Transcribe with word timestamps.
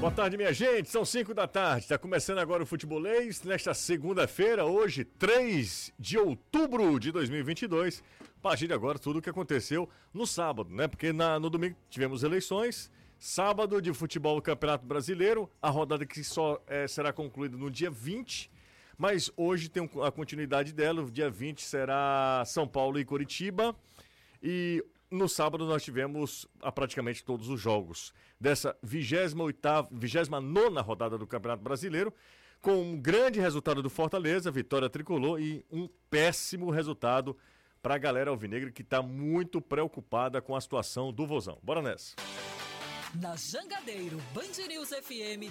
Boa 0.00 0.10
tarde, 0.10 0.34
minha 0.38 0.50
gente. 0.50 0.88
São 0.88 1.04
5 1.04 1.34
da 1.34 1.46
tarde. 1.46 1.82
Está 1.82 1.98
começando 1.98 2.38
agora 2.38 2.62
o 2.62 2.66
Futebolês 2.66 3.42
nesta 3.42 3.74
segunda-feira, 3.74 4.64
hoje, 4.64 5.04
3 5.04 5.92
de 5.98 6.16
outubro 6.16 6.98
de 6.98 7.12
2022. 7.12 8.02
A 8.22 8.40
partir 8.40 8.66
de 8.66 8.72
agora, 8.72 8.98
tudo 8.98 9.18
o 9.18 9.22
que 9.22 9.28
aconteceu 9.28 9.86
no 10.14 10.26
sábado, 10.26 10.70
né? 10.70 10.88
Porque 10.88 11.12
na, 11.12 11.38
no 11.38 11.50
domingo 11.50 11.76
tivemos 11.90 12.22
eleições. 12.22 12.90
Sábado 13.18 13.82
de 13.82 13.92
futebol 13.92 14.40
Campeonato 14.40 14.86
Brasileiro, 14.86 15.50
a 15.60 15.68
rodada 15.68 16.06
que 16.06 16.24
só 16.24 16.58
é, 16.66 16.88
será 16.88 17.12
concluída 17.12 17.58
no 17.58 17.70
dia 17.70 17.90
20. 17.90 18.50
Mas 18.96 19.30
hoje 19.36 19.68
tem 19.68 19.88
a 20.02 20.10
continuidade 20.10 20.72
dela. 20.72 21.02
O 21.02 21.10
dia 21.10 21.28
20 21.28 21.60
será 21.60 22.42
São 22.46 22.66
Paulo 22.66 22.98
e 22.98 23.04
Curitiba. 23.04 23.76
E 24.42 24.82
no 25.10 25.28
sábado 25.28 25.66
nós 25.66 25.82
tivemos 25.82 26.46
a 26.62 26.70
praticamente 26.70 27.24
todos 27.24 27.48
os 27.48 27.60
jogos 27.60 28.12
dessa 28.38 28.76
28 28.82 29.88
29 29.90 30.80
rodada 30.80 31.18
do 31.18 31.26
Campeonato 31.26 31.62
Brasileiro, 31.62 32.14
com 32.60 32.80
um 32.82 33.00
grande 33.00 33.40
resultado 33.40 33.82
do 33.82 33.90
Fortaleza, 33.90 34.50
vitória 34.50 34.88
tricolor 34.88 35.40
e 35.40 35.64
um 35.70 35.88
péssimo 36.08 36.70
resultado 36.70 37.36
para 37.82 37.94
a 37.94 37.98
galera 37.98 38.30
alvinegra 38.30 38.70
que 38.70 38.82
está 38.82 39.02
muito 39.02 39.60
preocupada 39.60 40.40
com 40.40 40.54
a 40.54 40.60
situação 40.60 41.12
do 41.12 41.26
Vozão. 41.26 41.58
Bora 41.62 41.82
nessa. 41.82 42.14
Na 43.14 43.34
Jangadeiro 43.34 44.18
Band 44.32 44.68
News 44.68 44.90
FM, 44.90 45.50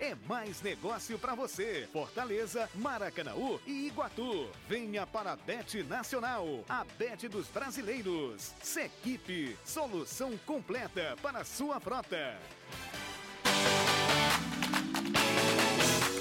é 0.00 0.14
mais 0.28 0.62
negócio 0.62 1.18
para 1.18 1.34
você. 1.34 1.88
Fortaleza, 1.92 2.68
Maracanaú 2.74 3.60
e 3.66 3.86
Iguatu. 3.86 4.48
Venha 4.68 5.06
para 5.06 5.32
a 5.32 5.36
Bet 5.36 5.82
Nacional, 5.84 6.64
a 6.68 6.84
Bet 6.98 7.28
dos 7.28 7.46
brasileiros. 7.48 8.52
Sequipe, 8.62 9.56
solução 9.64 10.36
completa 10.46 11.16
para 11.22 11.44
sua 11.44 11.78
frota. 11.80 12.36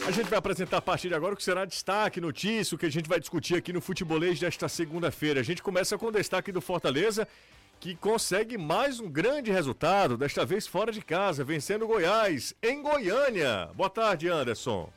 A 0.07 0.11
gente 0.11 0.29
vai 0.29 0.39
apresentar 0.39 0.77
a 0.77 0.81
partir 0.81 1.09
de 1.09 1.15
agora 1.15 1.33
o 1.33 1.37
que 1.37 1.43
será 1.43 1.65
destaque, 1.65 2.21
notícia, 2.21 2.75
o 2.75 2.77
que 2.77 2.85
a 2.85 2.89
gente 2.89 3.09
vai 3.09 3.19
discutir 3.19 3.55
aqui 3.55 3.73
no 3.73 3.81
Futebolês 3.81 4.39
desta 4.39 4.69
segunda-feira. 4.69 5.41
A 5.41 5.43
gente 5.43 5.61
começa 5.61 5.97
com 5.97 6.05
o 6.05 6.11
destaque 6.11 6.49
do 6.49 6.61
Fortaleza, 6.61 7.27
que 7.79 7.95
consegue 7.95 8.57
mais 8.57 8.99
um 8.99 9.09
grande 9.09 9.51
resultado, 9.51 10.17
desta 10.17 10.45
vez 10.45 10.65
fora 10.65 10.91
de 10.91 11.01
casa, 11.01 11.43
vencendo 11.43 11.87
Goiás, 11.87 12.53
em 12.61 12.81
Goiânia. 12.81 13.69
Boa 13.75 13.89
tarde, 13.89 14.27
Anderson. 14.27 14.89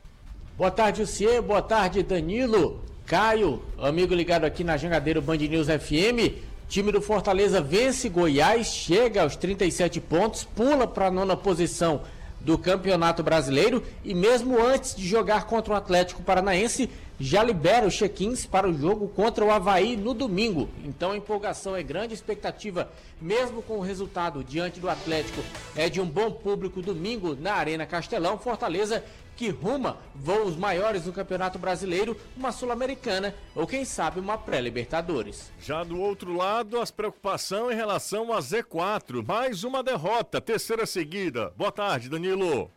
Boa 0.57 0.71
tarde, 0.71 1.03
Lucier. 1.03 1.43
Boa 1.43 1.63
tarde, 1.63 2.03
Danilo. 2.03 2.83
Caio, 3.07 3.63
amigo 3.79 4.15
ligado 4.15 4.45
aqui 4.45 4.65
na 4.65 4.77
Jangadeiro 4.77 5.21
Band 5.21 5.37
News 5.37 5.67
FM. 5.67 6.39
Time 6.69 6.93
do 6.93 7.03
Fortaleza 7.03 7.61
vence 7.61 8.09
Goiás, 8.09 8.69
chega 8.69 9.23
aos 9.23 9.37
37 9.37 10.01
pontos, 10.01 10.45
pula 10.45 10.87
para 10.87 11.07
a 11.07 11.11
nona 11.11 11.37
posição 11.37 12.03
do 12.41 12.57
Campeonato 12.57 13.23
Brasileiro 13.23 13.83
e 14.05 14.15
mesmo 14.15 14.59
antes 14.65 14.95
de 14.95 15.07
jogar 15.07 15.47
contra 15.47 15.75
o 15.75 15.77
Atlético 15.77 16.23
Paranaense, 16.23 16.89
já 17.21 17.43
libera 17.43 17.87
os 17.87 17.95
check-ins 17.95 18.47
para 18.47 18.67
o 18.67 18.73
jogo 18.73 19.07
contra 19.09 19.45
o 19.45 19.51
Havaí 19.51 19.95
no 19.95 20.15
domingo. 20.15 20.71
Então 20.83 21.13
a 21.13 21.17
empolgação 21.17 21.77
é 21.77 21.83
grande, 21.83 22.15
expectativa, 22.15 22.91
mesmo 23.21 23.63
com 23.63 23.77
o 23.77 23.83
resultado 23.83 24.43
diante 24.43 24.81
do 24.81 24.89
Atlético, 24.89 25.43
é 25.77 25.91
de 25.91 26.01
um 26.01 26.07
bom 26.07 26.33
público 26.33 26.81
domingo 26.81 27.37
na 27.39 27.53
Arena 27.53 27.85
Castelão. 27.85 28.39
Fortaleza 28.39 29.05
que 29.37 29.51
ruma 29.51 29.99
voos 30.15 30.57
maiores 30.57 31.05
do 31.05 31.13
Campeonato 31.13 31.59
Brasileiro, 31.59 32.17
uma 32.37 32.53
Sul-Americana 32.53 33.35
ou 33.55 33.67
quem 33.67 33.85
sabe 33.85 34.19
uma 34.19 34.39
pré-Libertadores. 34.39 35.51
Já 35.61 35.85
do 35.85 36.01
outro 36.01 36.35
lado, 36.35 36.81
as 36.81 36.91
preocupações 36.91 37.75
em 37.75 37.77
relação 37.77 38.33
a 38.33 38.39
Z4. 38.41 39.27
Mais 39.27 39.63
uma 39.63 39.83
derrota, 39.83 40.41
terceira 40.41 40.87
seguida. 40.87 41.53
Boa 41.57 41.73
tarde, 41.73 42.09
Danilo. 42.09 42.71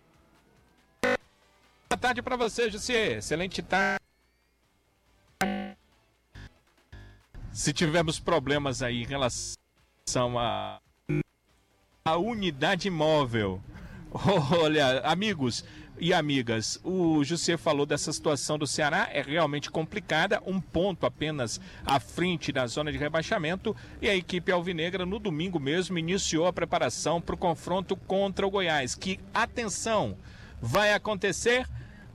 Boa 1.01 1.99
tarde 1.99 2.21
para 2.21 2.35
você, 2.35 2.69
José. 2.69 3.17
Excelente 3.17 3.61
tarde. 3.61 4.02
Se 7.51 7.71
tivermos 7.71 8.19
problemas 8.19 8.81
aí 8.81 9.03
em 9.03 9.05
relação 9.05 10.37
a 10.37 10.79
a 12.05 12.17
unidade 12.17 12.89
móvel. 12.89 13.61
Olha, 14.61 14.99
amigos, 15.01 15.63
e 15.97 16.13
amigas, 16.13 16.79
o 16.83 17.23
José 17.23 17.55
falou 17.55 17.85
dessa 17.85 18.11
situação 18.11 18.57
do 18.57 18.67
Ceará, 18.67 19.07
é 19.11 19.21
realmente 19.21 19.71
complicada, 19.71 20.41
um 20.45 20.59
ponto 20.59 21.05
apenas 21.05 21.61
à 21.85 21.99
frente 21.99 22.51
da 22.51 22.67
zona 22.67 22.91
de 22.91 22.97
rebaixamento, 22.97 23.75
e 24.01 24.09
a 24.09 24.15
equipe 24.15 24.51
alvinegra 24.51 25.05
no 25.05 25.17
domingo 25.17 25.59
mesmo 25.59 25.97
iniciou 25.97 26.45
a 26.45 26.53
preparação 26.53 27.21
para 27.21 27.35
o 27.35 27.37
confronto 27.37 27.95
contra 27.95 28.45
o 28.45 28.51
Goiás, 28.51 28.95
que, 28.95 29.19
atenção, 29.33 30.17
vai 30.61 30.93
acontecer 30.93 31.65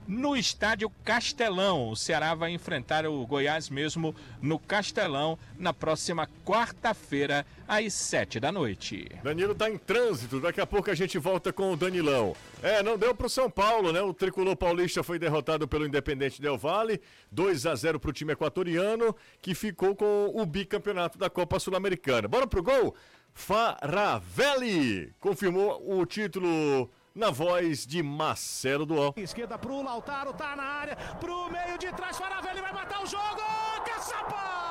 no 0.09 0.35
estádio 0.35 0.89
Castelão. 1.05 1.91
O 1.91 1.95
Ceará 1.95 2.33
vai 2.33 2.51
enfrentar 2.51 3.05
o 3.05 3.23
Goiás 3.27 3.69
mesmo 3.69 4.15
no 4.41 4.57
Castelão 4.57 5.37
na 5.55 5.71
próxima 5.71 6.27
quarta-feira, 6.43 7.45
às 7.67 7.93
sete 7.93 8.39
da 8.39 8.51
noite. 8.51 9.07
Danilo 9.23 9.51
está 9.51 9.69
em 9.69 9.77
trânsito, 9.77 10.39
daqui 10.39 10.59
a 10.59 10.65
pouco 10.65 10.89
a 10.89 10.95
gente 10.95 11.19
volta 11.19 11.53
com 11.53 11.71
o 11.71 11.77
Danilão. 11.77 12.35
É, 12.63 12.81
não 12.81 12.97
deu 12.97 13.13
para 13.13 13.27
o 13.27 13.29
São 13.29 13.51
Paulo, 13.51 13.91
né? 13.93 14.01
O 14.01 14.11
tricolor 14.11 14.55
paulista 14.55 15.03
foi 15.03 15.19
derrotado 15.19 15.67
pelo 15.67 15.85
Independente 15.85 16.41
Del 16.41 16.57
Vale, 16.57 16.99
2 17.31 17.67
a 17.67 17.75
0 17.75 17.99
para 17.99 18.09
o 18.09 18.13
time 18.13 18.33
equatoriano, 18.33 19.15
que 19.39 19.53
ficou 19.53 19.95
com 19.95 20.31
o 20.33 20.43
bicampeonato 20.43 21.19
da 21.19 21.29
Copa 21.29 21.59
Sul-Americana. 21.59 22.27
Bora 22.27 22.47
pro 22.47 22.63
gol? 22.63 22.95
Faravelli 23.31 25.13
confirmou 25.19 25.83
o 25.87 26.03
título 26.07 26.89
na 27.15 27.31
voz 27.31 27.85
de 27.85 28.01
Marcelo 28.03 28.85
Dual. 28.85 29.13
Esquerda 29.17 29.57
pro 29.57 29.81
Lautaro, 29.81 30.33
tá 30.33 30.55
na 30.55 30.63
área, 30.63 30.95
pro 31.19 31.49
meio 31.51 31.77
de 31.77 31.91
trás, 31.93 32.17
Faravelli 32.17 32.61
vai 32.61 32.73
matar 32.73 33.03
o 33.03 33.05
jogo, 33.05 33.41
Caçapa! 33.85 34.68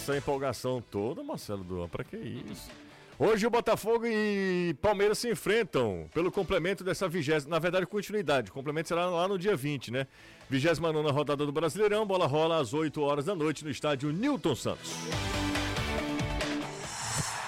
Nessa 0.00 0.16
empolgação 0.16 0.80
toda, 0.80 1.22
Marcelo 1.22 1.62
Duan, 1.62 1.86
pra 1.86 2.02
que 2.02 2.16
isso? 2.16 2.70
Hoje 3.18 3.46
o 3.46 3.50
Botafogo 3.50 4.06
e 4.06 4.74
Palmeiras 4.80 5.18
se 5.18 5.30
enfrentam 5.30 6.08
pelo 6.14 6.32
complemento 6.32 6.82
dessa 6.82 7.06
vigésima, 7.06 7.50
na 7.50 7.58
verdade 7.58 7.84
continuidade, 7.84 8.50
o 8.50 8.54
complemento 8.54 8.88
será 8.88 9.04
lá 9.04 9.28
no 9.28 9.38
dia 9.38 9.54
20, 9.54 9.90
né? 9.90 10.06
29 10.48 11.10
rodada 11.10 11.44
do 11.44 11.52
Brasileirão, 11.52 12.06
bola 12.06 12.26
rola 12.26 12.58
às 12.58 12.72
8 12.72 12.98
horas 13.02 13.26
da 13.26 13.34
noite 13.34 13.62
no 13.62 13.70
estádio 13.70 14.10
Newton 14.10 14.56
Santos. 14.56 14.90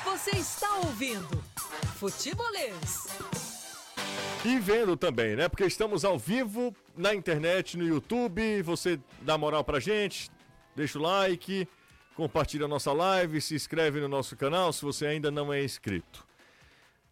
Você 0.05 0.33
está 0.33 0.77
ouvindo 0.77 1.43
Futebolês. 1.97 3.07
E 4.45 4.59
vendo 4.59 4.95
também, 4.95 5.37
né? 5.37 5.49
Porque 5.49 5.65
estamos 5.65 6.05
ao 6.05 6.19
vivo 6.19 6.77
na 6.95 7.15
internet, 7.15 7.79
no 7.79 7.87
YouTube, 7.87 8.61
você 8.61 9.01
dá 9.23 9.39
moral 9.39 9.65
pra 9.65 9.81
gente, 9.81 10.31
deixa 10.77 10.99
o 10.99 11.03
like 11.03 11.67
compartilha 12.15 12.65
a 12.67 12.69
nossa 12.69 12.93
live, 12.93 13.41
se 13.41 13.55
inscreve 13.55 14.01
no 14.01 14.09
nosso 14.09 14.37
canal 14.37 14.73
se 14.73 14.83
você 14.83 15.07
ainda 15.07 15.31
não 15.31 15.53
é 15.53 15.63
inscrito. 15.63 16.27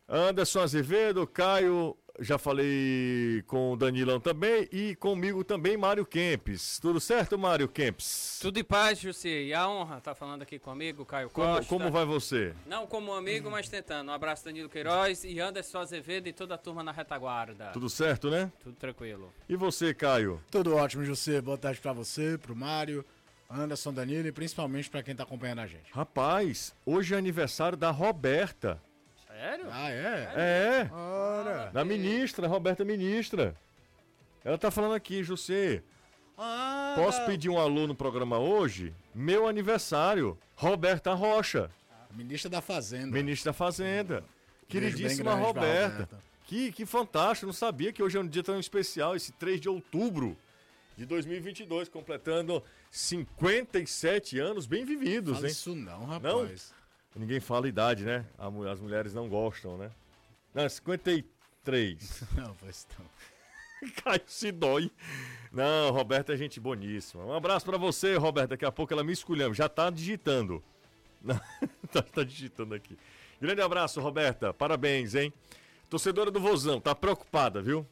Anderson 0.08 0.60
Azevedo, 0.60 1.24
Caio, 1.24 1.96
já 2.18 2.36
falei 2.36 3.42
com 3.46 3.72
o 3.72 3.76
Danilão 3.76 4.18
também 4.18 4.68
e 4.72 4.96
comigo 4.96 5.44
também, 5.44 5.76
Mário 5.76 6.04
Kempes. 6.04 6.78
Tudo 6.80 7.00
certo, 7.00 7.38
Mário 7.38 7.68
Kempes? 7.68 8.38
Tudo 8.42 8.58
em 8.58 8.64
paz, 8.64 8.98
Jussi. 8.98 9.28
E 9.28 9.54
a 9.54 9.68
honra 9.68 9.98
estar 9.98 10.10
tá 10.10 10.14
falando 10.14 10.42
aqui 10.42 10.58
comigo, 10.58 11.04
Caio 11.04 11.30
como, 11.30 11.46
Costa. 11.46 11.68
Como 11.68 11.90
vai 11.90 12.04
você? 12.04 12.54
Não 12.66 12.86
como 12.86 13.12
amigo, 13.14 13.50
mas 13.50 13.68
tentando. 13.68 14.10
Um 14.10 14.12
abraço, 14.12 14.44
Danilo 14.44 14.68
Queiroz 14.68 15.24
e 15.24 15.38
Anderson 15.38 15.78
Azevedo 15.78 16.28
e 16.28 16.32
toda 16.32 16.56
a 16.56 16.58
turma 16.58 16.82
na 16.82 16.92
retaguarda. 16.92 17.70
Tudo 17.72 17.88
certo, 17.88 18.30
né? 18.30 18.52
Tudo 18.62 18.74
tranquilo. 18.74 19.32
E 19.48 19.56
você, 19.56 19.94
Caio? 19.94 20.42
Tudo 20.50 20.74
ótimo, 20.74 21.04
Jussi. 21.04 21.40
Boa 21.40 21.56
tarde 21.56 21.80
para 21.80 21.92
você, 21.92 22.36
para 22.36 22.52
o 22.52 22.56
Mário, 22.56 23.04
Anderson, 23.50 23.92
Danilo 23.92 24.28
e 24.28 24.32
principalmente 24.32 24.88
para 24.88 25.02
quem 25.02 25.12
está 25.12 25.24
acompanhando 25.24 25.60
a 25.60 25.66
gente. 25.66 25.90
Rapaz, 25.92 26.72
hoje 26.86 27.14
é 27.14 27.18
aniversário 27.18 27.76
da 27.76 27.90
Roberta. 27.90 28.80
Sério? 29.26 29.66
Ah, 29.70 29.90
é? 29.90 30.32
É. 30.36 30.90
Ora. 30.92 31.70
Da 31.72 31.84
ministra, 31.84 32.46
Roberta 32.46 32.84
Ministra. 32.84 33.54
Ela 34.44 34.56
tá 34.56 34.70
falando 34.70 34.94
aqui, 34.94 35.22
José. 35.24 35.82
Ah, 36.38 36.94
Posso 36.96 37.24
pedir 37.26 37.48
um 37.50 37.58
alô 37.58 37.86
no 37.86 37.94
programa 37.94 38.38
hoje? 38.38 38.94
Meu 39.14 39.46
aniversário, 39.46 40.38
Roberta 40.54 41.12
Rocha, 41.12 41.70
Ministra 42.12 42.50
da 42.50 42.60
Fazenda. 42.60 43.06
ministra 43.12 43.50
da 43.50 43.56
Fazenda. 43.56 44.20
Bem 44.20 44.24
Queridíssima 44.68 45.34
Roberta. 45.34 45.88
Roberta. 45.90 46.18
Que, 46.46 46.72
que 46.72 46.86
fantástico, 46.86 47.46
não 47.46 47.52
sabia 47.52 47.92
que 47.92 48.02
hoje 48.02 48.16
é 48.16 48.20
um 48.20 48.26
dia 48.26 48.42
tão 48.42 48.58
especial, 48.58 49.14
esse 49.14 49.32
3 49.32 49.60
de 49.60 49.68
outubro 49.68 50.36
de 50.96 51.06
2022, 51.06 51.88
completando 51.88 52.62
57 52.90 54.38
anos 54.38 54.66
bem 54.66 54.84
vividos, 54.84 55.34
Fala 55.34 55.46
hein? 55.46 55.52
isso 55.52 55.74
não, 55.74 56.04
rapaz. 56.04 56.74
Ninguém 57.14 57.40
fala 57.40 57.68
idade, 57.68 58.04
né? 58.04 58.24
As 58.70 58.80
mulheres 58.80 59.14
não 59.14 59.28
gostam, 59.28 59.76
né? 59.76 59.90
Não, 60.54 60.68
53. 60.68 62.22
Não, 62.36 62.54
pois 62.56 62.86
não. 62.98 63.90
Caio 64.02 64.22
se 64.26 64.52
dói. 64.52 64.90
Não, 65.52 65.90
Roberta 65.90 66.34
é 66.34 66.36
gente 66.36 66.60
boníssima. 66.60 67.24
Um 67.24 67.32
abraço 67.32 67.64
pra 67.64 67.78
você, 67.78 68.16
Roberta. 68.16 68.48
Daqui 68.50 68.64
a 68.64 68.72
pouco 68.72 68.92
ela 68.92 69.02
me 69.02 69.12
escolhendo. 69.12 69.54
Já 69.54 69.68
tá 69.68 69.88
digitando. 69.90 70.62
Não, 71.22 71.38
tá, 71.92 72.02
tá 72.02 72.24
digitando 72.24 72.74
aqui. 72.74 72.96
Grande 73.40 73.60
abraço, 73.60 74.00
Roberta. 74.00 74.52
Parabéns, 74.52 75.14
hein? 75.14 75.32
Torcedora 75.88 76.30
do 76.30 76.38
Vozão, 76.40 76.80
tá 76.80 76.94
preocupada, 76.94 77.60
viu? 77.60 77.86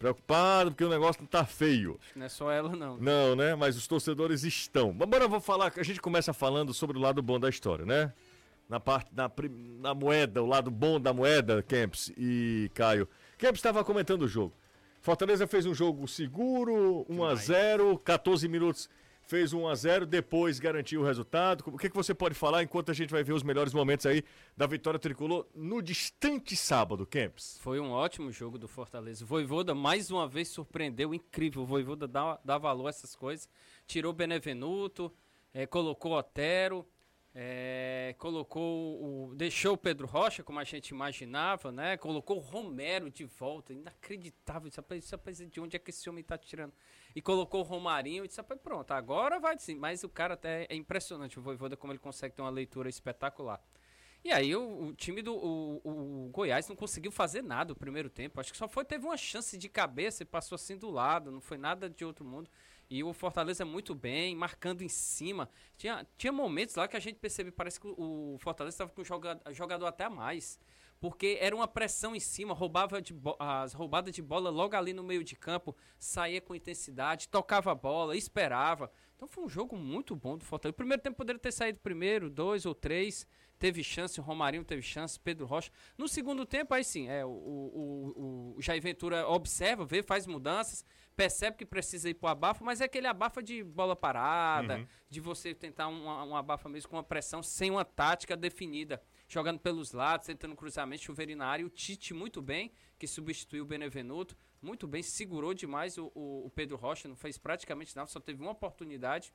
Preocupada 0.00 0.70
porque 0.70 0.82
o 0.82 0.88
negócio 0.88 1.20
não 1.20 1.28
tá 1.28 1.44
feio. 1.44 1.98
Acho 2.00 2.14
que 2.14 2.18
não 2.18 2.24
é 2.24 2.28
só 2.30 2.50
ela, 2.50 2.74
não. 2.74 2.96
Não, 2.96 3.36
né? 3.36 3.54
Mas 3.54 3.76
os 3.76 3.86
torcedores 3.86 4.44
estão. 4.44 4.94
Mas 4.94 5.02
Agora 5.02 5.24
eu 5.24 5.28
vou 5.28 5.42
falar, 5.42 5.70
a 5.76 5.82
gente 5.82 6.00
começa 6.00 6.32
falando 6.32 6.72
sobre 6.72 6.96
o 6.96 7.00
lado 7.00 7.20
bom 7.20 7.38
da 7.38 7.50
história, 7.50 7.84
né? 7.84 8.10
Na 8.66 8.80
parte, 8.80 9.10
na, 9.14 9.30
na 9.78 9.94
moeda, 9.94 10.42
o 10.42 10.46
lado 10.46 10.70
bom 10.70 10.98
da 10.98 11.12
moeda, 11.12 11.62
Kempis 11.62 12.10
e 12.16 12.70
Caio. 12.72 13.06
Kempis 13.36 13.58
estava 13.58 13.84
comentando 13.84 14.22
o 14.22 14.28
jogo. 14.28 14.54
Fortaleza 15.02 15.46
fez 15.46 15.66
um 15.66 15.74
jogo 15.74 16.08
seguro, 16.08 17.04
1 17.06 17.24
a 17.24 17.34
0 17.34 17.98
14 17.98 18.48
minutos 18.48 18.88
fez 19.30 19.52
1 19.52 19.68
a 19.68 19.74
0 19.76 20.06
depois 20.06 20.58
garantiu 20.58 21.02
o 21.02 21.04
resultado. 21.04 21.62
O 21.68 21.78
que, 21.78 21.88
que 21.88 21.94
você 21.94 22.12
pode 22.12 22.34
falar 22.34 22.64
enquanto 22.64 22.90
a 22.90 22.94
gente 22.94 23.10
vai 23.10 23.22
ver 23.22 23.32
os 23.32 23.44
melhores 23.44 23.72
momentos 23.72 24.04
aí 24.04 24.24
da 24.56 24.66
vitória 24.66 24.98
tricolor 24.98 25.46
no 25.54 25.80
distante 25.80 26.56
sábado, 26.56 27.06
Kempis? 27.06 27.56
Foi 27.60 27.78
um 27.78 27.92
ótimo 27.92 28.32
jogo 28.32 28.58
do 28.58 28.66
Fortaleza. 28.66 29.22
O 29.22 29.28
Voivoda 29.28 29.72
mais 29.72 30.10
uma 30.10 30.26
vez 30.26 30.48
surpreendeu, 30.48 31.14
incrível. 31.14 31.62
O 31.62 31.64
Voivoda 31.64 32.08
dá, 32.08 32.40
dá 32.44 32.58
valor 32.58 32.88
a 32.88 32.90
essas 32.90 33.14
coisas. 33.14 33.48
Tirou 33.86 34.12
Benevenuto, 34.12 35.14
eh, 35.54 35.64
colocou 35.64 36.18
Otero, 36.18 36.84
eh, 37.32 38.16
colocou 38.18 39.30
o, 39.30 39.34
deixou 39.36 39.74
o 39.74 39.78
Pedro 39.78 40.08
Rocha, 40.08 40.42
como 40.42 40.58
a 40.58 40.64
gente 40.64 40.88
imaginava, 40.88 41.70
né? 41.70 41.96
Colocou 41.96 42.38
o 42.38 42.40
Romero 42.40 43.08
de 43.08 43.24
volta, 43.26 43.72
inacreditável. 43.72 44.68
Isso, 44.68 44.82
isso, 44.94 45.14
rapaz, 45.14 45.38
de 45.38 45.60
onde 45.60 45.76
é 45.76 45.78
que 45.78 45.90
esse 45.90 46.10
homem 46.10 46.24
tá 46.24 46.36
tirando? 46.36 46.72
E 47.14 47.20
colocou 47.20 47.60
o 47.60 47.64
Romarinho 47.64 48.24
e 48.24 48.28
disse, 48.28 48.42
pronto, 48.62 48.92
agora 48.92 49.38
vai 49.40 49.58
sim. 49.58 49.76
Mas 49.76 50.04
o 50.04 50.08
cara 50.08 50.34
até 50.34 50.66
é 50.68 50.74
impressionante, 50.74 51.38
o 51.38 51.42
Voivoda, 51.42 51.76
como 51.76 51.92
ele 51.92 51.98
consegue 51.98 52.34
ter 52.34 52.42
uma 52.42 52.50
leitura 52.50 52.88
espetacular. 52.88 53.60
E 54.22 54.30
aí 54.30 54.54
o, 54.54 54.88
o 54.88 54.92
time 54.94 55.22
do 55.22 55.34
o, 55.34 56.26
o 56.26 56.30
Goiás 56.30 56.68
não 56.68 56.76
conseguiu 56.76 57.10
fazer 57.10 57.42
nada 57.42 57.72
o 57.72 57.76
primeiro 57.76 58.10
tempo. 58.10 58.38
Acho 58.38 58.52
que 58.52 58.58
só 58.58 58.68
foi 58.68 58.84
teve 58.84 59.04
uma 59.06 59.16
chance 59.16 59.56
de 59.56 59.68
cabeça 59.68 60.22
e 60.22 60.26
passou 60.26 60.56
assim 60.56 60.76
do 60.76 60.90
lado, 60.90 61.30
não 61.30 61.40
foi 61.40 61.56
nada 61.56 61.88
de 61.88 62.04
outro 62.04 62.24
mundo. 62.24 62.50
E 62.88 63.02
o 63.04 63.12
Fortaleza 63.14 63.64
muito 63.64 63.94
bem, 63.94 64.34
marcando 64.36 64.82
em 64.82 64.88
cima. 64.88 65.48
Tinha, 65.76 66.06
tinha 66.18 66.32
momentos 66.32 66.74
lá 66.74 66.88
que 66.88 66.96
a 66.96 67.00
gente 67.00 67.16
percebe, 67.18 67.50
parece 67.50 67.80
que 67.80 67.86
o, 67.86 68.36
Fortaleza 68.40 68.74
estava 68.74 68.90
com 68.90 69.00
o 69.00 69.04
joga- 69.04 69.40
jogador 69.52 69.86
até 69.86 70.04
a 70.04 70.10
mais. 70.10 70.58
Porque 71.00 71.38
era 71.40 71.56
uma 71.56 71.66
pressão 71.66 72.14
em 72.14 72.20
cima, 72.20 72.52
roubava 72.52 73.00
de 73.00 73.14
as 73.38 73.72
roubadas 73.72 74.14
de 74.14 74.20
bola 74.20 74.50
logo 74.50 74.76
ali 74.76 74.92
no 74.92 75.02
meio 75.02 75.24
de 75.24 75.34
campo, 75.34 75.74
saía 75.98 76.42
com 76.42 76.54
intensidade, 76.54 77.26
tocava 77.26 77.72
a 77.72 77.74
bola, 77.74 78.14
esperava. 78.14 78.92
Então 79.16 79.26
foi 79.26 79.44
um 79.44 79.48
jogo 79.48 79.76
muito 79.76 80.14
bom 80.14 80.36
do 80.36 80.44
Fortaleza. 80.44 80.74
O 80.74 80.76
primeiro 80.76 81.02
tempo 81.02 81.16
poderia 81.16 81.40
ter 81.40 81.52
saído 81.52 81.80
primeiro, 81.80 82.28
dois 82.28 82.66
ou 82.66 82.74
três. 82.74 83.26
Teve 83.58 83.84
chance, 83.84 84.18
o 84.18 84.22
Romarinho 84.22 84.64
teve 84.64 84.80
chance, 84.80 85.20
Pedro 85.20 85.44
Rocha. 85.44 85.70
No 85.96 86.08
segundo 86.08 86.46
tempo, 86.46 86.72
aí 86.72 86.82
sim, 86.82 87.08
é, 87.08 87.24
o, 87.26 87.28
o, 87.28 88.54
o, 88.54 88.54
o 88.56 88.62
Jair 88.62 88.80
Ventura 88.80 89.28
observa, 89.28 89.84
vê, 89.84 90.02
faz 90.02 90.26
mudanças, 90.26 90.82
percebe 91.14 91.58
que 91.58 91.66
precisa 91.66 92.08
ir 92.08 92.14
pro 92.14 92.28
abafo, 92.28 92.64
mas 92.64 92.80
é 92.80 92.84
aquele 92.84 93.06
abafa 93.06 93.42
de 93.42 93.62
bola 93.62 93.94
parada, 93.94 94.88
de 95.10 95.20
você 95.20 95.54
tentar 95.54 95.88
um, 95.88 96.06
um 96.06 96.34
abafa 96.34 96.70
mesmo 96.70 96.88
com 96.88 96.96
uma 96.96 97.02
pressão 97.02 97.42
sem 97.42 97.70
uma 97.70 97.84
tática 97.84 98.34
definida. 98.34 99.02
Jogando 99.32 99.60
pelos 99.60 99.92
lados, 99.92 100.26
tentando 100.26 100.56
cruzamento, 100.56 101.04
chuveiro 101.04 101.36
na 101.36 101.46
área. 101.46 101.64
O 101.64 101.70
Tite 101.70 102.12
muito 102.12 102.42
bem, 102.42 102.72
que 102.98 103.06
substituiu 103.06 103.62
o 103.62 103.66
Benevenuto. 103.66 104.36
Muito 104.60 104.88
bem, 104.88 105.04
segurou 105.04 105.54
demais 105.54 105.96
o, 105.96 106.10
o, 106.16 106.46
o 106.46 106.50
Pedro 106.50 106.76
Rocha, 106.76 107.06
não 107.06 107.14
fez 107.14 107.38
praticamente 107.38 107.94
nada, 107.94 108.08
só 108.08 108.18
teve 108.18 108.42
uma 108.42 108.50
oportunidade. 108.50 109.32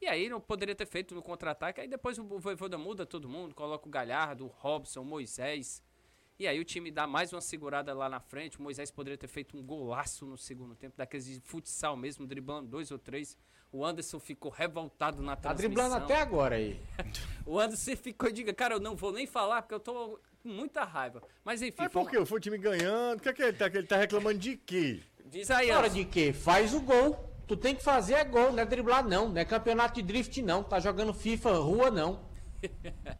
E 0.00 0.08
aí 0.08 0.28
não 0.28 0.40
poderia 0.40 0.74
ter 0.74 0.84
feito 0.84 1.14
no 1.14 1.22
contra-ataque. 1.22 1.80
Aí 1.80 1.86
depois 1.86 2.18
o 2.18 2.24
Voivoda 2.40 2.76
muda 2.76 3.06
todo 3.06 3.28
mundo, 3.28 3.54
coloca 3.54 3.86
o 3.86 3.90
Galhardo, 3.90 4.46
o 4.46 4.48
Robson, 4.48 5.02
o 5.02 5.04
Moisés. 5.04 5.80
E 6.40 6.48
aí 6.48 6.58
o 6.58 6.64
time 6.64 6.90
dá 6.90 7.06
mais 7.06 7.32
uma 7.32 7.40
segurada 7.40 7.94
lá 7.94 8.08
na 8.08 8.18
frente. 8.18 8.58
O 8.58 8.62
Moisés 8.62 8.90
poderia 8.90 9.16
ter 9.16 9.28
feito 9.28 9.56
um 9.56 9.62
golaço 9.62 10.26
no 10.26 10.36
segundo 10.36 10.74
tempo, 10.74 10.96
daqueles 10.96 11.24
de 11.24 11.38
futsal 11.38 11.96
mesmo, 11.96 12.26
driblando 12.26 12.68
dois 12.68 12.90
ou 12.90 12.98
três. 12.98 13.38
O 13.72 13.84
Anderson 13.84 14.18
ficou 14.18 14.50
revoltado 14.50 15.22
na 15.22 15.36
Tá 15.36 15.54
transmissão. 15.54 15.70
driblando 15.88 16.04
até 16.04 16.20
agora 16.20 16.56
aí. 16.56 16.80
O 17.44 17.60
Anderson 17.60 17.96
ficou, 17.96 18.30
diga, 18.32 18.52
cara, 18.52 18.74
eu 18.74 18.80
não 18.80 18.96
vou 18.96 19.12
nem 19.12 19.26
falar 19.26 19.62
porque 19.62 19.74
eu 19.74 19.80
tô 19.80 20.18
com 20.42 20.48
muita 20.48 20.82
raiva. 20.82 21.22
Mas 21.44 21.62
enfim, 21.62 21.76
Mas 21.78 21.92
por 21.92 22.10
quê? 22.10 22.24
Foi 22.26 22.38
o 22.38 22.40
time 22.40 22.58
ganhando. 22.58 23.18
O 23.18 23.22
que, 23.22 23.28
é 23.28 23.32
que 23.32 23.42
ele, 23.42 23.52
tá, 23.52 23.70
que 23.70 23.76
ele 23.78 23.86
tá 23.86 23.96
reclamando 23.96 24.38
de 24.38 24.56
quê? 24.56 25.00
diz 25.26 25.48
aí, 25.50 25.70
Hora 25.70 25.86
Anderson. 25.86 25.96
de 25.96 26.04
quê? 26.06 26.32
Faz 26.32 26.74
o 26.74 26.80
gol. 26.80 27.32
Tu 27.46 27.56
tem 27.56 27.76
que 27.76 27.82
fazer 27.84 28.14
é 28.14 28.24
gol, 28.24 28.50
não 28.50 28.58
é 28.60 28.66
driblar 28.66 29.06
não. 29.06 29.28
Não 29.28 29.40
é 29.40 29.44
campeonato 29.44 29.94
de 29.94 30.02
drift 30.02 30.42
não. 30.42 30.64
Tá 30.64 30.80
jogando 30.80 31.14
FIFA 31.14 31.52
rua 31.58 31.90
não. 31.90 32.28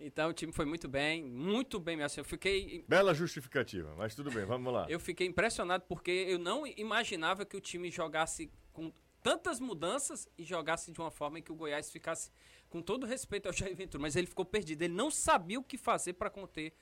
Então 0.00 0.30
o 0.30 0.32
time 0.32 0.52
foi 0.52 0.64
muito 0.64 0.86
bem, 0.88 1.24
muito 1.24 1.80
bem 1.80 1.96
mesmo. 1.96 2.20
Eu 2.20 2.24
fiquei 2.24 2.84
Bela 2.86 3.12
justificativa, 3.12 3.92
mas 3.96 4.14
tudo 4.14 4.30
bem, 4.30 4.44
vamos 4.44 4.72
lá. 4.72 4.86
Eu 4.88 5.00
fiquei 5.00 5.26
impressionado 5.26 5.84
porque 5.88 6.10
eu 6.28 6.38
não 6.38 6.64
imaginava 6.66 7.44
que 7.44 7.56
o 7.56 7.60
time 7.60 7.90
jogasse 7.90 8.48
com 8.72 8.92
tantas 9.22 9.60
mudanças 9.60 10.28
e 10.36 10.44
jogasse 10.44 10.92
de 10.92 11.00
uma 11.00 11.10
forma 11.10 11.38
em 11.38 11.42
que 11.42 11.52
o 11.52 11.54
Goiás 11.54 11.90
ficasse 11.90 12.30
com 12.68 12.80
todo 12.82 13.06
respeito 13.06 13.46
ao 13.46 13.52
Jair 13.52 13.74
Ventura, 13.74 14.00
mas 14.00 14.16
ele 14.16 14.26
ficou 14.26 14.44
perdido. 14.44 14.82
Ele 14.82 14.94
não 14.94 15.10
sabia 15.10 15.58
o 15.58 15.64
que 15.64 15.78
fazer 15.78 16.14
para 16.14 16.30
conter 16.30 16.72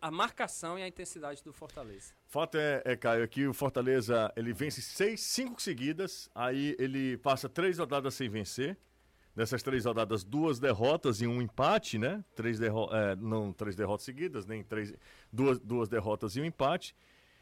a 0.00 0.10
marcação 0.10 0.78
e 0.78 0.82
a 0.82 0.88
intensidade 0.88 1.42
do 1.42 1.52
Fortaleza. 1.52 2.14
Fato 2.26 2.56
é, 2.56 2.80
é, 2.84 2.96
Caio, 2.96 3.26
que 3.28 3.46
o 3.46 3.52
Fortaleza 3.52 4.32
ele 4.36 4.52
vence 4.52 4.80
seis, 4.80 5.20
cinco 5.20 5.60
seguidas, 5.60 6.30
aí 6.34 6.76
ele 6.78 7.16
passa 7.18 7.48
três 7.48 7.78
rodadas 7.78 8.14
sem 8.14 8.28
vencer. 8.28 8.78
Nessas 9.34 9.64
três 9.64 9.84
rodadas, 9.84 10.22
duas 10.22 10.60
derrotas 10.60 11.20
e 11.20 11.26
um 11.26 11.42
empate, 11.42 11.98
né? 11.98 12.24
Três 12.36 12.56
derro 12.56 12.88
é, 12.94 13.16
não 13.16 13.52
três 13.52 13.74
derrotas 13.74 14.04
seguidas, 14.04 14.46
nem 14.46 14.62
três, 14.62 14.94
duas, 15.32 15.58
duas 15.58 15.88
derrotas 15.88 16.36
e 16.36 16.40
um 16.40 16.44
empate. 16.44 16.94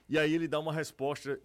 E 0.08 0.18
aí 0.18 0.32
ele 0.32 0.48
dá 0.48 0.58
uma 0.58 0.72
resposta 0.72 1.38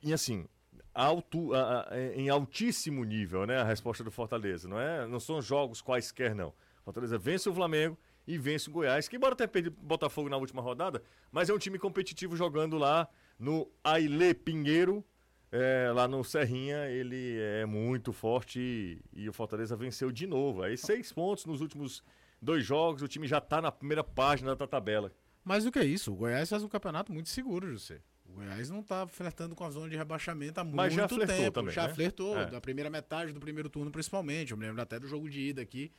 em 0.00 0.12
assim, 0.12 0.46
alto, 0.94 1.52
a- 1.54 1.88
a- 1.90 1.98
em 2.14 2.28
altíssimo 2.28 3.04
nível, 3.04 3.46
né? 3.46 3.58
A 3.58 3.64
resposta 3.64 4.02
do 4.04 4.10
Fortaleza, 4.10 4.68
não 4.68 4.80
é? 4.80 5.06
Não 5.06 5.20
são 5.20 5.40
jogos 5.40 5.80
quaisquer 5.80 6.34
não. 6.34 6.52
Fortaleza 6.84 7.18
vence 7.18 7.48
o 7.48 7.54
Flamengo 7.54 7.96
e 8.26 8.36
vence 8.38 8.68
o 8.68 8.72
Goiás, 8.72 9.08
que 9.08 9.16
embora 9.16 9.36
tenha 9.36 9.48
perdido 9.48 9.76
o 9.78 9.86
Botafogo 9.86 10.28
na 10.28 10.36
última 10.36 10.60
rodada, 10.62 11.02
mas 11.30 11.48
é 11.48 11.54
um 11.54 11.58
time 11.58 11.78
competitivo 11.78 12.36
jogando 12.36 12.76
lá 12.78 13.08
no 13.38 13.70
Ailê 13.84 14.34
Pinheiro, 14.34 15.04
é, 15.50 15.90
lá 15.94 16.06
no 16.08 16.22
Serrinha, 16.24 16.86
ele 16.90 17.38
é 17.40 17.64
muito 17.64 18.12
forte 18.12 18.60
e, 18.60 19.22
e 19.22 19.28
o 19.28 19.32
Fortaleza 19.32 19.76
venceu 19.76 20.10
de 20.12 20.26
novo. 20.26 20.62
Aí 20.62 20.76
seis 20.76 21.10
pontos 21.12 21.46
nos 21.46 21.60
últimos 21.60 22.02
dois 22.40 22.64
jogos, 22.64 23.02
o 23.02 23.08
time 23.08 23.26
já 23.26 23.40
tá 23.40 23.60
na 23.62 23.72
primeira 23.72 24.04
página 24.04 24.54
da 24.54 24.66
tabela. 24.66 25.12
Mais 25.44 25.64
do 25.64 25.72
que 25.72 25.80
isso, 25.82 26.12
o 26.12 26.16
Goiás 26.16 26.48
faz 26.50 26.62
um 26.62 26.68
campeonato 26.68 27.12
muito 27.12 27.30
seguro, 27.30 27.70
José. 27.70 28.00
O 28.28 28.32
Goiás 28.34 28.68
não 28.70 28.82
tá 28.82 29.06
flertando 29.06 29.54
com 29.56 29.64
a 29.64 29.70
zona 29.70 29.88
de 29.88 29.96
rebaixamento 29.96 30.60
há 30.60 30.64
Mas 30.64 30.94
muito 30.94 31.18
já 31.18 31.26
tempo. 31.26 31.52
também, 31.52 31.72
já 31.74 31.88
né? 31.88 31.94
flertou, 31.94 32.38
É. 32.38 32.46
da 32.50 32.60
primeira 32.60 32.90
metade 32.90 33.32
do 33.32 33.40
primeiro 33.40 33.68
turno 33.70 33.90
principalmente. 33.90 34.50
Eu 34.52 34.56
me 34.56 34.66
lembro 34.66 34.80
até 34.82 34.98
do 34.98 35.08
jogo 35.08 35.28
de 35.28 35.40
ida 35.40 35.62
aqui, 35.62 35.90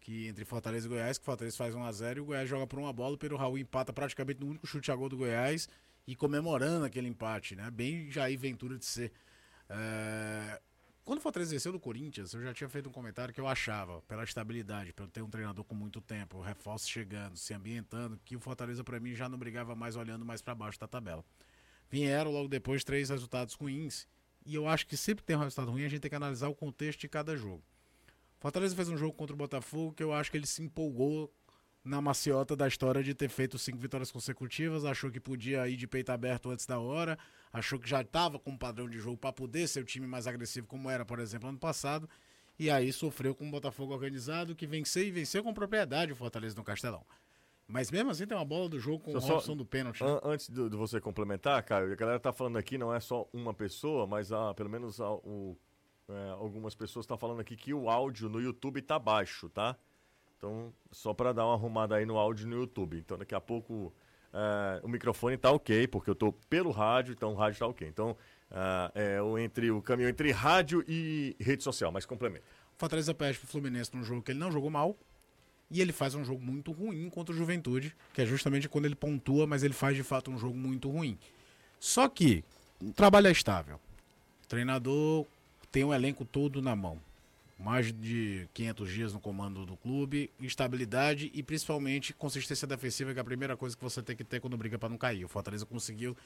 que 0.00 0.26
entre 0.26 0.44
Fortaleza 0.44 0.86
e 0.86 0.88
Goiás, 0.88 1.18
que 1.18 1.22
o 1.22 1.26
Fortaleza 1.26 1.56
faz 1.56 1.74
1x0 1.74 2.16
e 2.16 2.20
o 2.20 2.24
Goiás 2.24 2.48
joga 2.48 2.66
por 2.66 2.78
uma 2.78 2.92
bola, 2.92 3.14
o 3.14 3.18
Pedro 3.18 3.36
Raul 3.36 3.58
empata 3.58 3.92
praticamente 3.92 4.40
no 4.40 4.46
único 4.48 4.66
chute 4.66 4.90
a 4.90 4.96
gol 4.96 5.08
do 5.08 5.16
Goiás 5.16 5.68
e 6.06 6.14
comemorando 6.16 6.84
aquele 6.84 7.08
empate, 7.08 7.54
né? 7.54 7.70
Bem 7.70 8.10
Jair 8.10 8.38
Ventura 8.38 8.76
de 8.78 8.84
ser. 8.84 9.12
É, 9.68 10.60
Quando 11.04 11.18
o 11.18 11.20
Fortaleza 11.22 11.50
venceu 11.50 11.70
do 11.70 11.78
Corinthians, 11.78 12.32
eu 12.32 12.42
já 12.42 12.54
tinha 12.54 12.68
feito 12.68 12.88
um 12.88 12.92
comentário 12.92 13.32
que 13.34 13.38
eu 13.40 13.46
achava, 13.46 14.00
pela 14.02 14.24
estabilidade, 14.24 14.90
pelo 14.94 15.06
ter 15.08 15.20
um 15.22 15.28
treinador 15.28 15.62
com 15.64 15.74
muito 15.74 16.00
tempo, 16.00 16.40
reforços 16.40 16.88
chegando, 16.88 17.36
se 17.36 17.52
ambientando, 17.52 18.18
que 18.24 18.34
o 18.34 18.40
Fortaleza 18.40 18.82
para 18.82 18.98
mim 18.98 19.14
já 19.14 19.28
não 19.28 19.36
brigava 19.38 19.74
mais 19.76 19.96
olhando 19.96 20.24
mais 20.24 20.40
para 20.40 20.54
baixo 20.54 20.80
da 20.80 20.86
tabela. 20.88 21.22
Vieram 21.94 22.32
logo 22.32 22.48
depois 22.48 22.82
três 22.82 23.08
resultados 23.08 23.54
ruins, 23.54 24.08
e 24.44 24.56
eu 24.56 24.66
acho 24.66 24.84
que 24.84 24.96
sempre 24.96 25.22
que 25.22 25.28
tem 25.28 25.36
um 25.36 25.38
resultado 25.38 25.70
ruim, 25.70 25.84
a 25.84 25.88
gente 25.88 26.00
tem 26.00 26.08
que 26.08 26.16
analisar 26.16 26.48
o 26.48 26.54
contexto 26.54 26.98
de 26.98 27.08
cada 27.08 27.36
jogo. 27.36 27.62
Fortaleza 28.40 28.74
fez 28.74 28.88
um 28.88 28.96
jogo 28.96 29.12
contra 29.12 29.32
o 29.32 29.36
Botafogo 29.36 29.92
que 29.92 30.02
eu 30.02 30.12
acho 30.12 30.28
que 30.28 30.36
ele 30.36 30.44
se 30.44 30.60
empolgou 30.60 31.32
na 31.84 32.00
maciota 32.00 32.56
da 32.56 32.66
história 32.66 33.00
de 33.00 33.14
ter 33.14 33.28
feito 33.28 33.56
cinco 33.60 33.78
vitórias 33.78 34.10
consecutivas, 34.10 34.84
achou 34.84 35.08
que 35.08 35.20
podia 35.20 35.68
ir 35.68 35.76
de 35.76 35.86
peito 35.86 36.10
aberto 36.10 36.50
antes 36.50 36.66
da 36.66 36.80
hora, 36.80 37.16
achou 37.52 37.78
que 37.78 37.88
já 37.88 38.00
estava 38.00 38.40
com 38.40 38.50
um 38.50 38.58
padrão 38.58 38.90
de 38.90 38.98
jogo 38.98 39.16
para 39.16 39.32
poder 39.32 39.68
ser 39.68 39.78
o 39.78 39.84
time 39.84 40.08
mais 40.08 40.26
agressivo 40.26 40.66
como 40.66 40.90
era, 40.90 41.04
por 41.04 41.20
exemplo, 41.20 41.48
ano 41.48 41.60
passado, 41.60 42.10
e 42.58 42.72
aí 42.72 42.92
sofreu 42.92 43.36
com 43.36 43.46
o 43.46 43.50
Botafogo 43.52 43.94
organizado, 43.94 44.56
que 44.56 44.66
venceu 44.66 45.04
e 45.04 45.12
venceu 45.12 45.44
com 45.44 45.54
propriedade 45.54 46.10
o 46.10 46.16
Fortaleza 46.16 46.56
no 46.56 46.64
Castelão. 46.64 47.06
Mas 47.66 47.90
mesmo 47.90 48.10
assim 48.10 48.26
tem 48.26 48.36
uma 48.36 48.44
bola 48.44 48.68
do 48.68 48.78
jogo 48.78 48.98
com 49.04 49.10
o 49.10 49.20
Só- 49.20 49.20
só- 49.26 49.34
Robson 49.34 49.56
do 49.56 49.64
pênalti. 49.64 50.02
né? 50.04 50.10
An- 50.10 50.20
antes 50.24 50.48
de, 50.50 50.68
de 50.68 50.76
você 50.76 51.00
complementar, 51.00 51.62
Caio, 51.62 51.92
a 51.92 51.96
galera 51.96 52.20
tá 52.20 52.32
falando 52.32 52.58
aqui, 52.58 52.76
não 52.76 52.92
é 52.94 53.00
só 53.00 53.26
uma 53.32 53.54
pessoa, 53.54 54.06
mas 54.06 54.30
ah, 54.32 54.52
pelo 54.54 54.68
menos 54.68 55.00
ah, 55.00 55.10
o- 55.12 55.56
é, 56.08 56.30
algumas 56.32 56.74
pessoas 56.74 57.04
estão 57.04 57.16
falando 57.16 57.40
aqui 57.40 57.56
que 57.56 57.72
o 57.72 57.88
áudio 57.88 58.28
no 58.28 58.38
YouTube 58.40 58.82
tá 58.82 58.98
baixo, 58.98 59.48
tá? 59.48 59.74
Então, 60.36 60.74
só 60.92 61.14
para 61.14 61.32
dar 61.32 61.46
uma 61.46 61.54
arrumada 61.54 61.96
aí 61.96 62.04
no 62.04 62.18
áudio 62.18 62.46
no 62.46 62.56
YouTube. 62.56 62.98
Então, 62.98 63.16
daqui 63.16 63.34
a 63.34 63.40
pouco 63.40 63.94
é, 64.30 64.80
o 64.84 64.88
microfone 64.88 65.38
tá 65.38 65.50
ok, 65.50 65.86
porque 65.88 66.10
eu 66.10 66.14
tô 66.14 66.32
pelo 66.50 66.70
rádio, 66.70 67.12
então 67.14 67.32
o 67.32 67.34
rádio 67.34 67.58
tá 67.60 67.66
ok. 67.66 67.88
Então, 67.88 68.14
ah, 68.50 68.92
é 68.94 69.22
o, 69.22 69.38
entre, 69.38 69.70
o 69.70 69.80
caminho 69.80 70.10
entre 70.10 70.30
rádio 70.32 70.84
e 70.86 71.34
rede 71.40 71.62
social, 71.62 71.90
mas 71.90 72.04
complementa. 72.04 72.44
Fortaleza 72.76 73.14
perde 73.14 73.38
pro 73.38 73.48
Fluminense 73.48 73.94
num 73.96 74.04
jogo 74.04 74.20
que 74.20 74.32
ele 74.32 74.38
não 74.38 74.52
jogou 74.52 74.68
mal. 74.68 74.94
E 75.70 75.80
ele 75.80 75.92
faz 75.92 76.14
um 76.14 76.24
jogo 76.24 76.42
muito 76.42 76.72
ruim 76.72 77.08
contra 77.10 77.34
o 77.34 77.36
Juventude, 77.36 77.94
que 78.12 78.22
é 78.22 78.26
justamente 78.26 78.68
quando 78.68 78.84
ele 78.84 78.94
pontua, 78.94 79.46
mas 79.46 79.62
ele 79.62 79.74
faz 79.74 79.96
de 79.96 80.02
fato 80.02 80.30
um 80.30 80.38
jogo 80.38 80.56
muito 80.56 80.90
ruim. 80.90 81.18
Só 81.80 82.08
que 82.08 82.44
o 82.80 82.92
trabalho 82.92 83.28
é 83.28 83.32
estável. 83.32 83.80
O 84.44 84.46
treinador 84.48 85.26
tem 85.72 85.84
um 85.84 85.92
elenco 85.92 86.24
todo 86.24 86.62
na 86.62 86.76
mão. 86.76 87.00
Mais 87.58 87.92
de 87.92 88.48
500 88.52 88.92
dias 88.92 89.12
no 89.12 89.20
comando 89.20 89.64
do 89.64 89.76
clube, 89.76 90.30
estabilidade 90.40 91.30
e 91.32 91.42
principalmente 91.42 92.12
consistência 92.12 92.66
defensiva, 92.66 93.12
que 93.12 93.18
é 93.18 93.22
a 93.22 93.24
primeira 93.24 93.56
coisa 93.56 93.76
que 93.76 93.82
você 93.82 94.02
tem 94.02 94.16
que 94.16 94.24
ter 94.24 94.40
quando 94.40 94.56
briga 94.56 94.78
para 94.78 94.88
não 94.88 94.98
cair. 94.98 95.24
O 95.24 95.28
Fortaleza 95.28 95.64
conseguiu, 95.64 96.16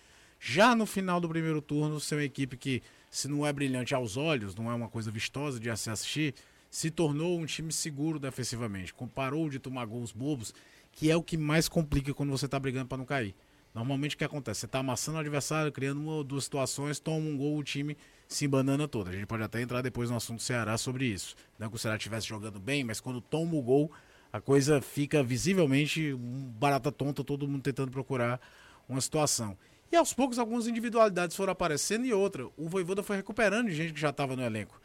já 0.41 0.75
no 0.75 0.87
final 0.87 1.21
do 1.21 1.29
primeiro 1.29 1.61
turno, 1.61 2.01
ser 2.01 2.17
uma 2.17 2.25
equipe 2.25 2.57
que, 2.57 2.83
se 3.11 3.29
não 3.29 3.47
é 3.47 3.53
brilhante 3.53 3.95
aos 3.95 4.17
olhos, 4.17 4.55
não 4.55 4.71
é 4.71 4.75
uma 4.75 4.89
coisa 4.89 5.11
vistosa 5.11 5.61
de 5.61 5.75
se 5.77 5.91
assistir, 5.91 6.35
se 6.71 6.91
tornou 6.91 7.39
um 7.39 7.47
time 7.47 7.73
seguro 7.73 8.19
defensivamente. 8.19 8.95
Parou 9.15 9.49
de 9.49 9.59
tomar 9.59 9.87
gols 9.87 10.13
bobos, 10.13 10.55
que 10.93 11.11
é 11.11 11.17
o 11.17 11.23
que 11.23 11.37
mais 11.37 11.69
complica 11.69 12.13
quando 12.15 12.31
você 12.31 12.47
está 12.47 12.59
brigando 12.59 12.87
para 12.87 12.99
não 12.99 13.05
cair. 13.05 13.35
Normalmente 13.75 14.15
o 14.15 14.19
que 14.19 14.25
acontece? 14.25 14.61
Você 14.61 14.67
está 14.67 14.81
amassando 14.81 15.19
o 15.19 15.21
adversário, 15.21 15.71
criando 15.71 16.01
uma 16.01 16.13
ou 16.15 16.25
duas 16.25 16.45
situações, 16.45 16.99
toma 16.99 17.29
um 17.29 17.37
gol, 17.37 17.59
o 17.59 17.63
time 17.63 17.97
se 18.27 18.45
embanana 18.45 18.89
todo. 18.89 19.09
A 19.09 19.13
gente 19.13 19.27
pode 19.27 19.43
até 19.43 19.61
entrar 19.61 19.83
depois 19.83 20.11
no 20.11 20.17
assunto 20.17 20.39
do 20.39 20.43
Ceará 20.43 20.77
sobre 20.77 21.07
isso. 21.07 21.37
Não 21.59 21.69
que 21.69 21.77
o 21.77 21.79
Ceará 21.79 21.97
estivesse 21.97 22.27
jogando 22.27 22.59
bem, 22.59 22.83
mas 22.83 23.01
quando 23.01 23.21
toma 23.21 23.55
o 23.55 23.63
gol, 23.63 23.93
a 24.33 24.41
coisa 24.41 24.81
fica 24.81 25.23
visivelmente 25.23 26.15
barata 26.15 26.91
tonta, 26.91 27.23
todo 27.23 27.47
mundo 27.47 27.63
tentando 27.63 27.91
procurar 27.91 28.41
uma 28.89 29.01
situação. 29.01 29.57
E 29.91 29.97
aos 29.97 30.13
poucos 30.13 30.39
algumas 30.39 30.67
individualidades 30.67 31.35
foram 31.37 31.53
aparecendo 31.53 32.05
e 32.05 32.13
outra. 32.13 32.47
O 32.57 32.69
Voivoda 32.69 33.03
foi 33.03 33.17
recuperando 33.17 33.71
gente 33.71 33.95
que 33.95 34.01
já 34.01 34.11
estava 34.11 34.37
no 34.37 34.43
elenco. 34.43 34.81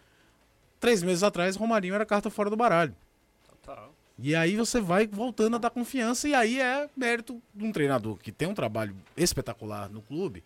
Três 0.84 1.02
meses 1.02 1.24
atrás, 1.24 1.56
Romarinho 1.56 1.96
era 1.96 2.06
carta 2.06 2.30
fora 2.30 2.50
do 2.50 2.58
baralho. 2.58 2.94
Total. 3.48 3.94
E 4.20 4.36
aí 4.36 4.58
você 4.58 4.82
vai 4.82 5.08
voltando 5.08 5.56
a 5.56 5.58
dar 5.58 5.70
confiança 5.70 6.28
e 6.28 6.34
aí 6.34 6.60
é 6.60 6.90
mérito 6.94 7.42
de 7.56 7.64
um 7.64 7.72
treinador 7.72 8.18
que 8.18 8.34
tem 8.34 8.50
um 8.50 8.54
trabalho 8.54 8.94
espetacular 9.16 9.90
no 9.90 10.02
clube, 10.02 10.44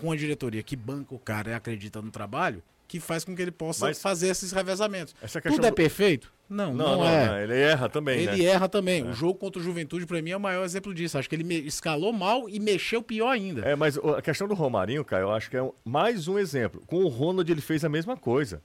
com 0.00 0.12
a 0.12 0.16
diretoria 0.16 0.62
que 0.62 0.76
banca 0.76 1.12
o 1.16 1.18
cara 1.18 1.50
e 1.50 1.54
acredita 1.54 2.00
no 2.00 2.12
trabalho, 2.12 2.62
que 2.86 3.00
faz 3.00 3.24
com 3.24 3.34
que 3.34 3.42
ele 3.42 3.50
possa 3.50 3.86
Mas- 3.86 4.00
fazer 4.00 4.28
esses 4.28 4.52
revezamentos. 4.52 5.16
Tudo 5.48 5.66
é 5.66 5.70
do- 5.70 5.74
perfeito? 5.74 6.32
Não, 6.48 6.72
não, 6.72 6.86
Não, 6.86 6.96
não, 6.98 7.08
é. 7.08 7.26
não, 7.26 7.38
ele 7.40 7.54
erra 7.58 7.88
também, 7.88 8.20
Ele 8.20 8.42
né? 8.44 8.44
erra 8.44 8.68
também. 8.68 9.02
O 9.08 9.12
jogo 9.12 9.34
contra 9.34 9.58
o 9.60 9.64
Juventude, 9.64 10.06
pra 10.06 10.22
mim, 10.22 10.30
é 10.30 10.36
o 10.36 10.40
maior 10.40 10.62
exemplo 10.64 10.94
disso. 10.94 11.18
Acho 11.18 11.28
que 11.28 11.34
ele 11.34 11.54
escalou 11.66 12.12
mal 12.12 12.48
e 12.48 12.60
mexeu 12.60 13.02
pior 13.02 13.30
ainda. 13.30 13.62
É, 13.62 13.74
mas 13.74 13.98
a 13.98 14.22
questão 14.22 14.46
do 14.46 14.54
Romarinho, 14.54 15.04
cara, 15.04 15.24
eu 15.24 15.32
acho 15.32 15.50
que 15.50 15.56
é 15.56 15.62
um- 15.62 15.72
mais 15.84 16.28
um 16.28 16.38
exemplo. 16.38 16.82
Com 16.86 17.02
o 17.02 17.08
Ronald 17.08 17.50
ele 17.50 17.60
fez 17.62 17.84
a 17.84 17.88
mesma 17.88 18.16
coisa. 18.16 18.62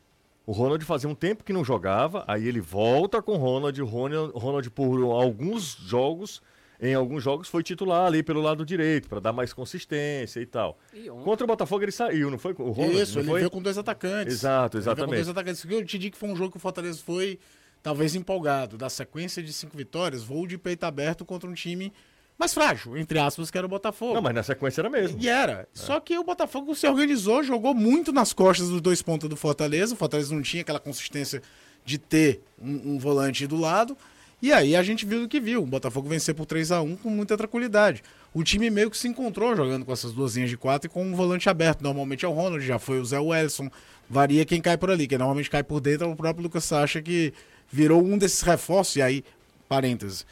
O 0.48 0.54
Ronald 0.54 0.84
fazia 0.86 1.10
um 1.10 1.14
tempo 1.14 1.44
que 1.44 1.52
não 1.52 1.62
jogava, 1.62 2.24
aí 2.26 2.48
ele 2.48 2.62
volta 2.62 3.22
com 3.22 3.34
o 3.34 3.36
Ronald. 3.38 3.82
O 3.82 3.86
Ronald, 3.86 4.70
por 4.72 5.04
alguns 5.12 5.76
jogos, 5.76 6.42
em 6.80 6.94
alguns 6.96 7.22
jogos 7.22 7.50
foi 7.50 7.62
titular 7.62 8.08
ali 8.08 8.24
pelo 8.24 8.42
lado 8.42 8.66
direito, 8.66 9.10
para 9.10 9.20
dar 9.20 9.34
mais 9.34 9.52
consistência 9.52 10.40
e 10.40 10.46
tal. 10.46 10.80
E 10.94 11.10
Contra 11.10 11.44
o 11.44 11.48
Botafogo 11.48 11.84
ele 11.84 11.92
saiu, 11.92 12.32
não 12.32 12.38
foi? 12.38 12.54
O 12.60 12.72
Ronald, 12.72 12.98
Isso, 13.02 13.16
não 13.16 13.22
ele 13.24 13.30
foi? 13.32 13.40
veio 13.42 13.52
com 13.52 13.62
dois 13.62 13.78
atacantes. 13.78 14.36
Exato, 14.36 14.78
Ele 14.78 14.84
veio 14.86 14.96
com 14.96 15.02
exatamente. 15.02 15.16
dois 15.26 15.30
atacantes. 15.30 15.66
Eu 15.70 15.86
te 15.86 16.00
digo 16.00 16.14
que 16.14 16.18
foi 16.18 16.30
um 16.30 16.36
jogo 16.36 16.52
que 16.52 16.58
o 16.58 16.62
Fortaleza 16.62 17.02
foi, 17.04 17.38
talvez, 17.84 18.16
empolgado. 18.16 18.78
Da 18.78 18.90
sequência 18.90 19.44
de 19.44 19.52
cinco 19.52 19.76
vitórias, 19.76 20.24
voo 20.24 20.48
de 20.48 20.58
peito 20.58 20.86
aberto 20.86 21.26
contra 21.26 21.50
um 21.50 21.54
time 21.54 21.92
mais 22.38 22.54
frágil, 22.54 22.98
entre 22.98 23.18
aspas, 23.18 23.50
que 23.50 23.58
era 23.58 23.66
o 23.66 23.70
Botafogo. 23.70 24.14
Não, 24.14 24.22
mas 24.22 24.36
na 24.36 24.44
sequência 24.44 24.82
era 24.82 24.90
mesmo. 24.90 25.18
E 25.20 25.28
era. 25.28 25.68
Só 25.74 26.00
que 26.00 26.18
o 26.18 26.24
Botafogo 26.24 26.76
se 26.76 26.88
organizou, 26.88 27.44
jogou 27.44 27.74
muito 27.74 28.14
nas 28.14 28.32
costas 28.32 28.70
dos 28.70 28.80
dois 28.80 29.02
pontos 29.02 29.28
do 29.28 29.36
Fortaleza. 29.36 29.96
O 29.96 29.98
Fortaleza 29.98 30.34
não 30.36 30.42
tinha 30.42 30.62
aquela 30.62 30.80
consistência 30.80 31.42
de 31.84 31.98
ter 31.98 32.42
um, 32.62 32.94
um 32.94 33.00
volante 33.00 33.48
do 33.48 33.58
lado. 33.58 33.98
E 34.40 34.54
aí 34.54 34.76
a 34.76 34.84
gente 34.84 35.04
viu 35.04 35.24
o 35.24 35.28
que 35.28 35.40
viu. 35.40 35.64
O 35.64 35.66
Botafogo 35.66 36.08
venceu 36.08 36.36
por 36.36 36.46
3 36.46 36.72
a 36.72 36.82
1 36.82 36.98
com 36.98 37.10
muita 37.10 37.36
tranquilidade. 37.36 38.04
O 38.32 38.44
time 38.44 38.70
meio 38.70 38.92
que 38.92 38.98
se 38.98 39.08
encontrou 39.08 39.56
jogando 39.56 39.84
com 39.84 39.92
essas 39.92 40.14
duas 40.14 40.36
linhas 40.36 40.52
de 40.52 40.58
quatro 40.58 40.88
e 40.88 40.90
com 40.94 41.04
um 41.04 41.16
volante 41.16 41.50
aberto. 41.50 41.82
Normalmente 41.82 42.24
é 42.24 42.28
o 42.28 42.34
Ronald, 42.34 42.64
já 42.64 42.78
foi 42.78 43.00
o 43.00 43.06
Zé 43.06 43.20
Wellison. 43.20 43.68
Varia 44.08 44.46
quem 44.46 44.62
cai 44.62 44.78
por 44.78 44.92
ali, 44.92 45.08
que 45.08 45.18
normalmente 45.18 45.50
cai 45.50 45.64
por 45.64 45.82
dentro 45.82 46.08
é 46.08 46.12
o 46.12 46.16
próprio 46.16 46.44
Lucas 46.44 46.66
Sacha 46.66 47.02
que 47.02 47.34
virou 47.72 48.04
um 48.04 48.16
desses 48.16 48.42
reforços. 48.42 48.98
E 48.98 49.02
aí, 49.02 49.24
parênteses, 49.68 50.24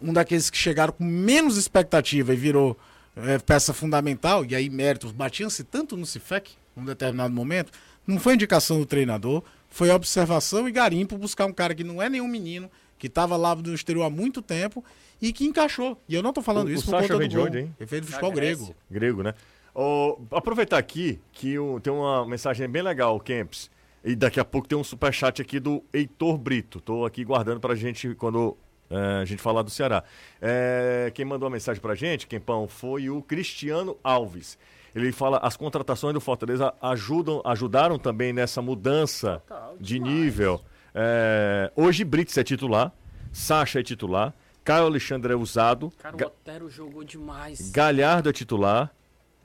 um 0.00 0.12
daqueles 0.12 0.48
que 0.50 0.56
chegaram 0.56 0.92
com 0.92 1.04
menos 1.04 1.56
expectativa 1.56 2.32
e 2.32 2.36
virou 2.36 2.76
é, 3.16 3.38
peça 3.38 3.72
fundamental, 3.74 4.44
e 4.44 4.54
aí 4.54 4.70
méritos 4.70 5.12
batiam-se 5.12 5.64
tanto 5.64 5.96
no 5.96 6.06
Cifec, 6.06 6.52
num 6.76 6.84
determinado 6.84 7.34
momento, 7.34 7.72
não 8.06 8.18
foi 8.18 8.34
indicação 8.34 8.78
do 8.78 8.86
treinador, 8.86 9.42
foi 9.68 9.90
observação 9.90 10.68
e 10.68 10.72
garimpo 10.72 11.18
buscar 11.18 11.46
um 11.46 11.52
cara 11.52 11.74
que 11.74 11.84
não 11.84 12.00
é 12.00 12.08
nenhum 12.08 12.28
menino, 12.28 12.70
que 12.98 13.06
estava 13.08 13.36
lá 13.36 13.54
no 13.54 13.74
exterior 13.74 14.04
há 14.04 14.10
muito 14.10 14.40
tempo 14.42 14.84
e 15.20 15.32
que 15.32 15.44
encaixou. 15.44 16.00
E 16.08 16.14
eu 16.14 16.22
não 16.22 16.32
tô 16.32 16.40
falando 16.42 16.68
O- 16.68 16.70
isso 16.70 16.82
o 16.82 16.84
por 16.86 16.90
Sacha 16.92 17.08
conta 17.14 17.18
do 17.24 17.28
de 17.28 17.36
gol. 17.36 17.46
onde, 17.46 17.58
hein? 17.58 17.74
Ele 17.78 18.00
Da 18.00 18.06
futebol 18.06 18.32
grego. 18.32 18.74
Grego, 18.90 19.22
né? 19.22 19.34
Ô, 19.74 20.18
aproveitar 20.32 20.78
aqui 20.78 21.20
que 21.32 21.58
o- 21.58 21.78
tem 21.80 21.92
uma 21.92 22.26
mensagem 22.26 22.68
bem 22.68 22.82
legal, 22.82 23.18
Kemps. 23.20 23.70
E 24.04 24.14
daqui 24.16 24.40
a 24.40 24.44
pouco 24.44 24.66
tem 24.66 24.76
um 24.78 24.84
superchat 24.84 25.40
aqui 25.42 25.60
do 25.60 25.82
Heitor 25.92 26.36
Brito. 26.38 26.80
Tô 26.80 27.04
aqui 27.04 27.22
guardando 27.24 27.60
pra 27.60 27.74
gente 27.74 28.14
quando 28.14 28.56
é, 28.90 29.22
a 29.22 29.24
gente 29.24 29.40
falar 29.40 29.62
do 29.62 29.70
Ceará. 29.70 30.02
É, 30.40 31.10
quem 31.14 31.24
mandou 31.24 31.46
a 31.46 31.50
mensagem 31.50 31.80
pra 31.80 31.94
gente, 31.94 32.26
Kempão, 32.26 32.66
foi 32.66 33.08
o 33.08 33.22
Cristiano 33.22 33.96
Alves. 34.02 34.58
Ele 34.94 35.12
fala, 35.12 35.38
as 35.38 35.56
contratações 35.56 36.12
do 36.12 36.20
Fortaleza 36.20 36.74
ajudam, 36.82 37.40
ajudaram 37.44 37.98
também 37.98 38.32
nessa 38.32 38.60
mudança 38.60 39.40
Total, 39.46 39.76
de 39.78 39.94
demais. 39.94 40.12
nível. 40.12 40.60
É, 40.92 41.70
hoje 41.76 42.02
Brits 42.04 42.36
é 42.36 42.42
titular, 42.42 42.92
Sacha 43.32 43.78
é 43.78 43.82
titular, 43.82 44.34
Caio 44.64 44.86
Alexandre 44.86 45.32
é 45.32 45.36
usado, 45.36 45.92
Cara, 45.98 46.16
o 46.16 46.26
Otero 46.26 46.68
jogou 46.68 47.04
demais. 47.04 47.70
Galhardo 47.70 48.28
é 48.28 48.32
titular. 48.32 48.92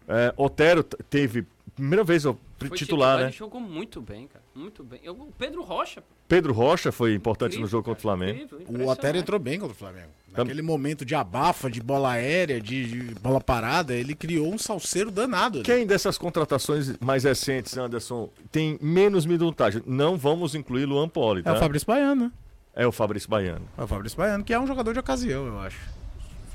É, 0.08 0.34
Otero 0.36 0.84
teve. 0.84 1.46
Primeira 1.76 2.04
vez 2.04 2.24
Foi 2.24 2.70
titular, 2.76 3.18
né? 3.18 3.24
Ele 3.26 3.32
jogou 3.32 3.60
muito 3.60 4.02
bem, 4.02 4.28
cara. 4.28 4.45
Muito 4.56 4.84
bem. 4.84 5.00
Eu- 5.04 5.14
o 5.14 5.34
Pedro 5.38 5.62
Rocha. 5.64 6.02
Pedro 6.30 6.54
Rocha 6.54 6.92
foi 6.92 7.14
importante 7.14 7.52
no 7.52 7.56
incrível, 7.60 7.68
jogo 7.70 7.84
contra 7.84 8.00
o 8.00 8.02
Flamengo. 8.02 8.40
incrível, 8.44 8.86
O. 8.86 8.90
Otero 8.90 9.18
entrou 9.18 9.38
bem 9.40 9.60
contra 9.60 9.74
o 9.74 9.78
Flamengo. 9.78 10.08
Naquele 10.36 10.62
momento 10.62 11.06
de 11.06 11.14
abafa, 11.16 11.70
de 11.70 11.82
bola 11.82 12.12
aérea, 12.12 12.60
de, 12.60 12.86
de 13.08 13.16
bola 13.16 13.40
parada, 13.40 13.94
ele 13.94 14.14
criou 14.16 14.54
um 14.54 14.58
salseiro 14.58 15.12
danado. 15.12 15.58
ali. 15.60 15.66
Quem 15.66 15.86
dessas 15.86 16.18
contratações 16.18 16.98
mais 17.00 17.24
recentes, 17.24 17.78
Anderson, 17.78 18.30
tem 18.52 18.78
menos 18.82 19.26
minutagem? 19.26 19.82
Não 19.86 20.18
vamos 20.18 20.56
incluir 20.56 20.86
Luan 20.86 21.08
Poli, 21.08 21.42
É 21.42 21.44
tá? 21.44 21.54
o 21.54 21.58
Fabrício 21.60 21.86
Baiano, 21.88 22.26
né? 22.26 22.32
É 22.74 22.86
o 22.88 22.92
Fabrício 22.92 23.30
Baiano. 23.30 23.66
É 23.78 23.84
o 23.84 23.88
Fabrício 23.88 24.18
Baiano, 24.18 24.44
que 24.44 24.54
é 24.54 24.60
um 24.60 24.68
jogador 24.68 24.92
de 24.94 25.00
ocasião, 25.00 25.46
eu 25.48 25.60
acho. 25.60 25.80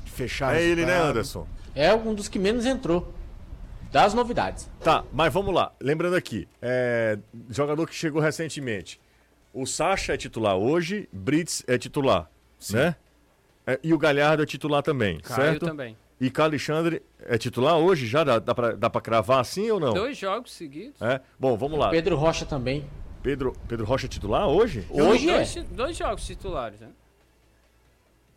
De 0.05 0.11
fechar 0.11 0.55
É 0.55 0.61
ele, 0.63 0.85
né. 0.85 0.97
Anderson? 0.99 1.47
É 1.73 1.93
um 1.95 2.13
dos 2.13 2.27
que 2.27 2.37
menos 2.37 2.65
entrou. 2.65 3.11
Das 3.91 4.13
novidades. 4.13 4.69
Tá, 4.79 5.03
mas 5.11 5.33
vamos 5.33 5.53
lá. 5.53 5.73
Lembrando 5.81 6.15
aqui, 6.15 6.47
é, 6.61 7.19
jogador 7.49 7.85
que 7.87 7.93
chegou 7.93 8.21
recentemente. 8.21 8.99
O 9.53 9.65
Sacha 9.65 10.13
é 10.13 10.17
titular 10.17 10.55
hoje, 10.55 11.09
Brits 11.11 11.61
é 11.67 11.77
titular, 11.77 12.31
né? 12.71 12.95
É, 13.67 13.77
e 13.83 13.93
o 13.93 13.97
Galhardo 13.97 14.41
é 14.41 14.45
titular 14.45 14.81
também, 14.81 15.19
Caio 15.19 15.41
certo? 15.41 15.65
também. 15.65 15.97
E 16.21 16.29
Caio 16.29 16.49
Alexandre 16.49 17.01
é 17.19 17.37
titular 17.37 17.77
hoje? 17.77 18.07
Já 18.07 18.23
dá, 18.23 18.39
dá, 18.39 18.55
pra, 18.55 18.71
dá 18.75 18.89
pra 18.89 19.01
cravar 19.01 19.39
assim 19.39 19.69
ou 19.69 19.79
não? 19.79 19.93
Dois 19.93 20.17
jogos 20.17 20.53
seguidos. 20.53 21.01
É? 21.01 21.19
Bom, 21.37 21.57
vamos 21.57 21.77
lá. 21.77 21.89
Pedro 21.89 22.15
Rocha 22.15 22.45
também. 22.45 22.85
Pedro, 23.21 23.53
Pedro 23.67 23.85
Rocha 23.85 24.05
é 24.05 24.09
titular 24.09 24.47
hoje? 24.47 24.85
Hoje 24.89 25.29
é. 25.29 25.35
dois, 25.35 25.55
dois 25.71 25.97
jogos 25.97 26.25
titulares, 26.25 26.79
né? 26.79 26.87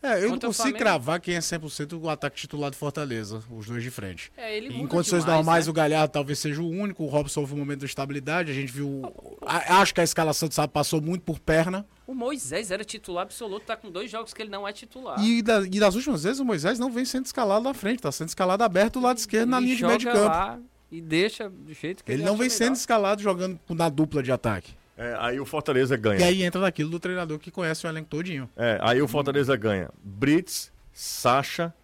É, 0.04 0.18
eu 0.18 0.22
não 0.24 0.30
Contra 0.32 0.48
consigo 0.48 0.62
Flamengo. 0.64 0.78
cravar 0.78 1.20
quem 1.20 1.34
é 1.34 1.38
100% 1.40 1.98
o 2.00 2.08
ataque 2.10 2.36
titular 2.36 2.70
do 2.70 2.76
Fortaleza, 2.76 3.42
os 3.50 3.66
dois 3.66 3.82
de 3.82 3.90
frente. 3.90 4.30
É, 4.36 4.58
Em 4.58 4.86
condições 4.86 5.22
demais, 5.24 5.38
normais, 5.38 5.66
né? 5.66 5.70
o 5.70 5.72
Galhardo 5.72 6.12
talvez 6.12 6.38
seja 6.38 6.60
o 6.60 6.68
único. 6.68 7.02
O 7.04 7.06
Robson 7.06 7.40
houve 7.40 7.54
um 7.54 7.56
momento 7.58 7.80
de 7.80 7.86
estabilidade. 7.86 8.50
A 8.50 8.54
gente 8.54 8.70
viu. 8.70 9.02
a- 9.40 9.80
acho 9.80 9.94
que 9.94 10.00
a 10.00 10.04
escalação 10.04 10.48
de 10.48 10.54
sábado 10.54 10.70
passou 10.72 11.00
muito 11.00 11.22
por 11.22 11.38
perna. 11.40 11.86
O 12.06 12.14
Moisés 12.14 12.70
era 12.70 12.84
titular 12.84 13.22
absoluto, 13.22 13.64
tá 13.64 13.76
com 13.76 13.90
dois 13.90 14.10
jogos 14.10 14.34
que 14.34 14.42
ele 14.42 14.50
não 14.50 14.68
é 14.68 14.72
titular. 14.74 15.18
E, 15.24 15.40
da- 15.42 15.62
e 15.62 15.80
das 15.80 15.94
últimas 15.94 16.22
vezes, 16.24 16.38
o 16.38 16.44
Moisés 16.44 16.78
não 16.78 16.90
vem 16.90 17.04
sendo 17.06 17.24
escalado 17.24 17.64
na 17.64 17.72
frente, 17.72 18.00
tá 18.02 18.12
sendo 18.12 18.28
escalado 18.28 18.62
aberto 18.62 18.94
do 18.94 19.00
lado 19.00 19.16
esquerdo 19.16 19.48
na 19.48 19.58
linha 19.58 19.74
de 19.74 19.80
joga 19.80 20.12
campo. 20.12 20.64
e 20.92 21.00
deixa 21.00 21.48
do 21.48 21.72
jeito 21.72 22.04
que 22.04 22.12
ele 22.12 22.20
Ele 22.22 22.28
não 22.28 22.36
vem 22.36 22.50
sendo 22.50 22.60
melhor. 22.72 22.76
escalado 22.76 23.22
jogando 23.22 23.58
na 23.70 23.88
dupla 23.88 24.22
de 24.22 24.30
ataque. 24.30 24.74
É, 24.96 25.16
aí 25.18 25.40
o 25.40 25.44
Fortaleza 25.44 25.96
ganha. 25.96 26.20
E 26.20 26.22
aí 26.24 26.42
entra 26.44 26.60
naquilo 26.60 26.88
do 26.90 27.00
treinador 27.00 27.38
que 27.38 27.50
conhece 27.50 27.86
o 27.86 27.88
elenco 27.88 28.08
todinho. 28.08 28.48
É, 28.56 28.78
aí 28.80 29.02
o 29.02 29.08
Fortaleza 29.08 29.56
ganha. 29.56 29.90
Brits, 30.02 30.72
Sacha, 30.92 31.74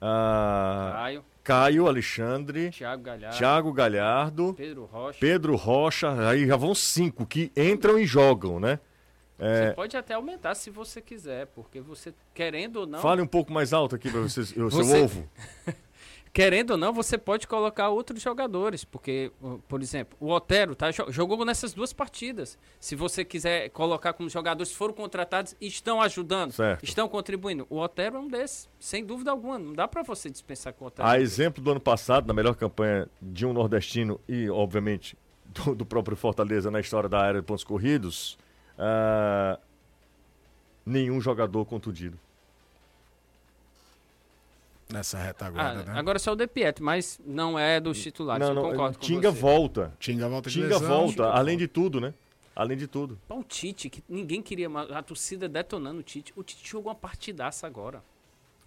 ah, 0.00 0.92
Caio, 0.94 1.24
Caio 1.42 1.86
Alexandre, 1.88 2.70
Thiago 2.70 3.02
Galhardo, 3.02 3.36
Thiago 3.38 3.72
Galhardo, 3.72 4.54
Pedro 4.54 4.84
Rocha. 4.84 5.18
Pedro 5.20 5.56
Rocha. 5.56 6.28
Aí 6.28 6.46
já 6.46 6.56
vão 6.56 6.74
cinco 6.74 7.26
que 7.26 7.50
entram 7.56 7.98
e 7.98 8.06
jogam, 8.06 8.60
né? 8.60 8.78
É, 9.38 9.68
Você 9.70 9.74
pode 9.74 9.96
até 9.96 10.14
aumentar 10.14 10.54
se 10.54 10.70
você 10.70 11.00
quiser, 11.00 11.46
porque 11.48 11.80
você, 11.80 12.14
querendo 12.32 12.76
ou 12.76 12.86
não, 12.86 13.00
Fale 13.00 13.20
um 13.20 13.26
pouco 13.26 13.52
mais 13.52 13.72
alto 13.72 13.96
aqui 13.96 14.08
para 14.08 14.20
vocês, 14.20 14.50
o 14.52 14.70
seu 14.70 14.84
Você- 14.84 15.02
ovo. 15.02 15.28
querendo 16.32 16.70
ou 16.72 16.76
não, 16.78 16.92
você 16.94 17.18
pode 17.18 17.46
colocar 17.46 17.90
outros 17.90 18.22
jogadores, 18.22 18.84
porque, 18.84 19.30
uh, 19.42 19.58
por 19.68 19.82
exemplo, 19.82 20.16
o 20.18 20.30
Otero 20.30 20.74
tá, 20.74 20.90
jo- 20.90 21.10
jogou 21.12 21.44
nessas 21.44 21.74
duas 21.74 21.92
partidas. 21.92 22.58
Se 22.80 22.96
você 22.96 23.22
quiser 23.24 23.68
colocar 23.70 24.14
como 24.14 24.30
jogadores 24.30 24.72
foram 24.72 24.94
contratados 24.94 25.54
e 25.60 25.66
estão 25.66 26.00
ajudando, 26.00 26.52
Certo. 26.52 26.82
estão 26.84 27.06
contribuindo. 27.06 27.66
O 27.68 27.78
Otero 27.78 28.16
é 28.16 28.18
um 28.20 28.28
desses, 28.28 28.66
sem 28.80 29.04
dúvida 29.04 29.30
alguma. 29.30 29.58
Não 29.58 29.74
dá 29.74 29.86
pra 29.86 30.02
você 30.02 30.30
dispensar 30.30 30.72
com 30.72 30.84
o 30.84 30.88
Otero. 30.88 31.06
A 31.06 31.20
exemplo 31.20 31.62
do 31.62 31.70
ano 31.70 31.80
passado, 31.80 32.26
na 32.26 32.32
melhor 32.32 32.54
campanha 32.56 33.06
de 33.20 33.44
um 33.44 33.52
nordestino 33.52 34.18
e, 34.26 34.48
obviamente, 34.48 35.16
do, 35.44 35.74
do 35.74 35.84
próprio 35.84 36.16
Fortaleza 36.16 36.70
na 36.70 36.80
história 36.80 37.10
da 37.10 37.20
área 37.20 37.40
de 37.42 37.46
pontos 37.46 37.62
corridos, 37.64 38.38
ah, 38.78 39.58
nenhum 40.86 41.20
jogador 41.20 41.66
contundido. 41.66 42.18
Nessa 44.92 45.18
reta 45.18 45.46
Ah, 45.46 45.48
agora, 45.48 45.74
né? 45.84 45.92
Agora 45.98 46.18
só 46.18 46.32
o 46.32 46.36
De 46.36 46.46
Pietro, 46.46 46.84
mas 46.84 47.18
não 47.24 47.58
é 47.58 47.80
dos 47.80 48.00
titulares. 48.00 48.46
não, 48.46 48.54
eu 48.54 48.62
não, 48.62 48.70
concordo 48.70 48.98
com 48.98 49.04
Tinga 49.04 49.30
você. 49.32 49.40
volta. 49.40 49.92
Tinga 49.98 50.28
volta 50.28 50.50
de 50.50 50.54
Tinga 50.60 50.74
lesão. 50.78 50.88
volta, 50.88 51.12
Tinga 51.12 51.28
além 51.30 51.54
volta. 51.56 51.58
de 51.58 51.68
tudo, 51.68 52.00
né? 52.00 52.14
Além 52.54 52.76
de 52.76 52.86
tudo. 52.86 53.18
O 53.30 53.42
Tite, 53.42 53.88
que 53.88 54.04
ninguém 54.08 54.42
queria, 54.42 54.68
a 54.68 55.02
torcida 55.02 55.48
detonando 55.48 56.00
o 56.00 56.02
Tite. 56.02 56.32
O 56.36 56.42
Tite 56.42 56.68
jogou 56.68 56.90
uma 56.90 56.94
partidaça 56.98 57.66
agora. 57.66 58.02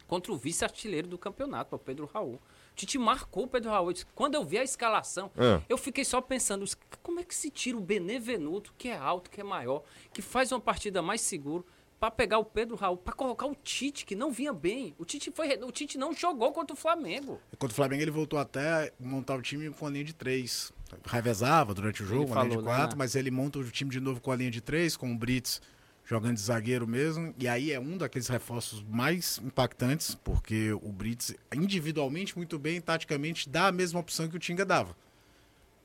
Contra 0.08 0.32
o 0.32 0.38
vice-artilheiro 0.38 1.08
do 1.08 1.17
campeonato, 1.17 1.75
o 1.75 1.79
Pedro 1.79 2.10
Raul. 2.12 2.36
O 2.36 2.75
Tite 2.75 2.98
marcou 2.98 3.44
o 3.44 3.48
Pedro 3.48 3.70
Raul. 3.72 3.88
Eu 3.89 3.94
disse, 3.94 4.05
Quando 4.15 4.36
eu 4.36 4.44
vi 4.44 4.58
a 4.58 4.63
escalação, 4.63 5.32
Ah. 5.38 5.62
eu 5.70 5.77
fiquei 5.77 6.03
só 6.03 6.20
pensando, 6.22 6.65
como 7.03 7.20
é 7.20 7.24
que 7.24 7.34
se 7.36 7.50
tira 7.51 7.77
o 7.77 7.82
Benevenuto, 7.82 8.74
que 8.77 8.89
é 8.89 8.98
alto, 8.98 9.29
que 9.29 9.41
é 9.41 9.44
maior, 9.44 9.84
que 10.13 10.22
faz 10.22 10.51
uma 10.51 10.60
partida 10.60 11.01
mais 11.01 11.22
seguro, 11.22 11.65
pra 12.05 12.12
pegar 12.12 12.38
o 12.38 12.45
Pedro 12.45 12.75
Raul, 12.75 12.97
pra 12.97 13.13
colocar 13.13 13.45
o 13.47 13.55
Tite, 13.55 14.05
que 14.05 14.15
não 14.15 14.31
vinha 14.31 14.53
bem. 14.53 14.93
O 14.97 15.05
Tite, 15.05 15.31
foi, 15.31 15.57
o 15.63 15.71
Tite 15.71 15.97
não 15.97 16.13
jogou 16.13 16.51
contra 16.51 16.74
o 16.74 16.77
Flamengo. 16.77 17.39
Contra 17.57 17.74
o 17.74 17.75
Flamengo 17.75 18.01
ele 18.01 18.12
voltou 18.12 18.38
até 18.38 18.88
a 18.88 18.91
montar 19.00 19.35
o 19.35 19.41
time 19.41 19.69
com 19.71 19.88
a 19.88 19.89
linha 19.89 20.03
de 20.03 20.13
três. 20.13 20.71
Revezava 21.05 21.74
durante 21.74 22.03
o 22.03 22.05
jogo, 22.05 22.24
Ele 22.24 22.31
uma 22.31 22.43
linha 22.43 22.57
de 22.57 22.63
né, 22.63 22.63
quatro, 22.63 22.95
né? 22.95 23.00
mas 23.00 23.15
ele 23.15 23.31
monta 23.31 23.59
o 23.59 23.63
time 23.71 23.89
de 23.89 24.00
novo 24.00 24.21
com 24.21 24.31
a 24.31 24.35
linha 24.35 24.51
de 24.51 24.62
três, 24.62 24.95
com 24.95 25.12
o 25.12 25.17
Brits 25.17 25.62
jogando 26.05 26.35
de 26.35 26.41
zagueiro 26.41 26.88
mesmo. 26.88 27.33
E 27.39 27.47
aí 27.47 27.71
é 27.71 27.79
um 27.79 27.97
daqueles 27.97 28.27
reforços 28.27 28.83
mais 28.83 29.39
impactantes, 29.43 30.13
porque 30.13 30.71
o 30.74 30.91
Brits, 30.91 31.33
individualmente, 31.53 32.38
muito 32.38 32.59
bem, 32.59 32.79
taticamente, 32.79 33.50
dá 33.50 33.67
a 33.67 33.71
mesma 33.71 34.00
opção 34.00 34.27
que 34.27 34.35
o 34.35 34.39
Tinga 34.39 34.63
dava. 34.63 34.95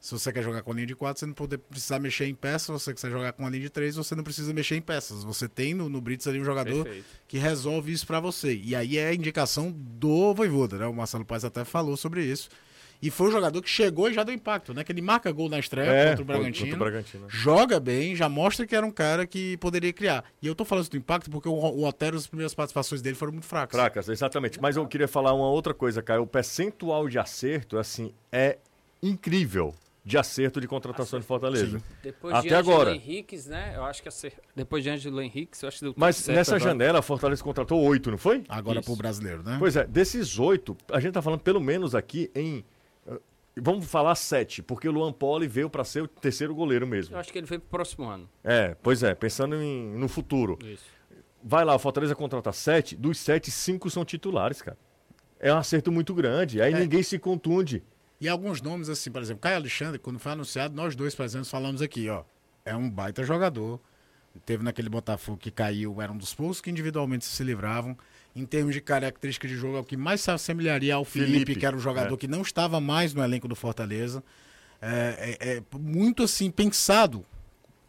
Se 0.01 0.13
você 0.13 0.33
quer 0.33 0.43
jogar 0.43 0.63
com 0.63 0.73
a 0.73 0.75
linha 0.75 0.87
de 0.87 0.95
quatro, 0.97 1.21
você 1.21 1.27
não 1.27 1.35
pode 1.35 1.59
precisar 1.59 1.99
mexer 1.99 2.25
em 2.25 2.35
peças. 2.35 2.63
Se 2.63 2.73
você 2.73 2.95
quiser 2.95 3.11
jogar 3.11 3.33
com 3.35 3.47
a 3.47 3.51
linha 3.51 3.63
de 3.65 3.69
três, 3.71 3.97
você 3.97 4.15
não 4.15 4.25
precisa 4.25 4.51
mexer 4.55 4.77
em 4.77 4.81
peças. 4.81 5.23
Você 5.25 5.47
tem 5.47 5.75
no, 5.75 5.91
no 5.91 6.01
Brits 6.01 6.27
ali 6.27 6.41
um 6.41 6.45
jogador 6.45 6.85
Perfeito. 6.85 7.05
que 7.29 7.37
resolve 7.37 7.93
isso 7.93 8.07
pra 8.07 8.19
você. 8.19 8.55
E 8.55 8.75
aí 8.75 8.97
é 8.97 9.09
a 9.09 9.15
indicação 9.15 9.71
do 9.71 10.33
Voivoda, 10.33 10.79
né? 10.79 10.87
O 10.87 10.95
Marcelo 10.95 11.25
Paes 11.25 11.45
até 11.45 11.67
falou 11.67 11.99
sobre 11.99 12.25
isso. 12.25 12.49
E 13.03 13.11
foi 13.11 13.29
um 13.29 13.31
jogador 13.31 13.61
que 13.63 13.69
chegou 13.69 14.11
e 14.11 14.15
já 14.15 14.23
deu 14.25 14.35
impacto, 14.35 14.73
né? 14.73 14.85
Que 14.85 14.93
ele 14.93 15.03
marca 15.03 15.31
gol 15.33 15.51
na 15.51 15.59
estreia 15.59 15.91
É, 15.91 16.09
contra 16.11 16.23
o 16.23 16.25
Bragantino. 16.25 16.71
contra 16.71 16.77
o 16.77 16.79
Bragantino. 16.91 17.27
Joga 17.29 17.79
bem, 17.79 18.17
já 18.17 18.29
mostra 18.29 18.67
que 18.67 18.75
era 18.75 18.85
um 18.87 18.91
cara 18.91 19.27
que 19.27 19.59
poderia 19.59 19.93
criar. 19.93 20.25
E 20.41 20.47
eu 20.47 20.55
tô 20.55 20.65
falando 20.65 20.83
isso 20.85 20.91
do 20.91 20.97
impacto 20.97 21.31
porque 21.31 21.49
o, 21.49 21.53
o 21.53 21.85
Otero, 21.87 22.17
as 22.17 22.27
primeiras 22.27 22.55
participações 22.55 23.03
dele 23.03 23.17
foram 23.17 23.33
muito 23.33 23.47
fracas. 23.47 23.79
Fracas, 23.79 24.09
exatamente. 24.09 24.59
Mas 24.61 24.77
eu 24.77 24.87
queria 24.87 25.09
falar 25.09 25.35
uma 25.35 25.49
outra 25.51 25.75
coisa, 25.75 26.03
Caio. 26.03 26.23
O 26.23 26.27
percentual 26.27 27.07
de 27.09 27.19
acerto, 27.19 27.77
assim, 27.79 28.13
é 28.33 28.57
incrível 29.03 29.75
de 30.05 30.17
acerto 30.17 30.61
de 30.61 30.67
contratação 30.67 31.19
de 31.21 31.27
Fortaleza. 31.27 31.79
Sim. 31.79 31.85
Depois 32.03 32.35
Até 32.35 32.49
de 32.49 32.55
Ângelo 32.55 32.73
agora. 32.75 32.95
Henriques, 32.95 33.47
né? 33.47 33.73
Eu 33.77 33.85
acho 33.85 34.03
que 34.03 34.09
acer- 34.09 34.33
depois 34.57 34.83
de 34.83 34.91
Ângelo 34.91 35.21
Henriques, 35.21 35.63
eu 35.63 35.69
acho 35.69 35.79
que 35.79 35.85
deu 35.85 35.93
tudo 35.93 36.01
Mas 36.01 36.17
certo 36.17 36.37
nessa 36.39 36.57
agora. 36.57 36.71
janela, 36.71 36.99
a 37.01 37.03
Fortaleza 37.03 37.43
contratou 37.45 37.81
oito, 37.83 38.11
não 38.11 38.17
foi? 38.19 38.43
Agora 38.49 38.81
Isso. 38.81 38.87
pro 38.87 38.97
brasileiro, 38.97 39.43
né? 39.43 39.57
Pois 39.59 39.77
é, 39.77 39.87
desses 39.87 40.39
oito, 40.39 40.77
a 40.91 40.99
gente 41.01 41.13
tá 41.13 41.21
falando 41.23 41.41
pelo 41.41 41.61
menos 41.61 41.95
aqui 41.95 42.31
em. 42.35 42.65
eh, 43.07 43.21
Vamos 43.61 43.85
falar 43.87 44.15
sete, 44.15 44.63
porque 44.63 44.89
o 44.89 44.93
Luan 44.93 45.13
Poli 45.13 45.47
veio 45.47 45.69
para 45.69 45.85
ser 45.85 46.03
o 46.03 46.09
terceiro 46.09 46.55
goleiro 46.55 46.87
mesmo. 46.87 47.15
Eu 47.15 47.21
acho 47.21 47.31
que 47.33 47.39
ele 47.39 47.47
veio 47.47 47.61
pro 47.61 47.69
próximo 47.71 48.09
ano. 48.09 48.29
É, 48.45 48.75
pois 48.83 49.03
é, 49.03 49.15
pensando 49.15 49.57
em- 49.57 49.91
no 49.99 50.09
futuro. 50.09 50.57
Isso. 50.65 50.85
Vai 51.43 51.65
lá, 51.65 51.75
o 51.75 51.79
Fortaleza 51.79 52.15
contrata 52.15 52.53
sete, 52.53 52.95
dos 52.97 53.19
sete, 53.19 53.51
cinco 53.51 53.91
são 53.91 54.05
titulares, 54.05 54.63
cara. 54.63 54.79
É 55.39 55.53
um 55.53 55.57
acerto 55.59 55.91
muito 55.91 56.15
grande, 56.15 56.61
aí 56.63 56.73
É. 56.73 56.79
ninguém 56.79 57.03
se 57.03 57.19
contunde. 57.19 57.83
E 58.21 58.29
alguns 58.29 58.61
nomes, 58.61 58.89
assim, 58.89 59.11
por 59.11 59.23
exemplo, 59.23 59.41
Caio 59.41 59.57
Alexandre, 59.57 59.99
quando 59.99 60.19
foi 60.19 60.33
anunciado, 60.33 60.75
nós 60.75 60.95
dois, 60.95 61.15
por 61.15 61.25
exemplo, 61.25 61.47
falamos 61.47 61.81
aqui, 61.81 62.09
ó. 62.09 62.23
É 62.65 62.77
um 62.77 62.89
baita 62.91 63.25
jogador. 63.25 63.81
Teve 64.45 64.63
naquele 64.63 64.89
Botafogo 64.89 65.39
que 65.39 65.51
caiu, 65.51 66.01
era 66.01 66.13
um 66.13 66.17
dos 66.17 66.35
poucos 66.35 66.61
que 66.61 66.71
individualmente 66.71 67.25
se 67.25 67.43
livravam. 67.43 67.97
Em 68.37 68.45
termos 68.45 68.75
de 68.75 68.81
característica 68.81 69.49
de 69.49 69.57
jogo, 69.57 69.77
é 69.79 69.81
o 69.81 69.85
que 69.85 69.97
mais 69.97 70.21
se 70.21 70.31
assemelharia 70.31 70.95
ao 70.95 71.05
Felipe, 71.05 71.33
Felipe, 71.33 71.57
que 71.57 71.67
era 71.67 71.75
um 71.75 71.81
jogador 71.81 72.15
é. 72.15 72.17
que 72.17 72.29
não 72.29 72.43
estava 72.43 72.81
mais 72.81 73.13
no 73.13 73.25
elenco 73.25 73.49
do 73.49 73.57
Fortaleza. 73.57 74.23
É, 74.81 75.37
é- 75.41 75.57
é 75.57 75.63
muito 75.79 76.23
assim, 76.23 76.51
pensado 76.51 77.25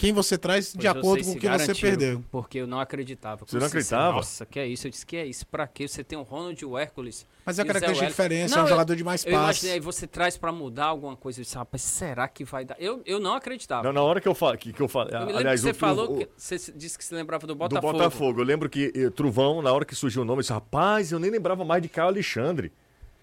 quem 0.02 0.12
você 0.14 0.38
traz 0.38 0.74
de 0.74 0.74
Pois 0.74 0.86
eu 0.86 0.92
acordo 0.92 1.24
com 1.24 1.32
o 1.32 1.36
que 1.38 1.48
você 1.48 1.76
perdeu. 1.76 2.24
Porque 2.32 2.58
eu 2.58 2.66
não 2.68 2.80
acreditava. 2.80 3.46
Você 3.46 3.56
não 3.58 3.66
assim, 3.66 3.72
acreditava? 3.72 4.14
Nossa, 4.18 4.46
que 4.46 4.60
é 4.60 4.68
isso? 4.68 4.88
Eu 4.88 4.92
disse 4.92 5.06
que 5.06 5.16
é 5.16 5.26
isso. 5.26 5.46
Pra 5.46 5.68
quê? 5.68 5.88
Você 5.88 6.04
tem 6.04 6.18
o 6.18 6.24
Ronald 6.24 6.60
e 6.62 6.66
o 6.66 6.78
Hércules. 6.78 7.26
Mas 7.46 7.58
é 7.60 7.62
Zé 7.64 7.68
característica 7.68 8.06
de 8.06 8.12
diferença, 8.12 8.56
é 8.56 8.60
um 8.60 8.66
eu- 8.66 8.70
jogador 8.70 8.96
de 8.96 9.04
mais 9.04 9.24
passes. 9.24 9.70
aí 9.70 9.80
você 9.80 10.06
traz 10.08 10.38
pra 10.38 10.52
mudar 10.52 10.86
alguma 10.86 11.16
coisa. 11.16 11.40
Eu 11.40 11.44
disse, 11.44 11.56
rapaz, 11.56 11.82
será 11.84 12.28
que 12.28 12.44
vai 12.44 12.66
dar? 12.66 12.76
Eu, 12.80 13.02
eu 13.06 13.20
não 13.20 13.34
acreditava. 13.36 13.84
Não, 13.84 13.94
na 13.94 14.02
hora 14.02 14.20
que 14.20 14.28
eu 14.28 14.36
falo, 14.36 14.58
que, 14.58 14.74
que 14.74 14.82
eu 14.82 14.88
falo, 14.88 15.10
eu 15.10 15.20
me 15.20 15.26
lembro 15.28 15.38
aliás, 15.40 15.62
que 15.62 15.66
você 15.68 15.72
o 15.72 15.76
falou, 15.76 16.12
o- 16.14 16.18
que 16.18 16.30
você 16.36 16.58
se- 16.60 16.72
disse 16.72 16.98
que 16.98 17.06
se 17.06 17.14
lembrava 17.16 17.46
do 17.48 17.54
do 17.54 17.56
Botafogo. 17.56 17.94
Botafogo. 17.94 18.42
Eu 18.42 18.46
lembro 18.46 18.70
que 18.70 18.92
eh, 18.96 19.10
Truvão, 19.12 19.62
na 19.62 19.72
hora 19.72 19.86
que 19.86 19.96
surgiu 19.96 20.24
o 20.24 20.26
nome, 20.26 20.40
eu 20.40 20.42
disse, 20.42 20.54
rapaz, 20.54 21.12
eu 21.12 21.20
nem 21.20 21.30
lembrava 21.32 21.64
mais 21.66 21.82
de 21.82 21.90
Caio 21.90 22.08
Alexandre. 22.10 22.72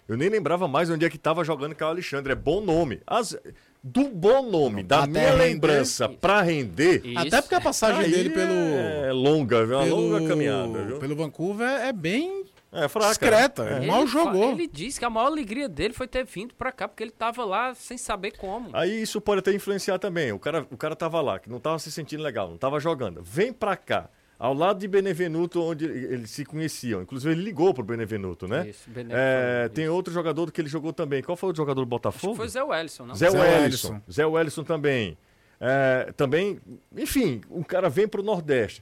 Eu 0.07 0.17
nem 0.17 0.27
lembrava 0.27 0.67
mais 0.67 0.89
onde 0.89 1.05
é 1.05 1.09
que 1.09 1.17
tava 1.19 1.43
jogando 1.43 1.75
Caio 1.75 1.91
Alexandre. 1.91 2.31
É 2.33 2.35
bom 2.35 2.61
nome. 2.61 2.99
As- 3.05 3.37
do 3.83 4.09
bom 4.09 4.41
nome, 4.49 4.83
da 4.83 4.99
Até 5.03 5.07
minha 5.11 5.31
render. 5.31 5.43
lembrança 5.43 6.09
pra 6.09 6.41
render, 6.41 7.01
Isso. 7.05 7.17
Até 7.19 7.41
porque 7.41 7.55
a 7.55 7.61
passagem 7.61 8.03
aí 8.05 8.11
dele 8.11 8.29
pelo, 8.31 8.51
é 8.53 9.11
longa, 9.13 9.65
viu? 9.65 9.77
Uma 9.77 9.83
pelo, 9.85 9.95
longa 10.01 10.27
caminhada, 10.27 10.83
viu? 10.85 10.99
pelo 10.99 11.15
Vancouver 11.15 11.69
é 11.81 11.93
bem 11.93 12.43
É 12.73 12.87
fraca. 12.89 13.07
discreta. 13.09 13.63
É. 13.63 13.77
Ele 13.77 13.87
mal 13.87 14.05
jogou. 14.05 14.51
Ele 14.51 14.67
disse 14.67 14.99
que 14.99 15.05
a 15.05 15.09
maior 15.09 15.27
alegria 15.27 15.69
dele 15.69 15.93
foi 15.93 16.07
ter 16.07 16.25
vindo 16.25 16.53
pra 16.55 16.71
cá, 16.73 16.87
porque 16.89 17.01
ele 17.03 17.11
tava 17.11 17.45
lá 17.45 17.73
sem 17.73 17.97
saber 17.97 18.31
como. 18.37 18.69
Aí 18.73 19.01
isso 19.01 19.21
pode 19.21 19.39
até 19.39 19.53
influenciar 19.53 19.97
também. 19.97 20.31
O 20.33 20.39
cara, 20.39 20.67
o 20.69 20.75
cara 20.77 20.95
tava 20.95 21.21
lá, 21.21 21.39
que 21.39 21.49
não 21.49 21.59
tava 21.59 21.79
se 21.79 21.89
sentindo 21.91 22.21
legal, 22.21 22.49
não 22.49 22.57
tava 22.57 22.79
jogando. 22.81 23.23
Vem 23.23 23.53
pra 23.53 23.77
cá, 23.77 24.09
ao 24.39 24.53
lado 24.53 24.79
de 24.79 24.87
Benevenuto, 24.87 25.61
onde 25.61 25.83
eles 25.85 26.31
se 26.31 26.45
conheciam. 26.45 27.01
Inclusive, 27.01 27.33
ele 27.33 27.43
ligou 27.43 27.73
pro 27.73 27.83
Benevenuto, 27.83 28.47
né? 28.47 28.69
Isso, 28.69 28.89
Benevenuto 28.89 29.17
É, 29.21 29.67
tem 29.69 29.89
outro 29.89 30.13
jogador 30.13 30.49
que 30.51 30.61
ele 30.61 30.69
jogou 30.69 30.93
também. 30.93 31.21
Qual 31.21 31.35
foi 31.35 31.51
o 31.51 31.55
jogador 31.55 31.81
do 31.81 31.85
Botafogo? 31.87 32.35
Foi 32.35 32.47
Zé 32.47 32.63
Wellison, 32.63 33.05
não? 33.05 33.15
Zé 33.15 33.29
Zé 33.29 33.37
Wellison. 33.37 34.01
Zé 34.09 34.25
Wellison 34.25 34.63
também. 34.63 35.17
É, 35.59 36.13
também, 36.15 36.59
enfim, 36.95 37.41
o 37.49 37.65
cara 37.65 37.89
vem 37.89 38.07
pro 38.07 38.23
Nordeste. 38.23 38.81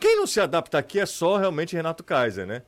Quem 0.00 0.16
não 0.16 0.26
se 0.26 0.40
adapta 0.40 0.76
aqui 0.76 0.98
é 0.98 1.06
só 1.06 1.36
realmente 1.36 1.76
Renato 1.76 2.02
Kaiser, 2.02 2.44
né? 2.46 2.62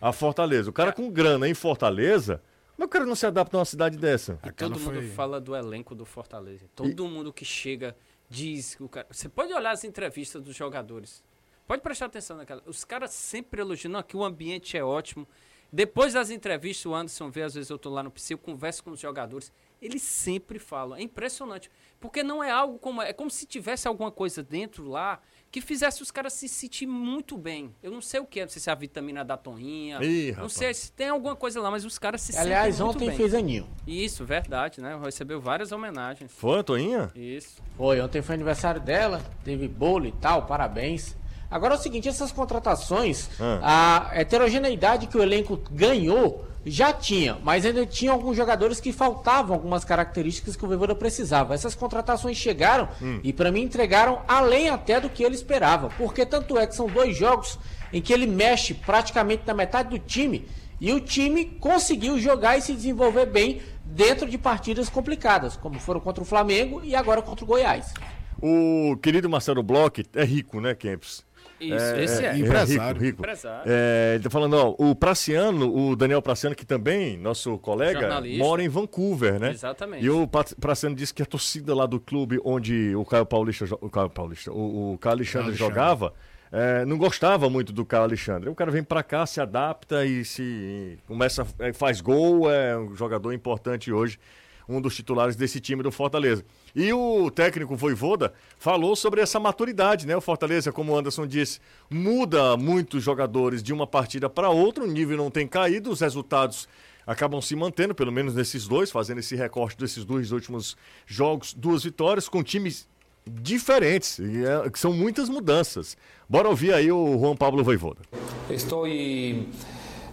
A 0.00 0.12
Fortaleza. 0.12 0.68
O 0.68 0.72
cara 0.72 0.92
com 0.92 1.08
grana 1.08 1.48
em 1.48 1.54
Fortaleza, 1.54 2.42
mas 2.76 2.86
o 2.86 2.90
cara 2.90 3.06
não 3.06 3.14
se 3.14 3.24
adapta 3.24 3.56
numa 3.56 3.64
cidade 3.64 3.96
dessa. 3.96 4.34
Todo 4.56 4.78
mundo 4.80 4.94
foi- 4.96 5.08
fala 5.10 5.40
do 5.40 5.54
elenco 5.54 5.94
do 5.94 6.04
Fortaleza. 6.04 6.66
Todo 6.74 7.06
mundo 7.08 7.32
que 7.32 7.44
chega 7.44 7.96
diz 8.28 8.74
que 8.74 8.82
o 8.82 8.88
cara. 8.88 9.06
Você 9.10 9.28
pode 9.28 9.52
olhar 9.54 9.70
as 9.70 9.84
entrevistas 9.84 10.42
dos 10.42 10.54
jogadores. 10.56 11.22
Pode 11.66 11.82
prestar 11.82 12.06
atenção 12.06 12.36
naquela. 12.36 12.62
Os 12.66 12.84
caras 12.84 13.10
sempre 13.10 13.60
elogiam. 13.60 13.90
Não, 13.92 14.02
que 14.02 14.16
o 14.16 14.24
ambiente 14.24 14.76
é 14.76 14.84
ótimo. 14.84 15.26
Depois 15.72 16.12
das 16.12 16.30
entrevistas, 16.30 16.86
o 16.86 16.94
Anderson 16.94 17.30
vê, 17.30 17.42
às 17.42 17.54
vezes 17.54 17.68
eu 17.68 17.78
tô 17.78 17.90
lá 17.90 18.00
no 18.02 18.10
PC, 18.10 18.34
eu 18.34 18.38
converso 18.38 18.84
com 18.84 18.90
os 18.92 19.00
jogadores. 19.00 19.52
Eles 19.82 20.02
sempre 20.02 20.58
falam. 20.58 20.96
É 20.96 21.02
impressionante. 21.02 21.68
Porque 21.98 22.22
não 22.22 22.44
é 22.44 22.50
algo 22.50 22.78
como. 22.78 23.02
É 23.02 23.12
como 23.12 23.30
se 23.30 23.44
tivesse 23.44 23.88
alguma 23.88 24.10
coisa 24.10 24.42
dentro 24.42 24.86
lá 24.88 25.20
que 25.50 25.60
fizesse 25.60 26.02
os 26.02 26.10
caras 26.10 26.32
se 26.32 26.48
sentir 26.48 26.86
muito 26.86 27.36
bem. 27.38 27.74
Eu 27.82 27.90
não 27.92 28.00
sei 28.00 28.18
o 28.20 28.26
que 28.26 28.40
é, 28.40 28.42
não 28.44 28.50
sei 28.50 28.60
se 28.60 28.68
é 28.68 28.72
a 28.72 28.76
vitamina 28.76 29.24
da 29.24 29.36
toinha. 29.36 30.02
Ih, 30.02 30.28
não 30.28 30.34
rapaz. 30.34 30.52
sei 30.54 30.74
se 30.74 30.90
tem 30.90 31.08
alguma 31.08 31.36
coisa 31.36 31.60
lá, 31.60 31.70
mas 31.70 31.84
os 31.84 31.96
caras 31.98 32.22
se 32.22 32.36
Aliás, 32.36 32.74
sentem 32.74 32.84
muito 32.86 32.96
ontem 32.96 33.08
bem. 33.08 33.16
fez 33.16 33.34
aninho. 33.34 33.68
Isso, 33.86 34.24
verdade, 34.24 34.80
né? 34.80 34.98
Recebeu 35.00 35.40
várias 35.40 35.70
homenagens. 35.70 36.32
Foi, 36.32 36.62
Toinha? 36.64 37.10
Isso. 37.14 37.62
Foi, 37.76 38.00
ontem 38.00 38.20
foi 38.20 38.34
aniversário 38.34 38.80
dela, 38.80 39.22
teve 39.44 39.68
bolo 39.68 40.06
e 40.06 40.12
tal, 40.12 40.44
parabéns. 40.46 41.16
Agora 41.50 41.74
é 41.74 41.78
o 41.78 41.80
seguinte, 41.80 42.08
essas 42.08 42.32
contratações, 42.32 43.28
Ah. 43.40 44.08
a 44.12 44.20
heterogeneidade 44.20 45.06
que 45.06 45.16
o 45.16 45.22
elenco 45.22 45.60
ganhou 45.70 46.44
já 46.66 46.92
tinha, 46.94 47.36
mas 47.44 47.66
ainda 47.66 47.84
tinha 47.84 48.10
alguns 48.10 48.36
jogadores 48.36 48.80
que 48.80 48.90
faltavam 48.92 49.54
algumas 49.54 49.84
características 49.84 50.56
que 50.56 50.64
o 50.64 50.68
Voivoda 50.68 50.94
precisava. 50.94 51.54
Essas 51.54 51.74
contratações 51.74 52.38
chegaram 52.38 52.88
e 53.22 53.32
para 53.34 53.52
mim 53.52 53.60
entregaram 53.62 54.22
além 54.26 54.70
até 54.70 54.98
do 54.98 55.10
que 55.10 55.22
ele 55.22 55.34
esperava, 55.34 55.90
porque 55.98 56.24
tanto 56.24 56.58
é 56.58 56.66
que 56.66 56.74
são 56.74 56.86
dois 56.86 57.14
jogos 57.16 57.58
em 57.92 58.00
que 58.00 58.12
ele 58.12 58.26
mexe 58.26 58.72
praticamente 58.72 59.42
na 59.46 59.52
metade 59.52 59.90
do 59.90 59.98
time 59.98 60.48
e 60.80 60.90
o 60.92 61.00
time 61.00 61.44
conseguiu 61.44 62.18
jogar 62.18 62.56
e 62.56 62.62
se 62.62 62.72
desenvolver 62.72 63.26
bem 63.26 63.60
dentro 63.84 64.28
de 64.28 64.38
partidas 64.38 64.88
complicadas, 64.88 65.56
como 65.56 65.78
foram 65.78 66.00
contra 66.00 66.22
o 66.22 66.26
Flamengo 66.26 66.80
e 66.82 66.96
agora 66.96 67.20
contra 67.20 67.44
o 67.44 67.46
Goiás. 67.48 67.92
O 68.42 68.96
querido 69.02 69.28
Marcelo 69.28 69.62
Bloch 69.62 70.02
é 70.14 70.24
rico, 70.24 70.60
né, 70.60 70.74
Kempis? 70.74 71.22
Isso, 71.68 71.94
esse 71.96 72.24
é. 72.24 72.36
Empresário. 72.36 72.94
rico, 72.94 73.04
rico. 73.04 73.22
Empresário. 73.22 73.62
É, 73.66 74.12
ele 74.14 74.24
tá 74.24 74.30
falando, 74.30 74.54
ó, 74.54 74.74
o 74.78 74.94
Praciano, 74.94 75.74
o 75.74 75.96
Daniel 75.96 76.22
Praciano, 76.22 76.54
que 76.54 76.64
também, 76.64 77.16
nosso 77.16 77.58
colega, 77.58 78.00
Jornalista. 78.00 78.44
mora 78.44 78.62
em 78.62 78.68
Vancouver, 78.68 79.38
né? 79.38 79.50
Exatamente. 79.50 80.04
E 80.04 80.10
o 80.10 80.28
Praciano 80.60 80.94
disse 80.94 81.12
que 81.12 81.22
a 81.22 81.26
torcida 81.26 81.74
lá 81.74 81.86
do 81.86 82.00
clube 82.00 82.40
onde 82.44 82.94
o 82.96 83.04
Caio 83.04 83.26
Paulista, 83.26 83.66
o 83.80 83.90
Caio 83.90 84.10
Paulista, 84.10 84.52
o, 84.52 84.94
o 84.94 84.98
Caio 84.98 85.14
Alexandre, 85.16 85.48
Alexandre. 85.48 85.74
jogava, 85.74 86.12
é, 86.52 86.84
não 86.84 86.96
gostava 86.96 87.50
muito 87.50 87.72
do 87.72 87.84
Caio 87.84 88.04
Alexandre. 88.04 88.48
O 88.48 88.54
cara 88.54 88.70
vem 88.70 88.82
pra 88.84 89.02
cá, 89.02 89.26
se 89.26 89.40
adapta 89.40 90.06
e 90.06 90.24
se 90.24 90.98
começa, 91.06 91.44
é, 91.58 91.72
faz 91.72 92.00
gol, 92.00 92.50
é 92.50 92.78
um 92.78 92.94
jogador 92.94 93.32
importante 93.32 93.92
hoje, 93.92 94.18
um 94.68 94.80
dos 94.80 94.94
titulares 94.96 95.36
desse 95.36 95.60
time 95.60 95.82
do 95.82 95.90
Fortaleza. 95.92 96.44
E 96.74 96.92
o 96.92 97.30
técnico 97.30 97.76
Voivoda 97.76 98.32
falou 98.58 98.96
sobre 98.96 99.20
essa 99.20 99.38
maturidade, 99.38 100.06
né? 100.06 100.16
O 100.16 100.20
Fortaleza, 100.20 100.72
como 100.72 100.92
o 100.92 100.96
Anderson 100.98 101.26
disse, 101.26 101.60
muda 101.90 102.56
muitos 102.56 103.02
jogadores 103.02 103.62
de 103.62 103.72
uma 103.72 103.86
partida 103.86 104.28
para 104.28 104.48
outra, 104.50 104.84
o 104.84 104.86
nível 104.86 105.16
não 105.16 105.30
tem 105.30 105.46
caído, 105.46 105.90
os 105.90 106.00
resultados 106.00 106.68
acabam 107.06 107.40
se 107.42 107.54
mantendo, 107.54 107.94
pelo 107.94 108.10
menos 108.10 108.34
nesses 108.34 108.66
dois, 108.66 108.90
fazendo 108.90 109.18
esse 109.18 109.36
recorte 109.36 109.76
desses 109.78 110.04
dois 110.04 110.32
últimos 110.32 110.76
jogos, 111.06 111.52
duas 111.52 111.84
vitórias 111.84 112.28
com 112.28 112.42
times 112.42 112.88
diferentes, 113.26 114.18
e, 114.18 114.44
é, 114.44 114.70
que 114.70 114.78
são 114.78 114.92
muitas 114.92 115.28
mudanças. 115.28 115.96
Bora 116.28 116.48
ouvir 116.48 116.72
aí 116.72 116.90
o 116.90 117.18
Juan 117.18 117.36
Pablo 117.36 117.62
Voivoda. 117.62 118.00
Estoy 118.50 119.48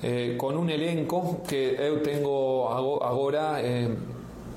eh, 0.03 0.35
con 0.37 0.57
un 0.57 0.69
elenco 0.69 1.41
que 1.47 1.75
eu 1.77 2.01
tengo 2.01 2.67
ago- 2.69 3.03
agora 3.03 3.61
eh, 3.61 3.89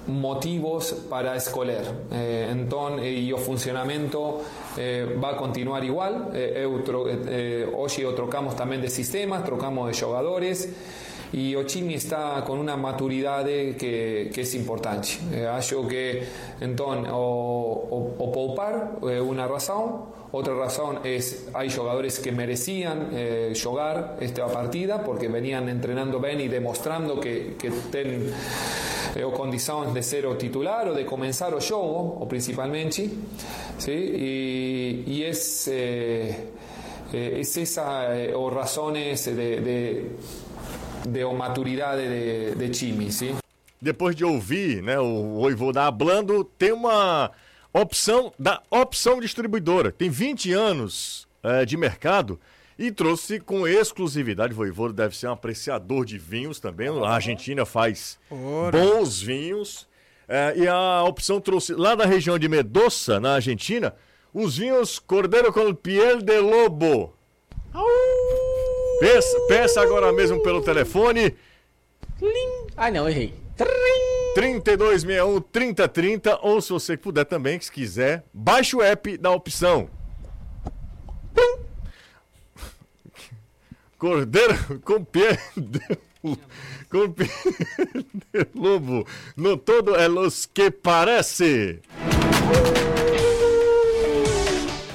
motivos 0.07 0.93
para 1.09 1.37
escolher. 1.37 1.85
Eh, 2.11 2.53
então, 2.53 2.99
e 3.03 3.33
o 3.33 3.39
funcionamento 3.39 4.41
eh, 4.77 5.17
vai 5.19 5.37
continuar 5.37 5.83
igual. 5.85 6.31
Eh, 6.33 6.65
eu 6.65 6.83
tro, 6.83 7.09
eh, 7.09 7.69
hoje 7.73 8.03
eu 8.03 8.13
trocamos 8.13 8.55
também 8.55 8.81
de 8.81 8.91
sistemas, 8.91 9.43
trocamos 9.45 9.91
de 9.91 9.99
jogadores. 9.99 10.69
E 11.33 11.57
o 11.57 11.65
time 11.65 11.95
está 11.95 12.43
com 12.43 12.61
uma 12.61 12.77
maturidade 12.77 13.75
que, 13.77 14.31
que 14.33 14.41
é 14.41 14.57
importante. 14.57 15.19
Eh, 15.33 15.47
acho 15.49 15.85
que, 15.89 16.23
então, 16.61 17.03
o, 17.13 17.89
o, 17.91 18.25
o 18.25 18.29
poupar 18.31 18.93
é 19.03 19.21
uma 19.21 19.45
razão, 19.45 20.07
outra 20.31 20.55
razão 20.55 21.01
é 21.03 21.19
hay 21.55 21.69
jogadores 21.69 22.19
que 22.19 22.31
mereciam 22.31 23.09
eh, 23.13 23.51
jogar 23.53 24.17
esta 24.21 24.47
partida 24.47 25.01
porque 25.01 25.29
venían 25.29 25.69
entrenando 25.69 26.21
bem 26.21 26.41
e 26.41 26.49
demostrando 26.49 27.19
que, 27.19 27.57
que 27.59 27.71
têm 27.91 28.31
eh, 29.17 29.23
condições 29.33 29.93
de 29.93 30.03
ser 30.03 30.27
o 30.27 30.37
titular 30.37 30.89
ou 30.89 30.95
de 30.95 31.05
começar 31.05 31.55
o 31.55 31.61
jogo, 31.61 32.19
ou 32.21 32.27
principalmente. 32.27 33.11
¿sí? 33.79 33.93
E, 33.93 35.05
e 35.07 35.25
es, 35.25 35.69
eh, 35.69 36.49
eh, 37.13 37.41
es 37.41 37.57
esa 37.57 38.15
eh, 38.17 38.35
o 38.35 38.49
razones 38.51 39.25
de, 39.25 39.61
de, 39.61 40.11
de 41.09 41.25
maturidade 41.33 42.09
de, 42.09 42.55
de 42.55 42.69
time, 42.71 43.11
¿sí? 43.11 43.35
Depois 43.81 44.17
de 44.17 44.25
ouvir 44.25 44.83
né, 44.83 44.99
o 44.99 45.41
Voivoda 45.41 45.83
hablando, 45.83 46.43
tem 46.43 46.73
uma 46.73 47.31
opção 47.71 48.33
da 48.39 48.63
Opção 48.71 49.21
Distribuidora. 49.21 49.93
Tem 49.93 50.09
20 50.09 50.53
anos 50.53 51.29
eh, 51.43 51.67
de 51.67 51.77
mercado 51.77 52.41
e 52.79 52.91
trouxe 52.91 53.39
com 53.41 53.67
exclusividade. 53.67 54.53
O 54.53 54.57
Voivoda 54.57 54.93
deve 54.93 55.17
ser 55.17 55.29
um 55.29 55.33
apreciador 55.33 56.05
de 56.05 56.19
vinhos 56.19 56.59
também. 56.61 56.89
A 56.89 57.09
Argentina 57.11 57.65
faz 57.65 58.19
Ora. 58.31 58.79
bons 58.79 59.21
vinhos. 59.21 59.87
Eh, 60.29 60.55
e 60.59 60.69
a 60.69 61.03
opção 61.05 61.41
trouxe 61.41 61.75
lá 61.75 61.95
da 61.95 62.07
região 62.07 62.39
de 62.39 62.49
Mendoza, 62.49 63.21
na 63.21 63.35
Argentina, 63.35 63.95
os 64.33 64.57
vinhos 64.57 64.99
Cordeiro 64.99 65.53
com 65.53 65.75
Piel 65.75 66.23
de 66.23 66.39
Lobo. 66.39 67.15
Peça, 69.01 69.41
peça 69.49 69.81
agora 69.83 70.13
mesmo 70.13 70.43
pelo 70.43 70.63
telefone. 70.63 71.35
Ah, 72.77 72.91
não, 72.91 73.09
errei. 73.09 73.35
3261 74.35 75.41
3030 75.41 76.39
ou 76.43 76.61
se 76.61 76.73
você 76.73 76.97
puder 76.97 77.25
também, 77.25 77.61
se 77.61 77.71
quiser, 77.71 78.25
baixe 78.33 78.75
o 78.75 78.83
app 78.83 79.17
da 79.19 79.31
opção. 79.31 79.89
Cordeiro 83.99 84.81
com 84.85 85.05
pé 85.05 85.39
de, 85.57 85.81
com 86.91 87.11
pé 87.13 87.25
de 87.25 88.47
lobo. 88.55 89.07
No 89.37 89.57
todo 89.57 89.95
é 89.97 90.09
los 90.09 90.47
que 90.47 90.71
parece. 90.71 91.81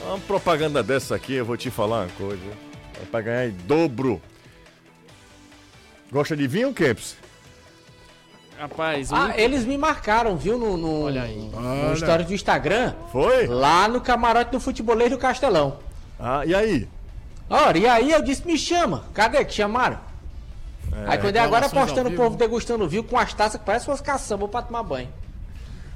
Uma 0.06 0.20
propaganda 0.20 0.84
dessa 0.84 1.16
aqui, 1.16 1.34
eu 1.34 1.46
vou 1.46 1.58
te 1.58 1.70
falar 1.72 2.02
uma 2.06 2.12
coisa. 2.18 2.44
É 3.02 3.06
pra 3.10 3.22
ganhar 3.22 3.48
em 3.48 3.52
dobro. 3.66 4.22
Gosta 6.12 6.36
de 6.36 6.48
vinho, 6.48 6.74
Kemps? 6.74 7.16
Rapaz, 8.58 9.10
o 9.12 9.16
Ah, 9.16 9.26
único- 9.26 9.40
eles 9.40 9.64
me 9.66 9.78
marcaram, 9.78 10.36
viu, 10.36 10.58
no, 10.58 10.76
no, 10.76 11.04
Olha 11.04 11.22
aí. 11.24 11.38
no 11.38 11.58
Olha. 11.88 11.96
stories 11.96 12.28
do 12.28 12.34
Instagram, 12.34 12.94
Foi? 13.12 13.48
lá 13.48 13.88
no 13.88 14.02
camarote 14.02 14.52
do 14.52 14.60
futebolês 14.60 15.10
do 15.10 15.18
Castelão. 15.18 15.80
Ah, 16.20 16.46
e 16.46 16.54
aí? 16.54 16.86
Ora, 17.50 17.78
e 17.78 17.88
aí 17.88 18.12
eu 18.12 18.22
disse, 18.22 18.46
me 18.46 18.58
chama. 18.58 19.06
Cadê 19.14 19.44
que 19.44 19.54
chamaram? 19.54 20.00
aí 21.08 21.18
quando 21.18 21.36
é 21.36 21.40
agora 21.40 21.70
postando 21.70 22.10
o 22.10 22.16
povo 22.16 22.36
degustando 22.36 22.88
vinho 22.88 23.04
com 23.04 23.18
as 23.18 23.34
taças 23.34 23.60
que 23.60 23.66
parece 23.66 23.88
umas 23.88 24.02
caçambas 24.02 24.50
pra 24.50 24.62
tomar 24.62 24.84
banho. 24.84 25.10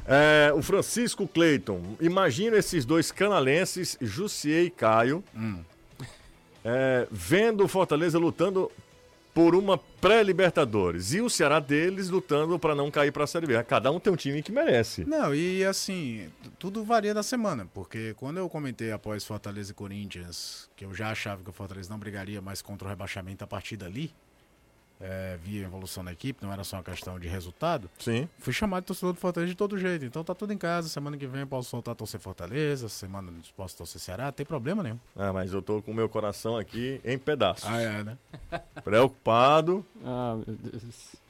É, 0.05 0.51
o 0.53 0.61
Francisco 0.61 1.27
Cleiton, 1.27 1.81
imagina 2.01 2.57
esses 2.57 2.83
dois 2.85 3.11
canalenses, 3.11 3.97
Jussier 4.01 4.65
e 4.65 4.69
Caio, 4.69 5.23
é, 6.63 7.07
vendo 7.09 7.63
o 7.63 7.67
Fortaleza 7.67 8.17
lutando 8.19 8.71
por 9.33 9.55
uma 9.55 9.77
pré-Libertadores 9.77 11.13
e 11.13 11.21
o 11.21 11.29
Ceará 11.29 11.59
deles 11.59 12.09
lutando 12.09 12.59
para 12.59 12.75
não 12.75 12.91
cair 12.91 13.11
para 13.11 13.23
a 13.23 13.27
Série 13.27 13.47
B. 13.47 13.63
Cada 13.63 13.91
um 13.91 13.99
tem 13.99 14.13
um 14.13 14.15
time 14.15 14.43
que 14.43 14.51
merece. 14.51 15.05
Não, 15.05 15.33
e 15.33 15.63
assim, 15.63 16.29
tudo 16.59 16.83
varia 16.83 17.13
da 17.13 17.23
semana, 17.23 17.67
porque 17.73 18.13
quando 18.15 18.37
eu 18.37 18.47
comentei 18.47 18.91
após 18.91 19.25
Fortaleza 19.25 19.71
e 19.71 19.75
Corinthians, 19.75 20.69
que 20.75 20.85
eu 20.85 20.93
já 20.93 21.09
achava 21.09 21.43
que 21.43 21.49
o 21.49 21.53
Fortaleza 21.53 21.89
não 21.89 21.97
brigaria 21.97 22.41
mais 22.41 22.61
contra 22.61 22.87
o 22.87 22.89
rebaixamento 22.89 23.43
a 23.43 23.47
partir 23.47 23.75
dali, 23.75 24.13
é, 25.03 25.37
via 25.43 25.63
a 25.63 25.65
evolução 25.65 26.03
da 26.03 26.11
equipe, 26.13 26.43
não 26.43 26.51
era 26.51 26.63
só 26.63 26.77
uma 26.77 26.83
questão 26.83 27.19
de 27.19 27.27
resultado, 27.27 27.89
Sim. 27.99 28.27
fui 28.39 28.53
chamado 28.53 28.83
de 28.83 28.87
torcedor 28.87 29.13
do 29.13 29.19
Fortaleza 29.19 29.51
de 29.51 29.57
todo 29.57 29.77
jeito. 29.77 30.05
Então 30.05 30.23
tá 30.23 30.33
tudo 30.33 30.53
em 30.53 30.57
casa, 30.57 30.87
semana 30.87 31.17
que 31.17 31.27
vem 31.27 31.41
eu 31.41 31.47
posso 31.47 31.69
soltar 31.69 31.93
torcer 31.93 32.19
Fortaleza, 32.19 32.87
semana 32.87 33.31
posso 33.55 33.77
torcer 33.77 33.99
Ceará, 33.99 34.25
não 34.25 34.31
tem 34.31 34.45
problema 34.45 34.81
nenhum. 34.81 34.99
Ah, 35.15 35.33
mas 35.33 35.51
eu 35.51 35.61
tô 35.61 35.81
com 35.81 35.91
o 35.91 35.93
meu 35.93 36.07
coração 36.07 36.57
aqui 36.57 37.01
em 37.03 37.17
pedaços. 37.17 37.69
Ah, 37.69 37.81
é, 37.81 38.03
né? 38.03 38.17
Preocupado. 38.83 39.85
Ah, 40.03 40.37
meu 40.47 40.55
Deus. 40.55 41.23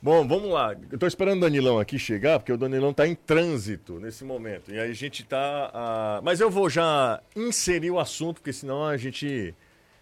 Bom, 0.00 0.26
vamos 0.28 0.52
lá. 0.52 0.76
Eu 0.92 0.96
tô 0.96 1.08
esperando 1.08 1.38
o 1.38 1.40
Danilão 1.40 1.80
aqui 1.80 1.98
chegar, 1.98 2.38
porque 2.38 2.52
o 2.52 2.56
Danilão 2.56 2.94
tá 2.94 3.06
em 3.06 3.16
trânsito 3.16 3.98
nesse 3.98 4.24
momento. 4.24 4.70
E 4.72 4.78
aí 4.78 4.90
a 4.90 4.94
gente 4.94 5.24
tá. 5.24 5.70
ah, 5.74 6.20
Mas 6.22 6.38
eu 6.38 6.48
vou 6.48 6.70
já 6.70 7.20
inserir 7.34 7.90
o 7.90 7.98
assunto, 7.98 8.36
porque 8.36 8.52
senão 8.52 8.84
a 8.86 8.96
gente. 8.96 9.52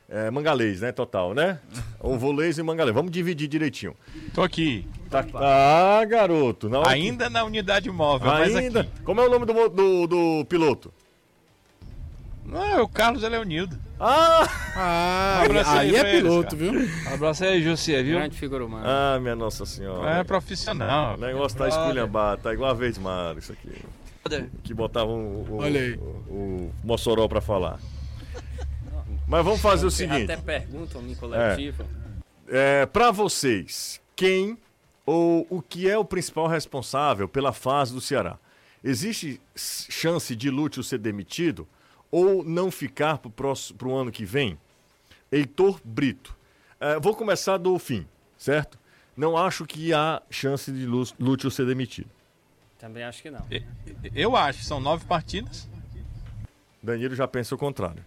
É 0.09 0.31
mangalês, 0.31 0.81
né? 0.81 0.93
Total, 0.93 1.35
né? 1.35 1.59
Ou 2.01 2.19
volês 2.19 2.59
e 2.59 2.63
mangalês. 2.63 2.95
Vamos 2.95 3.11
dividir 3.11 3.49
direitinho. 3.49 3.95
Tô 4.33 4.43
aqui. 4.43 4.87
Tá... 5.11 5.25
Ah, 5.35 6.05
garoto. 6.05 6.69
Na 6.69 6.89
Ainda 6.89 7.29
na 7.29 7.45
unidade 7.45 7.91
móvel, 7.91 8.29
mas 8.29 8.55
Ainda. 8.55 8.83
aqui. 8.83 8.91
Como 9.03 9.21
é 9.21 9.27
o 9.27 9.31
nome 9.31 9.47
do, 9.47 9.69
do, 9.69 10.07
do 10.07 10.45
piloto? 10.45 10.93
Não, 12.45 12.63
é 12.63 12.81
o 12.81 12.87
Carlos 12.89 13.25
Eleonildo. 13.25 13.77
Ah! 13.99 14.47
Ah, 14.77 15.43
abraço 15.45 15.71
aí, 15.71 15.89
aí 15.91 15.97
é 15.97 16.01
eles, 16.11 16.23
piloto, 16.23 16.57
cara. 16.57 16.71
viu? 16.71 16.89
Abraço 17.13 17.45
aí, 17.45 17.63
José, 17.63 18.03
viu? 18.03 18.19
Grande 18.19 18.37
figura 18.37 18.65
humana. 18.65 18.85
Ah, 18.87 19.19
minha 19.19 19.35
Nossa 19.35 19.67
Senhora. 19.67 20.19
É 20.19 20.23
profissional. 20.25 21.15
O 21.15 21.21
negócio 21.21 21.59
tá 21.59 21.67
esculhambado, 21.67 22.43
tá 22.43 22.53
igual 22.53 22.71
a 22.71 22.75
vez 22.75 22.99
Mário, 22.99 23.41
isso 23.41 23.53
aqui. 23.53 23.73
Que 24.63 24.75
botavam 24.75 25.17
o, 25.17 25.47
o, 25.51 25.59
o, 25.59 26.37
o 26.67 26.73
Mossoró 26.85 27.27
pra 27.27 27.41
falar. 27.41 27.81
Mas 29.29 29.45
vamos 29.45 29.61
fazer 29.61 29.87
o 29.87 29.91
seguinte. 29.91 30.31
Até 30.31 30.37
perguntam 30.37 31.03
em 31.07 31.15
coletivo. 31.15 31.85
É, 32.49 32.87
para 32.87 33.11
vocês, 33.11 34.01
quem 34.15 34.57
ou 35.05 35.47
o 35.51 35.61
que 35.61 35.89
é 35.89 35.99
o 35.99 36.05
principal 36.05 36.47
responsável 36.47 37.29
pela 37.29 37.53
fase 37.53 37.93
do 37.93 38.01
Ceará? 38.01 38.39
Existe 38.85 39.41
chance 39.57 40.35
de 40.37 40.49
Lúcio 40.49 40.83
ser 40.83 40.99
demitido 40.99 41.67
ou 42.11 42.45
não 42.45 42.71
ficar 42.71 43.19
para 43.19 43.89
o 43.89 43.95
ano 43.95 44.13
que 44.13 44.25
vem? 44.25 44.57
Heitor 45.33 45.81
Brito. 45.85 46.37
É, 46.79 47.01
vou 47.01 47.15
começar 47.17 47.57
do 47.57 47.77
fim, 47.81 48.07
certo? 48.39 48.79
Não 49.17 49.37
acho 49.37 49.65
que 49.67 49.93
há 49.93 50.23
chance 50.31 50.71
de 50.71 50.87
Lú- 50.87 51.05
Lúcio 51.19 51.51
ser 51.51 51.67
demitido. 51.67 52.09
Também 52.79 53.03
acho 53.03 53.23
que 53.23 53.31
não. 53.31 53.45
Eu 54.15 54.37
acho, 54.37 54.63
são 54.63 54.79
nove 54.79 55.05
partidas. 55.07 55.69
Danilo 56.83 57.15
já 57.17 57.27
pensa 57.27 57.55
o 57.55 57.59
contrário, 57.59 58.05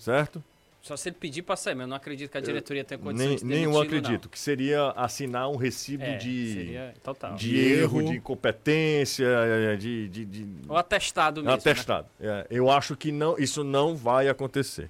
certo? 0.00 0.42
Só 0.82 0.96
se 0.96 1.10
ele 1.10 1.16
pedir 1.20 1.42
pra 1.42 1.56
sair, 1.56 1.74
mas 1.74 1.82
eu 1.82 1.88
não 1.88 1.96
acredito 1.96 2.30
que 2.30 2.38
a 2.38 2.40
diretoria 2.40 2.82
tenha 2.82 2.98
condições 2.98 3.28
Nem, 3.28 3.36
de 3.36 3.44
nem 3.44 3.64
eu 3.64 3.70
demiti-lo, 3.72 3.98
acredito, 3.98 4.28
que 4.30 4.38
seria 4.38 4.88
assinar 4.92 5.46
um 5.50 5.56
recibo 5.56 6.04
não. 6.04 6.10
É, 6.12 6.16
de, 6.16 6.52
seria 6.54 6.94
total. 7.02 7.34
de 7.34 7.58
erro, 7.58 8.00
erro. 8.00 8.10
de 8.10 8.16
incompetência, 8.16 9.26
é, 9.26 9.76
de- 9.76 10.08
de- 10.08 10.24
de, 10.24 10.46
Ou 10.66 10.76
atestado 10.78 11.42
mesmo. 11.42 11.50
né? 11.50 11.54
Atestado. 11.58 12.06
É, 12.18 12.46
eu 12.50 12.70
acho 12.70 12.96
que 12.96 13.12
não, 13.12 13.36
isso 13.38 13.62
não 13.62 13.94
vai 13.94 14.26
acontecer. 14.28 14.88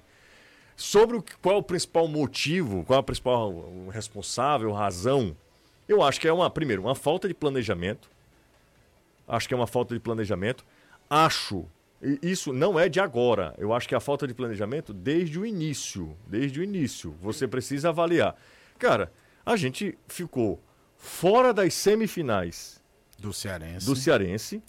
Sobre 0.77 1.17
o, 1.17 1.23
qual 1.41 1.55
é 1.55 1.57
o 1.57 1.63
principal 1.63 2.07
motivo, 2.07 2.85
qual 2.85 2.97
é 2.97 2.99
o 3.01 3.03
principal 3.03 3.53
responsável, 3.91 4.71
razão, 4.71 5.35
eu 5.89 6.01
acho 6.01 6.21
que 6.21 6.27
é 6.27 6.31
uma, 6.31 6.49
primeiro, 6.49 6.83
uma 6.83 6.95
falta 6.95 7.27
de 7.27 7.33
planejamento. 7.33 8.09
Acho 9.27 9.45
que 9.45 9.53
é 9.53 9.57
uma 9.57 9.67
falta 9.67 9.93
de 9.93 9.99
planejamento. 9.99 10.63
Acho, 11.09 11.65
isso 12.21 12.51
não 12.51 12.79
é 12.79 12.89
de 12.89 12.99
agora, 12.99 13.53
eu 13.57 13.73
acho 13.73 13.87
que 13.87 13.95
a 13.95 13.99
falta 13.99 14.27
de 14.27 14.33
planejamento 14.33 14.93
desde 14.93 15.39
o 15.39 15.45
início. 15.45 16.15
Desde 16.27 16.59
o 16.59 16.63
início. 16.63 17.15
Você 17.21 17.47
precisa 17.47 17.89
avaliar. 17.89 18.35
Cara, 18.79 19.11
a 19.45 19.55
gente 19.55 19.97
ficou 20.07 20.59
fora 20.97 21.53
das 21.53 21.73
semifinais 21.73 22.81
Do 23.19 23.31
Cearense. 23.33 23.85
do 23.85 23.95
Cearense 23.95 24.61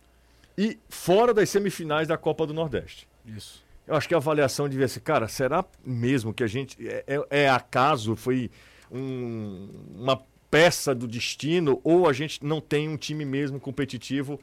e 0.57 0.79
fora 0.89 1.33
das 1.33 1.49
semifinais 1.49 2.09
da 2.09 2.17
Copa 2.19 2.47
do 2.47 2.53
Nordeste. 2.53 3.09
Isso. 3.25 3.63
Eu 3.87 3.95
acho 3.97 4.07
que 4.07 4.15
a 4.15 4.19
avaliação 4.19 4.69
devia 4.69 4.87
ser, 4.87 5.01
cara, 5.01 5.27
será 5.29 5.65
mesmo 5.85 6.33
que 6.33 6.45
a 6.45 6.47
gente. 6.47 6.77
É, 6.87 7.05
é- 7.07 7.27
é 7.45 7.49
acaso, 7.49 8.15
foi 8.15 8.51
um- 8.91 9.69
uma 9.97 10.23
peça 10.51 10.95
do 10.95 11.09
destino, 11.09 11.81
ou 11.83 12.07
a 12.09 12.13
gente 12.13 12.45
não 12.45 12.61
tem 12.61 12.89
um 12.89 12.97
time 12.97 13.25
mesmo 13.25 13.59
competitivo 13.59 14.39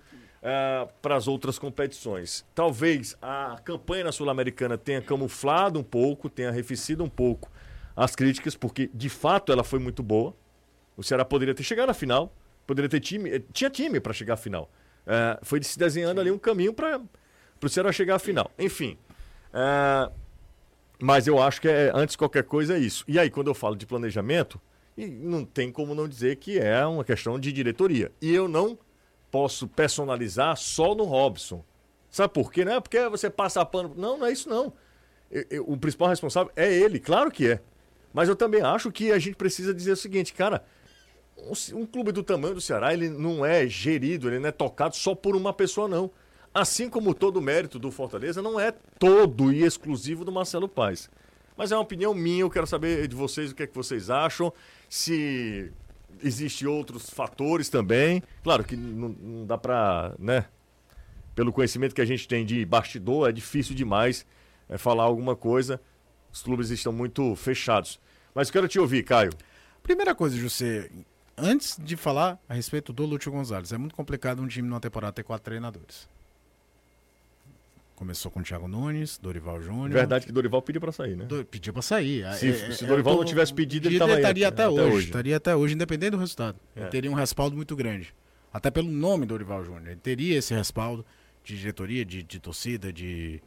para 1.02 1.15
as 1.15 1.28
outras 1.28 1.60
competições? 1.60 2.45
Talvez 2.56 3.15
a 3.21 3.60
campanha 3.63 4.06
na 4.06 4.12
Sul-Americana 4.12 4.78
tenha 4.78 5.02
camuflado 5.02 5.80
um 5.80 5.84
pouco, 5.84 6.30
tenha 6.30 6.49
arrefecido 6.49 7.04
um 7.04 7.10
pouco 7.10 7.52
as 7.95 8.15
críticas, 8.15 8.56
porque 8.56 8.89
de 8.93 9.10
fato 9.10 9.52
ela 9.52 9.63
foi 9.63 9.80
muito 9.80 10.02
boa. 10.02 10.34
O 10.95 11.04
Ceará 11.04 11.25
poderia 11.25 11.54
ter 11.54 11.63
chegado 11.63 11.89
à 11.89 11.93
final, 11.93 12.34
poderia 12.65 12.88
ter 12.89 12.99
time, 12.99 13.30
eh, 13.30 13.41
tinha 13.52 13.69
time 13.69 13.99
para 13.99 14.13
chegar 14.13 14.36
à 14.36 14.38
final. 14.38 14.69
Eh, 15.06 15.39
foi 15.41 15.62
se 15.63 15.78
desenhando 15.78 16.21
ali 16.21 16.32
um 16.32 16.38
caminho 16.38 16.73
para 16.73 17.02
o 17.62 17.69
Ceará 17.69 17.91
chegar 17.91 18.15
à 18.15 18.19
final. 18.19 18.52
Enfim. 18.58 18.97
eh, 19.54 20.12
mas 21.02 21.28
eu 21.28 21.41
acho 21.41 21.62
que 21.62 21.67
é, 21.69 21.91
antes 21.95 22.13
de 22.13 22.17
qualquer 22.17 22.43
coisa 22.43 22.75
é 22.75 22.80
isso. 22.80 23.06
E 23.08 23.17
aí, 23.17 23.30
quando 23.30 23.47
eu 23.47 23.54
falo 23.54 23.75
de 23.75 23.86
planejamento, 23.86 24.60
não 24.97 25.45
tem 25.45 25.71
como 25.71 25.95
não 25.95 26.08
dizer 26.10 26.36
que 26.36 26.60
é 26.60 26.86
uma 26.86 27.06
questão 27.06 27.39
de 27.39 27.54
diretoria. 27.54 28.12
E 28.21 28.34
eu 28.34 28.49
não 28.49 28.78
posso 29.32 29.68
personalizar 29.68 30.56
só 30.58 30.94
no 30.96 31.04
Robson. 31.04 31.63
Sabe 32.10 32.34
por 32.34 32.52
quê? 32.52 32.65
Não 32.65 32.74
é 32.74 32.80
porque 32.80 33.08
você 33.10 33.30
passa 33.30 33.63
pano. 33.65 33.94
Não, 33.96 34.18
não 34.18 34.26
é 34.26 34.32
isso 34.32 34.50
não. 34.50 34.74
Eu- 35.30 35.46
eu- 35.50 35.70
o 35.70 35.78
principal 35.78 36.08
responsável 36.10 36.52
é 36.56 36.74
ele, 36.74 37.00
claro 37.00 37.30
que 37.30 37.48
é. 37.52 37.62
Mas 38.13 38.28
eu 38.28 38.36
também 38.36 38.62
acho 38.62 38.92
que 38.92 39.12
a 39.12 39.20
gente 39.20 39.36
precisa 39.36 39.74
dizer 39.74 39.92
o 39.92 39.98
seguinte, 39.98 40.34
cara, 40.34 40.63
um, 41.38 41.82
um 41.82 41.86
clube 41.86 42.12
do 42.12 42.24
tamanho 42.24 42.56
do 42.56 42.62
Ceará, 42.62 42.92
ele 42.94 43.10
não 43.10 43.46
é 43.46 43.68
gerido, 43.68 44.28
ele 44.28 44.39
não 44.39 44.50
é 44.50 44.52
tocado 44.52 44.96
só 44.96 45.13
por 45.13 45.36
uma 45.36 45.54
pessoa, 45.54 45.88
não. 45.88 46.10
Assim 46.52 46.89
como 46.89 47.13
todo 47.13 47.38
o 47.38 47.42
mérito 47.42 47.78
do 47.78 47.92
Fortaleza 47.92 48.42
não 48.42 48.60
é 48.60 48.72
todo 48.98 49.54
e 49.54 49.63
exclusivo 49.63 50.26
do 50.26 50.32
Marcelo 50.32 50.68
Paes. 50.68 51.08
Mas 51.56 51.72
é 51.72 51.76
uma 51.76 51.84
opinião 51.84 52.13
minha, 52.15 52.42
eu 52.42 52.50
quero 52.50 52.65
saber 52.65 53.08
de 53.08 53.15
vocês 53.15 53.52
o 53.52 53.56
que 53.56 53.62
é 53.63 53.68
que 53.68 53.76
vocês 53.76 54.10
acham, 54.10 54.52
se 54.89 55.72
existem 56.23 56.67
outros 56.67 57.10
fatores 57.10 57.69
também. 57.69 58.23
Claro 58.43 58.63
que 58.63 58.75
não, 58.75 59.10
não 59.10 59.45
dá 59.45 59.58
pra, 59.58 60.13
né, 60.19 60.45
pelo 61.36 61.53
conhecimento 61.53 61.95
que 61.95 62.01
a 62.01 62.05
gente 62.05 62.27
tem 62.27 62.45
de 62.45 62.65
bastidor, 62.65 63.29
é 63.29 63.32
difícil 63.32 63.75
demais 63.75 64.25
é, 64.67 64.77
falar 64.77 65.03
alguma 65.03 65.36
coisa. 65.36 65.82
Os 66.32 66.41
clubes 66.41 66.69
estão 66.69 66.91
muito 66.91 67.36
fechados. 67.36 67.99
Mas 68.36 68.51
quero 68.51 68.67
te 68.67 68.79
ouvir, 68.79 69.03
Caio. 69.03 69.32
Primeira 69.82 70.13
coisa, 70.13 70.36
José, 70.36 70.89
antes 71.38 71.77
de 71.82 71.95
falar 71.95 72.38
a 72.47 72.53
respeito 72.53 72.93
do 72.93 73.05
Lúcio 73.05 73.32
Gonzalez, 73.32 73.71
é 73.71 73.77
muito 73.77 73.95
complicado 73.95 74.41
um 74.41 74.47
time 74.47 74.67
numa 74.67 74.79
temporada 74.79 75.13
ter 75.13 75.23
quatro 75.23 75.45
treinadores. 75.45 76.08
Começou 77.99 78.31
com 78.31 78.39
o 78.39 78.43
Thiago 78.43 78.65
Nunes, 78.65 79.17
Dorival 79.21 79.62
Júnior. 79.62 79.89
Verdade 79.91 80.25
que 80.25 80.31
Dorival 80.31 80.62
pediu 80.62 80.79
pra 80.79 80.89
sair, 80.91 81.17
né? 81.17 81.25
Do- 81.25 81.43
pediu 81.43 81.73
pra 81.73 81.81
sair. 81.81 82.23
Se- 82.35 82.47
É, 82.47 82.71
se 82.71 82.85
é, 82.85 82.88
Dorival 82.88 83.13
eu 83.15 83.17
não 83.19 83.25
tivesse 83.25 83.53
pedido, 83.53 83.89
ele 83.89 84.01
aí 84.01 84.15
estaria 84.15 84.47
até- 84.47 84.63
até, 84.63 84.73
até 84.73 84.81
hoje. 84.81 85.07
Estaria 85.07 85.35
até 85.35 85.53
hoje, 85.53 85.73
independente 85.75 86.12
do 86.12 86.17
resultado. 86.17 86.57
Ele 86.73 86.85
É. 86.85 86.88
teria 86.88 87.12
um 87.12 87.13
respaldo 87.13 87.57
muito 87.57 87.75
grande. 87.75 88.15
Até 88.53 88.71
pelo 88.71 88.89
nome 88.89 89.25
Dorival 89.25 89.65
Júnior. 89.65 89.88
Ele 89.88 89.95
teria 89.97 90.38
esse 90.38 90.53
respaldo 90.53 91.05
de 91.43 91.57
diretoria, 91.57 92.05
de, 92.05 92.23
de 92.23 92.39
torcida, 92.39 92.91
de, 92.93 93.41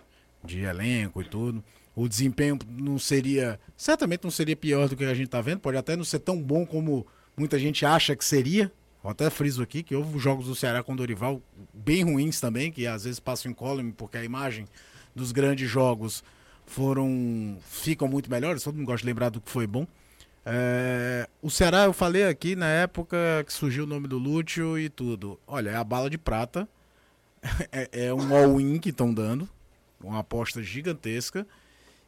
de 0.44 0.60
elenco 0.60 1.22
e 1.22 1.24
tudo. 1.24 1.64
O 1.96 2.06
desempenho 2.06 2.58
não 2.68 2.98
seria. 2.98 3.58
Certamente 3.74 4.22
não 4.24 4.30
seria 4.30 4.54
pior 4.54 4.86
do 4.86 4.94
que 4.96 5.04
a 5.04 5.14
gente 5.14 5.28
tá 5.28 5.40
vendo. 5.40 5.60
Pode 5.60 5.78
até 5.78 5.96
não 5.96 6.04
ser 6.04 6.18
tão 6.18 6.40
bom 6.42 6.66
como 6.66 7.06
muita 7.34 7.58
gente 7.58 7.86
acha 7.86 8.14
que 8.14 8.24
seria. 8.24 8.70
Eu 9.02 9.10
até 9.10 9.28
friso 9.30 9.62
aqui 9.62 9.82
que 9.82 9.94
houve 9.94 10.18
jogos 10.18 10.46
do 10.46 10.54
Ceará 10.54 10.82
com 10.82 10.94
Dorival 10.94 11.42
bem 11.72 12.04
ruins 12.04 12.40
também, 12.40 12.70
que 12.70 12.86
às 12.86 13.04
vezes 13.04 13.18
passam 13.18 13.50
incólume, 13.50 13.92
porque 13.92 14.16
a 14.16 14.24
imagem 14.24 14.66
dos 15.14 15.32
grandes 15.32 15.68
jogos 15.68 16.22
foram 16.64 17.58
ficam 17.68 18.06
muito 18.06 18.30
melhores. 18.30 18.62
Todo 18.62 18.76
mundo 18.76 18.86
gosta 18.86 19.02
de 19.02 19.06
lembrar 19.06 19.30
do 19.30 19.40
que 19.40 19.50
foi 19.50 19.66
bom. 19.66 19.86
É, 20.44 21.28
o 21.40 21.50
Ceará, 21.50 21.84
eu 21.84 21.92
falei 21.92 22.24
aqui 22.24 22.56
na 22.56 22.68
época 22.68 23.16
que 23.46 23.52
surgiu 23.52 23.84
o 23.84 23.86
nome 23.86 24.08
do 24.08 24.18
Lúcio 24.18 24.78
e 24.78 24.88
tudo. 24.88 25.38
Olha, 25.46 25.70
é 25.70 25.76
a 25.76 25.84
bala 25.84 26.08
de 26.08 26.18
prata. 26.18 26.68
É, 27.72 28.06
é 28.06 28.14
um 28.14 28.36
all-in 28.36 28.78
que 28.78 28.90
estão 28.90 29.12
dando. 29.12 29.48
Uma 30.00 30.20
aposta 30.20 30.62
gigantesca. 30.62 31.44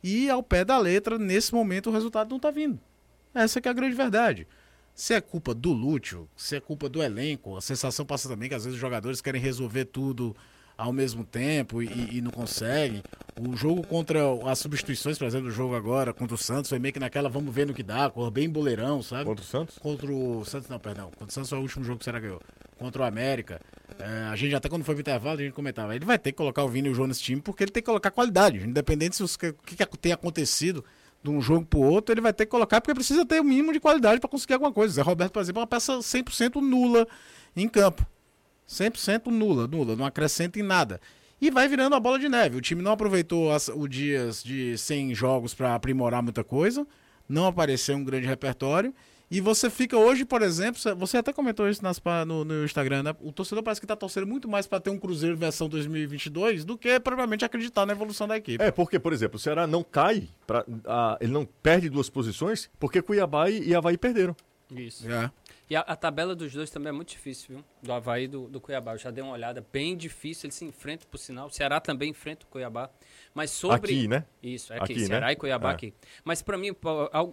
E 0.00 0.30
ao 0.30 0.44
pé 0.44 0.64
da 0.64 0.78
letra, 0.78 1.18
nesse 1.18 1.52
momento, 1.52 1.90
o 1.90 1.92
resultado 1.92 2.30
não 2.30 2.36
está 2.36 2.52
vindo. 2.52 2.78
Essa 3.34 3.58
é 3.58 3.68
a 3.68 3.72
grande 3.72 3.96
verdade. 3.96 4.46
Se 4.94 5.12
é 5.12 5.20
culpa 5.20 5.52
do 5.52 5.72
Lúcio, 5.72 6.28
se 6.36 6.56
é 6.56 6.60
culpa 6.60 6.88
do 6.88 7.02
elenco, 7.02 7.56
a 7.56 7.60
sensação 7.60 8.06
passa 8.06 8.28
também 8.28 8.48
que 8.48 8.54
às 8.54 8.64
vezes 8.64 8.76
os 8.76 8.80
jogadores 8.80 9.20
querem 9.20 9.40
resolver 9.40 9.86
tudo 9.86 10.36
ao 10.78 10.92
mesmo 10.92 11.24
tempo 11.24 11.82
e, 11.82 12.18
e 12.18 12.20
não 12.20 12.30
conseguem. 12.30 13.02
O 13.40 13.56
jogo 13.56 13.84
contra 13.84 14.20
as 14.46 14.58
substituições, 14.60 15.18
por 15.18 15.26
exemplo, 15.26 15.48
o 15.48 15.50
jogo 15.50 15.74
agora 15.74 16.12
contra 16.12 16.34
o 16.34 16.38
Santos 16.38 16.68
foi 16.68 16.78
meio 16.78 16.92
que 16.92 17.00
naquela 17.00 17.28
vamos 17.28 17.52
ver 17.52 17.66
no 17.66 17.74
que 17.74 17.82
dá, 17.82 18.08
cor 18.08 18.30
bem 18.30 18.48
boleirão, 18.48 19.02
sabe? 19.02 19.24
Contra 19.24 19.42
o 19.42 19.46
Santos? 19.46 19.78
Contra 19.78 20.12
o 20.12 20.44
Santos, 20.44 20.68
não, 20.68 20.78
perdão. 20.78 21.10
Contra 21.10 21.28
o 21.28 21.32
Santos 21.32 21.50
foi 21.50 21.58
o 21.58 21.62
último 21.62 21.84
jogo 21.84 21.98
que 21.98 22.02
o 22.02 22.04
Ceará 22.04 22.20
ganhou. 22.20 22.40
Contra 22.78 23.02
o 23.02 23.04
América. 23.04 23.60
É, 23.98 24.06
a 24.30 24.36
gente 24.36 24.54
até 24.54 24.68
quando 24.68 24.84
foi 24.84 24.94
pro 24.94 25.02
intervalo, 25.02 25.40
a 25.40 25.42
gente 25.42 25.52
comentava. 25.52 25.94
Ele 25.94 26.04
vai 26.04 26.18
ter 26.18 26.30
que 26.30 26.38
colocar 26.38 26.62
o 26.64 26.68
Vini 26.68 26.88
e 26.88 26.92
o 26.92 26.94
João 26.94 27.08
nesse 27.08 27.22
time 27.22 27.40
porque 27.40 27.64
ele 27.64 27.70
tem 27.70 27.82
que 27.82 27.86
colocar 27.86 28.10
qualidade. 28.10 28.58
Independente 28.58 29.16
se 29.16 29.24
o 29.24 29.38
que, 29.38 29.52
que 29.76 29.98
tem 29.98 30.12
acontecido 30.12 30.84
de 31.24 31.30
um 31.30 31.40
jogo 31.40 31.64
pro 31.64 31.80
outro, 31.80 32.12
ele 32.12 32.20
vai 32.20 32.34
ter 32.34 32.44
que 32.44 32.50
colocar 32.50 32.82
porque 32.82 32.94
precisa 32.94 33.24
ter 33.24 33.40
o 33.40 33.44
mínimo 33.44 33.72
de 33.72 33.80
qualidade 33.80 34.20
para 34.20 34.28
conseguir 34.28 34.52
alguma 34.52 34.70
coisa. 34.70 34.92
Zé 34.92 35.00
Roberto, 35.02 35.32
por 35.32 35.40
exemplo, 35.40 35.60
é 35.60 35.62
uma 35.62 35.66
peça 35.66 35.94
100% 35.94 36.60
nula 36.60 37.08
em 37.56 37.66
campo. 37.66 38.06
100% 38.68 39.26
nula, 39.28 39.66
nula, 39.66 39.96
não 39.96 40.04
acrescenta 40.04 40.60
em 40.60 40.62
nada. 40.62 41.00
E 41.40 41.50
vai 41.50 41.66
virando 41.66 41.96
a 41.96 42.00
bola 42.00 42.18
de 42.18 42.28
neve. 42.28 42.58
O 42.58 42.60
time 42.60 42.82
não 42.82 42.92
aproveitou 42.92 43.50
as, 43.50 43.68
o 43.68 43.88
dias 43.88 44.44
de 44.44 44.76
100 44.76 45.14
jogos 45.14 45.54
para 45.54 45.74
aprimorar 45.74 46.22
muita 46.22 46.44
coisa, 46.44 46.86
não 47.26 47.46
apareceu 47.46 47.96
um 47.96 48.04
grande 48.04 48.26
repertório. 48.26 48.94
E 49.36 49.40
você 49.40 49.68
fica 49.68 49.98
hoje, 49.98 50.24
por 50.24 50.42
exemplo, 50.42 50.80
você 50.96 51.16
até 51.16 51.32
comentou 51.32 51.68
isso 51.68 51.82
nas, 51.82 52.00
no, 52.24 52.44
no 52.44 52.64
Instagram, 52.64 53.02
né? 53.02 53.16
O 53.20 53.32
torcedor 53.32 53.64
parece 53.64 53.80
que 53.80 53.86
tá 53.86 53.96
torcendo 53.96 54.26
muito 54.28 54.48
mais 54.48 54.64
para 54.64 54.78
ter 54.78 54.90
um 54.90 54.98
Cruzeiro 54.98 55.36
versão 55.36 55.68
2022 55.68 56.64
do 56.64 56.78
que 56.78 57.00
provavelmente 57.00 57.44
acreditar 57.44 57.84
na 57.84 57.92
evolução 57.92 58.28
da 58.28 58.36
equipe. 58.36 58.62
É, 58.62 58.70
porque, 58.70 58.98
por 58.98 59.12
exemplo, 59.12 59.36
o 59.36 59.40
Ceará 59.40 59.66
não 59.66 59.82
cai, 59.82 60.28
pra, 60.46 60.64
a- 60.86 61.18
ele 61.20 61.32
não 61.32 61.44
perde 61.44 61.88
duas 61.90 62.08
posições, 62.08 62.70
porque 62.78 63.02
Cuiabá 63.02 63.50
e, 63.50 63.68
e 63.70 63.74
Havaí 63.74 63.98
perderam. 63.98 64.36
Isso. 64.74 65.10
É. 65.10 65.30
E 65.68 65.76
a, 65.76 65.80
a 65.80 65.96
tabela 65.96 66.34
dos 66.34 66.52
dois 66.52 66.70
também 66.70 66.90
é 66.90 66.92
muito 66.92 67.10
difícil, 67.10 67.56
viu? 67.56 67.64
Do 67.82 67.92
Havaí 67.92 68.24
e 68.24 68.28
do, 68.28 68.48
do 68.48 68.60
Cuiabá. 68.60 68.92
Eu 68.92 68.98
já 68.98 69.10
dei 69.10 69.22
uma 69.22 69.32
olhada, 69.32 69.66
bem 69.72 69.96
difícil. 69.96 70.46
Eles 70.46 70.54
se 70.56 70.64
enfrentam, 70.64 71.08
por 71.10 71.18
sinal. 71.18 71.46
O 71.46 71.50
Ceará 71.50 71.80
também 71.80 72.10
enfrenta 72.10 72.44
o 72.44 72.48
Cuiabá. 72.48 72.90
Mas 73.32 73.50
sobre. 73.50 73.92
Aqui, 73.92 74.08
né? 74.08 74.24
Isso, 74.42 74.72
é 74.72 74.76
aqui. 74.76 74.92
Aqui, 74.92 75.00
né? 75.02 75.06
Ceará 75.06 75.32
e 75.32 75.36
Cuiabá 75.36 75.70
É. 75.70 75.74
aqui. 75.74 75.94
Mas 76.22 76.42
para 76.42 76.58
mim, 76.58 76.70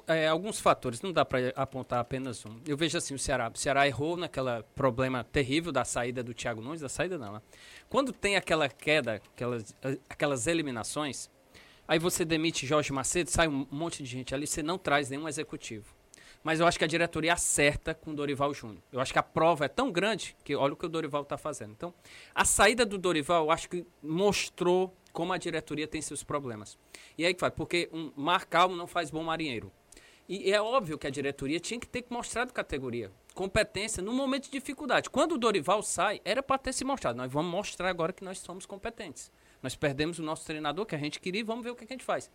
é, 0.07 0.27
alguns 0.27 0.59
fatores, 0.59 1.01
não 1.01 1.11
dá 1.11 1.25
para 1.25 1.49
apontar 1.55 1.99
apenas 1.99 2.45
um. 2.45 2.59
Eu 2.65 2.77
vejo 2.77 2.97
assim: 2.97 3.13
o 3.13 3.19
Ceará. 3.19 3.51
O 3.53 3.57
Ceará 3.57 3.87
errou 3.87 4.15
naquele 4.15 4.63
problema 4.75 5.23
terrível 5.23 5.71
da 5.71 5.83
saída 5.83 6.23
do 6.23 6.33
Thiago 6.33 6.61
Nunes, 6.61 6.81
da 6.81 6.89
saída 6.89 7.17
não, 7.17 7.33
né? 7.33 7.41
Quando 7.89 8.13
tem 8.13 8.35
aquela 8.37 8.69
queda, 8.69 9.15
aquelas, 9.15 9.75
aquelas 10.09 10.47
eliminações, 10.47 11.29
aí 11.87 11.99
você 11.99 12.23
demite 12.23 12.65
Jorge 12.65 12.93
Macedo, 12.93 13.29
sai 13.29 13.47
um 13.47 13.67
monte 13.69 14.01
de 14.01 14.09
gente 14.09 14.33
ali, 14.33 14.47
você 14.47 14.63
não 14.63 14.77
traz 14.77 15.09
nenhum 15.09 15.27
executivo. 15.27 15.93
Mas 16.43 16.59
eu 16.59 16.67
acho 16.67 16.77
que 16.77 16.83
a 16.83 16.87
diretoria 16.87 17.33
acerta 17.33 17.93
com 17.93 18.11
o 18.11 18.15
Dorival 18.15 18.53
Júnior. 18.53 18.81
Eu 18.91 18.99
acho 18.99 19.13
que 19.13 19.19
a 19.19 19.23
prova 19.23 19.65
é 19.65 19.67
tão 19.67 19.91
grande 19.91 20.35
que 20.43 20.55
olha 20.55 20.73
o 20.73 20.75
que 20.75 20.85
o 20.85 20.89
Dorival 20.89 21.21
está 21.21 21.37
fazendo. 21.37 21.71
Então, 21.71 21.93
a 22.33 22.43
saída 22.43 22.85
do 22.85 22.97
Dorival, 22.97 23.45
eu 23.45 23.51
acho 23.51 23.69
que 23.69 23.85
mostrou 24.01 24.95
como 25.11 25.33
a 25.33 25.37
diretoria 25.37 25.87
tem 25.87 26.01
seus 26.01 26.23
problemas. 26.23 26.77
E 27.17 27.25
aí 27.25 27.33
que 27.33 27.41
vai, 27.41 27.51
porque 27.51 27.89
um 27.91 28.11
mar 28.15 28.45
calmo 28.45 28.75
não 28.75 28.87
faz 28.87 29.11
bom 29.11 29.23
marinheiro. 29.23 29.71
E 30.27 30.51
é 30.51 30.61
óbvio 30.61 30.97
que 30.97 31.05
a 31.05 31.09
diretoria 31.09 31.59
tinha 31.59 31.79
que 31.79 31.87
ter 31.87 32.05
mostrado 32.09 32.53
categoria, 32.53 33.11
competência 33.33 34.01
no 34.01 34.13
momento 34.13 34.45
de 34.45 34.51
dificuldade. 34.51 35.09
Quando 35.09 35.33
o 35.33 35.37
Dorival 35.37 35.83
sai, 35.83 36.21
era 36.23 36.41
para 36.41 36.57
ter 36.57 36.73
se 36.73 36.85
mostrado. 36.85 37.17
Nós 37.17 37.31
vamos 37.31 37.51
mostrar 37.51 37.89
agora 37.89 38.13
que 38.13 38.23
nós 38.23 38.39
somos 38.39 38.65
competentes. 38.65 39.29
Nós 39.61 39.75
perdemos 39.75 40.19
o 40.19 40.23
nosso 40.23 40.45
treinador 40.45 40.85
que 40.85 40.95
a 40.95 40.97
gente 40.97 41.19
queria 41.19 41.41
e 41.41 41.43
vamos 41.43 41.63
ver 41.63 41.71
o 41.71 41.75
que 41.75 41.83
a 41.83 41.87
gente 41.87 42.03
faz. 42.03 42.31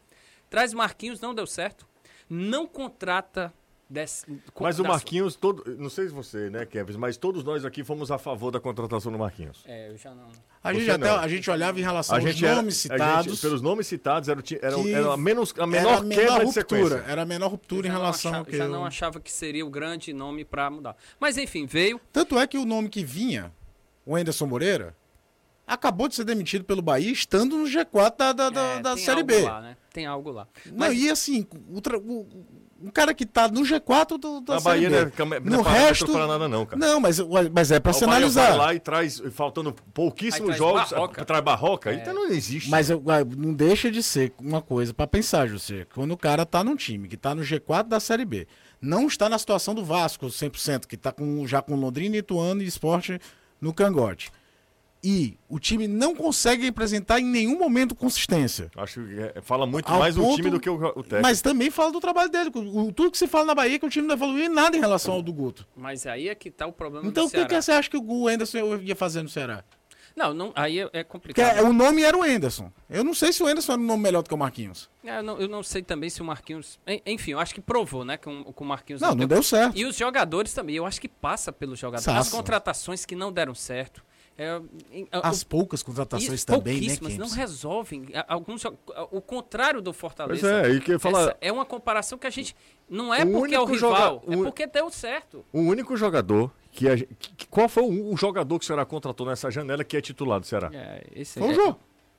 Traz 0.51 0.75
Marquinhos, 0.75 1.21
não 1.21 1.35
deu 1.35 1.47
certo. 1.47 1.89
Não 2.29 2.67
contrata. 2.67 3.53
Desse, 3.89 4.27
Mas 4.61 4.81
o 4.81 4.83
Marquinhos, 4.83 5.37
todo, 5.37 5.63
não 5.79 5.89
sei 5.89 6.09
se 6.09 6.13
você, 6.13 6.51
né, 6.51 6.67
Kevin, 6.67 6.95
mas 6.97 7.17
todos 7.17 7.45
nós 7.45 7.65
aqui 7.65 7.85
fomos 7.85 8.11
a 8.11 8.19
favor 8.19 8.51
da 8.51 8.59
contratação 8.59 9.13
do 9.13 9.19
Marquinhos. 9.19 9.63
É, 9.65 9.91
eu 9.91 9.97
já 9.97 10.13
não. 10.13 10.27
A 10.65 10.73
gente 10.73 10.87
Você 10.87 10.91
até 10.91 11.05
não. 11.07 11.19
a 11.21 11.29
gente 11.29 11.49
olhava 11.49 11.79
em 11.79 11.83
relação 11.83 12.17
A 12.17 12.19
aos 12.19 12.25
gente 12.29 12.45
era- 12.45 12.57
nomes 12.57 12.75
a 12.75 12.89
gente- 12.89 12.93
citados. 13.07 13.41
pelos 13.41 13.63
nomes 13.63 13.87
citados, 13.87 14.29
era, 14.29 14.43
era, 14.61 14.77
era 14.91 15.13
a, 15.13 15.17
menos, 15.17 15.55
a 15.57 15.59
era 15.59 15.67
menor 15.69 15.99
a 15.99 16.01
menor 16.03 16.25
de 16.41 16.45
ruptura. 16.47 16.51
sequência. 16.53 17.05
Era 17.07 17.23
a 17.23 17.25
menor 17.25 17.49
ruptura 17.49 17.87
em 17.87 17.91
relação 17.93 18.31
achava, 18.33 18.39
ao 18.39 18.45
que. 18.51 18.57
já 18.57 18.65
eu- 18.65 18.71
não 18.73 18.85
achava 18.85 19.21
que 19.21 19.31
seria 19.31 19.65
o 19.65 19.71
grande 19.71 20.13
nome 20.13 20.45
para 20.45 20.69
mudar. 20.69 20.97
Mas 21.21 21.39
enfim, 21.39 21.65
veio. 21.65 22.01
Tanto 22.13 22.37
é 22.41 22.47
que 22.49 22.59
o 22.59 22.65
nome 22.65 22.89
que 22.89 23.05
vinha, 23.05 23.53
o 24.05 24.17
Anderson 24.17 24.47
Moreira, 24.47 24.97
acabou 25.65 26.09
de 26.09 26.17
ser 26.17 26.25
demitido 26.25 26.65
pelo 26.65 26.83
Bahia, 26.83 27.13
estando 27.13 27.57
no 27.57 27.67
G4 27.67 28.17
da, 28.19 28.33
da, 28.33 28.51
da, 28.51 28.63
é, 28.65 28.81
da 28.81 28.95
tem 28.97 29.05
Série 29.05 29.21
algo 29.21 29.27
B. 29.33 29.43
Lá, 29.43 29.61
né? 29.61 29.77
Tem 29.93 30.07
algo 30.07 30.31
lá. 30.33 30.49
Não, 30.73 30.93
e 30.93 31.09
assim, 31.09 31.47
o, 31.73 31.81
tra- 31.81 31.99
o- 31.99 32.27
um 32.83 32.91
cara 32.91 33.15
que 33.15 33.25
tá 33.25 33.49
no 33.49 33.63
G4 33.63 34.19
do, 34.19 34.41
da 34.41 34.61
Série 34.61 34.87
Bahia 34.87 34.91
B. 34.91 34.97
não 34.97 35.07
é, 35.07 35.11
cam- 35.11 35.27
não 35.27 35.37
é 35.37 35.41
no 35.41 35.63
resto, 35.63 36.13
para 36.13 36.27
nada 36.27 36.49
não, 36.49 36.67
cara. 36.67 36.79
Não, 36.79 37.01
mas, 37.01 37.19
mas 37.53 37.71
é 37.71 37.81
pra 37.81 37.91
O 37.93 37.95
se 37.95 38.05
analisar. 38.05 38.49
vai 38.51 38.57
lá 38.59 38.75
e 38.75 38.81
traz, 38.81 39.23
faltando 39.33 39.73
pouquíssimos 39.95 40.51
Aí 40.51 40.57
traz 40.57 40.59
jogos, 40.59 40.91
Barroca. 40.91 41.25
traz 41.25 41.45
Barroca, 41.45 41.91
É. 41.91 41.95
então 41.95 42.15
não 42.15 42.27
existe. 42.29 42.69
Mas 42.71 42.91
eu- 42.91 43.03
não 43.37 43.53
deixa 43.55 43.91
de 43.91 44.03
ser 44.03 44.33
uma 44.41 44.61
coisa 44.61 44.93
pra 44.93 45.07
pensar, 45.07 45.47
José. 45.47 45.87
Quando 45.95 46.13
o 46.13 46.17
cara 46.17 46.45
tá 46.45 46.63
num 46.63 46.77
time 46.77 47.09
que 47.09 47.17
tá 47.17 47.35
no 47.35 47.43
G4 47.43 47.89
da 47.89 47.99
Série 48.01 48.25
B, 48.25 48.47
não 48.81 49.07
está 49.07 49.29
na 49.29 49.39
situação 49.39 49.75
do 49.75 49.85
Vasco 49.85 50.27
100%, 50.31 50.87
que 50.87 50.97
tá 50.97 51.11
com, 51.13 51.47
já 51.47 51.63
com 51.63 51.75
Londrina, 51.77 52.17
Ituano 52.17 52.63
e 52.63 52.67
Esporte 52.67 53.19
no 53.61 53.73
cangote. 53.73 54.31
E 55.09 55.39
o 55.49 55.61
time 55.61 55.87
não 55.87 56.17
consegue 56.17 56.67
apresentar 56.67 57.21
em 57.21 57.25
nenhum 57.25 57.57
momento 57.57 57.95
consistência. 57.95 58.71
Acho 58.77 59.01
que 59.07 59.21
é- 59.21 59.41
fala 59.41 59.65
muito 59.65 59.89
Ao 59.93 60.01
mais 60.01 60.17
o 60.17 60.21
ponto- 60.23 60.37
time 60.37 60.51
do 60.51 60.59
que 60.59 60.69
o, 60.69 60.75
o 60.75 61.03
técnico. 61.03 61.23
Mas 61.23 61.41
também 61.41 61.71
fala 61.71 61.93
do 61.93 62.01
trabalho 62.01 62.29
dele. 62.29 62.51
O, 62.55 62.91
tudo 62.93 63.13
que 63.13 63.19
se 63.19 63.29
fala 63.29 63.45
na 63.45 63.55
Bahia 63.55 63.77
é 63.77 63.79
que 63.79 63.87
o 63.87 63.91
time 63.91 64.07
não 64.07 64.15
evoluiu 64.17 64.47
em 64.47 64.49
nada 64.49 64.77
em 64.77 64.81
relação 64.81 65.15
ao 65.15 65.23
do 65.23 65.33
Guto. 65.33 65.65
Mas 65.77 66.07
aí 66.09 66.29
é 66.29 66.35
que 66.35 66.51
tá 66.51 66.67
o 66.67 66.73
problema 66.73 67.07
Então 67.07 67.27
do 67.27 67.29
o 67.29 67.31
que, 67.31 67.45
que 67.47 67.63
você 67.63 67.71
acha 67.71 67.89
que 67.89 67.97
o 67.97 68.27
Anderson 68.27 68.59
ia 68.83 68.97
fazer 68.97 69.23
no 69.23 69.29
Ceará? 69.29 69.63
Não, 70.17 70.33
não, 70.33 70.51
aí 70.57 70.79
é, 70.81 70.83
é 70.85 71.05
Porque 71.05 71.05
complicado. 71.05 71.67
o 71.67 71.73
nome 71.75 72.03
era 72.03 72.17
o 72.17 72.23
Anderson. 72.23 72.73
Eu 72.89 73.05
não 73.05 73.13
sei 73.13 73.33
se 73.35 73.43
o 73.43 73.47
Anderson 73.47 73.73
era 73.75 73.81
um 73.81 73.85
nome 73.85 74.03
melhor 74.03 74.23
do 74.23 74.29
que 74.29 74.35
o 74.35 74.39
Marquinhos. 74.39 74.89
É, 75.05 75.19
eu, 75.19 75.23
não, 75.23 75.39
eu 75.39 75.47
não 75.47 75.63
sei 75.63 75.83
também 75.83 76.09
se 76.09 76.23
o 76.23 76.25
Marquinhos. 76.25 76.81
en- 76.87 77.03
Enfim, 77.07 77.33
eu 77.33 77.39
acho 77.39 77.55
que 77.55 77.61
provou, 77.61 78.03
né? 78.03 78.17
Que, 78.17 78.27
o- 78.29 78.51
que 78.53 78.63
o 78.63 78.65
Marquinhos 78.65 79.03
Não, 79.03 79.15
não 79.15 79.27
deu 79.27 79.43
certo. 79.43 79.77
E 79.77 79.85
os 79.85 79.95
jogadores 79.95 80.55
também, 80.55 80.75
eu 80.77 80.87
acho 80.87 81.01
que 81.01 81.09
passa 81.09 81.53
pelos 81.53 81.79
jogadores. 81.79 82.09
As 82.09 82.15
Passa. 82.15 82.31
contratações 82.37 83.05
que 83.05 83.15
não 83.15 83.31
deram 83.31 83.55
certo. 83.55 84.03
É, 84.39 84.61
em- 84.93 85.09
As 85.11 85.43
o- 85.43 85.47
poucas 85.47 85.83
contratações 85.83 86.31
isso, 86.33 86.47
também, 86.47 86.75
né, 86.75 86.81
pouquíssimas, 86.81 87.13
não 87.17 87.27
Kempis? 87.27 87.35
resolvem. 87.37 88.07
Alguns, 88.29 88.63
o 89.11 89.21
contrário 89.21 89.81
do 89.81 89.91
Pois 89.93 89.97
Fortaleza. 89.97 90.51
é, 90.67 90.71
e 90.73 90.81
que 90.81 90.93
Essa 90.93 91.37
é 91.41 91.51
uma 91.51 91.65
comparação 91.65 92.19
que 92.19 92.27
a 92.27 92.31
gente. 92.31 92.55
Não 92.89 93.13
é 93.13 93.25
porque 93.25 93.55
é 93.55 93.59
o 93.59 93.63
único 93.65 93.79
joga- 93.79 93.97
rival, 93.97 94.25
é 94.29 94.37
o- 94.37 94.43
porque 94.45 94.67
deu 94.67 94.91
certo. 94.91 95.45
o 95.53 95.61
único 95.61 95.97
jogador 95.97 96.53
que, 96.71 96.89
a, 96.89 96.97
que- 96.97 97.47
qual 97.49 97.69
foi 97.69 97.83
o, 97.83 98.13
o 98.13 98.17
jogador 98.17 98.59
que 98.59 98.65
o 98.65 98.67
Ceará 98.67 98.85
contratou 98.85 99.27
nessa 99.27 99.51
janela 99.51 99.83
que 99.83 99.97
é 99.97 100.01
titular 100.01 100.39
do 100.39 100.47
Ceará? 100.47 100.71
É, 100.73 101.05
esse 101.15 101.39
Foi 101.39 101.49
o 101.49 101.51
é- 101.51 101.55
Jô. 101.55 101.77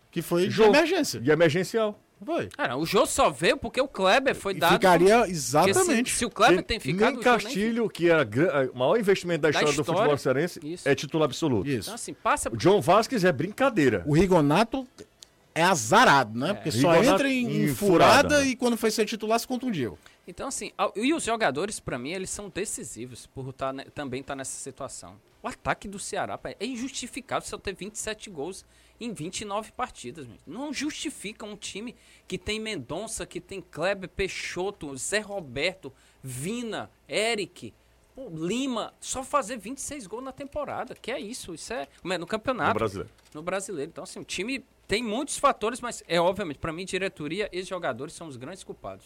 Que 0.09 0.21
foi 0.21 0.47
de 0.47 0.61
emergência. 0.61 1.21
E 1.23 1.29
emergencial. 1.29 1.99
Foi. 2.25 2.47
Cara, 2.47 2.75
o 2.75 2.85
Jô 2.85 3.05
só 3.05 3.29
veio 3.29 3.57
porque 3.57 3.79
o 3.79 3.87
Kleber 3.87 4.35
foi 4.35 4.53
E 4.53 4.59
dado. 4.59 4.73
ficaria 4.73 5.17
porque 5.19 5.31
exatamente. 5.31 6.11
Se, 6.11 6.17
se 6.17 6.25
o 6.25 6.29
Kleber 6.29 6.63
Tem- 6.63 6.79
tem 6.79 6.93
ficado. 6.93 7.11
Nem 7.11 7.19
o 7.19 7.23
Jô 7.23 7.29
nem 7.29 7.39
Castilho, 7.43 7.89
que 7.89 8.09
era 8.09 8.23
gra- 8.23 8.69
o 8.73 8.77
maior 8.77 8.99
investimento 8.99 9.41
da 9.41 9.47
Da 9.47 9.51
história, 9.51 9.67
do 9.75 9.81
história. 9.81 9.99
futebol 10.01 10.17
cearense, 10.17 10.59
Isso. 10.63 10.89
é 10.89 10.95
titular 10.95 11.25
absoluto. 11.25 11.69
Isso. 11.69 11.89
Então, 11.89 11.95
assim, 11.95 12.13
passa. 12.13 12.49
O 12.49 12.57
John 12.57 12.81
Vasquez 12.81 13.23
é 13.23 13.31
brincadeira. 13.31 14.03
O 14.07 14.13
Rigonato 14.15 14.87
é 15.53 15.63
azarado, 15.63 16.37
né? 16.37 16.53
Porque 16.53 16.71
só 16.71 16.91
Rigonato 16.91 17.15
entra 17.15 17.29
em, 17.29 17.63
em 17.65 17.67
furada, 17.75 18.13
furada, 18.29 18.39
né? 18.41 18.47
e 18.47 18.55
quando 18.55 18.77
foi 18.77 18.89
ser 18.91 19.05
titular 19.05 19.39
se 19.39 19.47
contundiu. 19.47 19.97
Então, 20.27 20.47
assim, 20.47 20.71
e 20.95 21.13
os 21.13 21.23
jogadores, 21.23 21.79
pra 21.79 21.97
mim, 21.97 22.11
eles 22.11 22.29
são 22.29 22.49
decisivos 22.49 23.27
por 23.27 23.53
tá, 23.53 23.71
ne- 23.71 23.85
também 23.85 24.21
estar 24.21 24.35
nessa 24.35 24.57
situação. 24.57 25.15
O 25.41 25.47
ataque 25.47 25.87
do 25.87 25.97
Ceará 25.99 26.37
é 26.59 26.65
injustificável 26.65 27.47
só 27.47 27.57
ter 27.57 27.73
27 27.75 28.29
gols 28.29 28.65
em 28.99 29.13
29 29.13 29.71
partidas. 29.71 30.25
gente. 30.25 30.41
Não 30.45 30.73
justifica 30.73 31.45
um 31.45 31.55
time 31.55 31.95
que 32.27 32.37
tem 32.37 32.59
Mendonça, 32.59 33.25
que 33.25 33.39
tem 33.39 33.61
Kleber, 33.61 34.09
Peixoto, 34.09 34.95
Zé 34.97 35.19
Roberto, 35.19 35.93
Vina, 36.23 36.89
Eric, 37.07 37.73
pô, 38.15 38.29
Lima, 38.29 38.93
só 38.99 39.23
fazer 39.23 39.57
26 39.57 40.07
gols 40.07 40.23
na 40.23 40.31
temporada. 40.31 40.95
Que 40.95 41.11
é 41.11 41.19
isso? 41.19 41.53
Isso 41.53 41.73
é 41.73 41.87
no 42.17 42.27
campeonato. 42.27 42.73
No 42.73 42.79
brasileiro. 42.79 43.11
no 43.33 43.41
brasileiro. 43.41 43.89
Então, 43.89 44.03
assim, 44.03 44.19
o 44.19 44.25
time 44.25 44.65
tem 44.87 45.03
muitos 45.03 45.37
fatores, 45.37 45.81
mas 45.81 46.03
é 46.07 46.19
obviamente, 46.19 46.59
pra 46.59 46.71
mim, 46.71 46.85
diretoria 46.85 47.49
e 47.51 47.61
jogadores 47.61 48.13
são 48.13 48.27
os 48.27 48.37
grandes 48.37 48.63
culpados. 48.63 49.05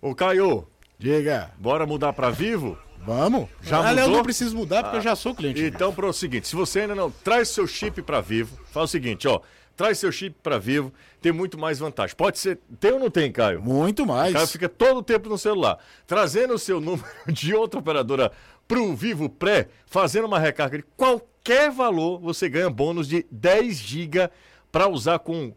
Ô, 0.00 0.14
Caio, 0.14 0.66
Diga. 1.02 1.50
bora 1.58 1.86
mudar 1.86 2.12
pra 2.12 2.30
Vivo? 2.30 2.78
Vamos. 3.04 3.48
Já 3.62 3.78
Aliás, 3.78 3.96
eu 3.98 4.02
mudou? 4.04 4.16
não 4.18 4.22
preciso 4.24 4.56
mudar 4.56 4.82
porque 4.84 4.98
eu 4.98 5.00
já 5.02 5.16
sou 5.16 5.34
cliente. 5.34 5.60
Então, 5.64 5.92
para 5.92 6.06
o 6.06 6.12
seguinte, 6.12 6.46
se 6.46 6.54
você 6.54 6.80
ainda 6.80 6.94
não 6.94 7.10
traz 7.10 7.48
seu 7.48 7.66
chip 7.66 8.00
para 8.02 8.20
Vivo, 8.20 8.56
faz 8.70 8.84
o 8.84 8.92
seguinte, 8.92 9.26
ó, 9.26 9.40
traz 9.76 9.98
seu 9.98 10.12
chip 10.12 10.36
para 10.40 10.58
Vivo, 10.58 10.92
tem 11.20 11.32
muito 11.32 11.58
mais 11.58 11.80
vantagem. 11.80 12.14
Pode 12.14 12.38
ser, 12.38 12.60
tem 12.78 12.92
ou 12.92 13.00
não 13.00 13.10
tem, 13.10 13.32
Caio? 13.32 13.60
Muito 13.60 14.04
O 14.04 14.06
mais. 14.06 14.32
cara 14.32 14.46
fica 14.46 14.68
todo 14.68 14.98
o 14.98 15.02
tempo 15.02 15.28
no 15.28 15.36
celular, 15.36 15.78
trazendo 16.06 16.54
o 16.54 16.58
seu 16.58 16.78
número 16.80 17.04
de 17.26 17.52
outra 17.54 17.80
operadora 17.80 18.30
pro 18.68 18.94
Vivo 18.94 19.28
Pré, 19.28 19.66
fazendo 19.86 20.26
uma 20.28 20.38
recarga 20.38 20.78
de 20.78 20.84
qualquer 20.96 21.72
valor, 21.72 22.20
você 22.20 22.48
ganha 22.48 22.70
bônus 22.70 23.08
de 23.08 23.26
10 23.32 23.76
GB 23.76 24.30
para 24.70 24.86
usar 24.88 25.18
com 25.18 25.52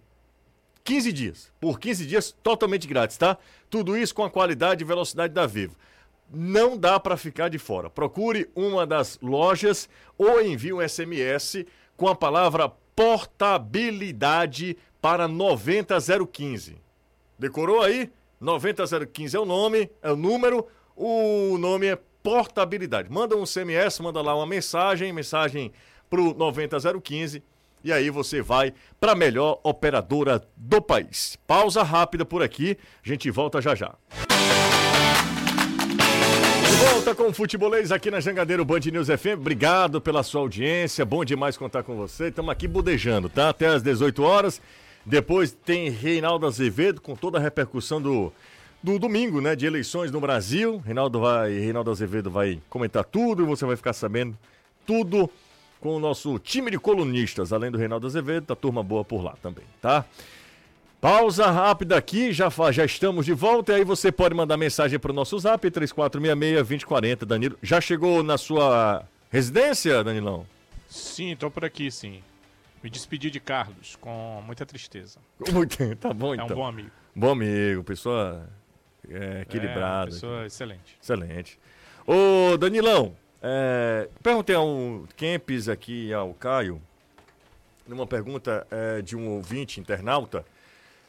15 0.85 1.11
dias. 1.11 1.51
Por 1.59 1.79
15 1.79 2.05
dias, 2.05 2.31
totalmente 2.43 2.87
grátis, 2.87 3.17
tá? 3.17 3.37
Tudo 3.69 3.97
isso 3.97 4.13
com 4.13 4.23
a 4.23 4.29
qualidade 4.29 4.83
e 4.83 4.87
velocidade 4.87 5.33
da 5.33 5.47
Vivo. 5.47 5.75
Não 6.31 6.77
dá 6.77 6.99
para 6.99 7.17
ficar 7.17 7.49
de 7.49 7.57
fora. 7.57 7.89
Procure 7.89 8.49
uma 8.55 8.85
das 8.85 9.19
lojas 9.21 9.89
ou 10.17 10.41
envie 10.41 10.71
um 10.71 10.87
SMS 10.87 11.65
com 11.97 12.07
a 12.07 12.15
palavra 12.15 12.71
portabilidade 12.95 14.77
para 15.01 15.27
90015. 15.27 16.77
Decorou 17.37 17.81
aí? 17.81 18.11
90015 18.39 19.35
é 19.35 19.39
o 19.39 19.45
nome, 19.45 19.89
é 20.01 20.11
o 20.11 20.15
número, 20.15 20.67
o 20.95 21.57
nome 21.57 21.87
é 21.87 21.99
portabilidade. 22.21 23.11
Manda 23.11 23.35
um 23.35 23.45
SMS, 23.45 23.99
manda 23.99 24.21
lá 24.21 24.35
uma 24.35 24.45
mensagem, 24.45 25.11
mensagem 25.11 25.71
pro 26.09 26.33
90015 26.35 27.43
e 27.85 27.93
aí 27.93 28.09
você 28.09 28.41
vai 28.41 28.73
para 28.99 29.11
a 29.11 29.15
melhor 29.15 29.59
operadora 29.63 30.41
do 30.57 30.81
país. 30.81 31.37
Pausa 31.45 31.83
rápida 31.83 32.25
por 32.25 32.41
aqui, 32.41 32.75
a 33.05 33.07
gente 33.07 33.29
volta 33.29 33.61
já 33.61 33.75
já. 33.75 33.93
Volta 36.79 37.13
com 37.13 37.27
o 37.27 37.33
Futebolês 37.33 37.91
aqui 37.91 38.09
na 38.09 38.19
Jangadeiro 38.19 38.65
Band 38.65 38.79
News 38.91 39.07
FM. 39.07 39.37
Obrigado 39.37 40.01
pela 40.01 40.23
sua 40.23 40.41
audiência. 40.41 41.05
Bom 41.05 41.23
demais 41.23 41.57
contar 41.57 41.83
com 41.83 41.95
você. 41.95 42.29
Estamos 42.29 42.51
aqui 42.51 42.67
bodejando, 42.67 43.29
tá? 43.29 43.49
Até 43.49 43.67
às 43.67 43.83
18 43.83 44.23
horas. 44.23 44.59
Depois 45.05 45.51
tem 45.51 45.89
Reinaldo 45.89 46.47
Azevedo 46.47 46.99
com 46.99 47.15
toda 47.15 47.37
a 47.37 47.41
repercussão 47.41 48.01
do, 48.01 48.33
do 48.81 48.97
domingo, 48.97 49.39
né? 49.39 49.55
De 49.55 49.67
eleições 49.67 50.11
no 50.11 50.19
Brasil. 50.19 50.81
Reinaldo, 50.83 51.19
vai, 51.19 51.51
Reinaldo 51.51 51.91
Azevedo 51.91 52.31
vai 52.31 52.59
comentar 52.67 53.03
tudo 53.03 53.43
e 53.43 53.45
você 53.45 53.63
vai 53.63 53.75
ficar 53.75 53.93
sabendo 53.93 54.35
tudo 54.87 55.29
com 55.85 55.95
o 55.95 55.99
nosso 55.99 56.39
time 56.39 56.71
de 56.71 56.79
colunistas. 56.79 57.53
Além 57.53 57.69
do 57.69 57.77
Reinaldo 57.77 58.07
Azevedo, 58.07 58.47
tá 58.47 58.55
turma 58.55 58.81
boa 58.81 59.05
por 59.05 59.23
lá 59.23 59.35
também, 59.39 59.63
tá? 59.79 60.03
Pausa 60.99 61.51
rápida 61.51 61.95
aqui, 61.95 62.33
já, 62.33 62.49
já 62.71 62.83
estamos 62.83 63.23
de 63.23 63.33
volta. 63.33 63.71
E 63.71 63.75
aí 63.75 63.83
você 63.83 64.11
pode 64.11 64.33
mandar 64.33 64.57
mensagem 64.57 64.97
para 64.97 65.11
o 65.11 65.13
nosso 65.13 65.37
zap, 65.37 65.69
3466-2040. 65.69 67.23
Danilo, 67.25 67.59
já 67.61 67.79
chegou 67.79 68.23
na 68.23 68.35
sua 68.35 69.03
residência, 69.29 70.03
Danilão? 70.03 70.47
Sim, 70.89 71.35
tô 71.35 71.51
por 71.51 71.63
aqui, 71.63 71.91
sim. 71.91 72.23
Me 72.83 72.89
despedi 72.89 73.29
de 73.29 73.39
Carlos 73.39 73.95
com 74.01 74.41
muita 74.43 74.65
tristeza. 74.65 75.19
Muito, 75.53 75.77
tá 75.97 76.11
bom 76.11 76.31
É 76.33 76.37
então. 76.37 76.47
um 76.47 76.59
bom 76.61 76.65
amigo. 76.65 76.89
Bom 77.15 77.29
amigo, 77.29 77.83
pessoa 77.83 78.49
é, 79.07 79.37
É, 79.37 79.41
equilibrada. 79.43 80.05
uma 80.05 80.05
pessoa 80.07 80.45
excelente. 80.47 80.97
Excelente. 80.99 81.59
Ô, 82.07 82.57
Danilão, 82.57 83.15
é, 83.41 84.09
perguntei 84.23 84.55
a 84.55 84.61
um 84.61 85.05
Kempis 85.15 85.69
aqui 85.69 86.13
ao 86.13 86.33
Caio, 86.33 86.81
numa 87.87 88.07
pergunta 88.07 88.65
é, 88.71 89.01
de 89.01 89.15
um 89.15 89.29
ouvinte 89.29 89.79
internauta. 89.79 90.45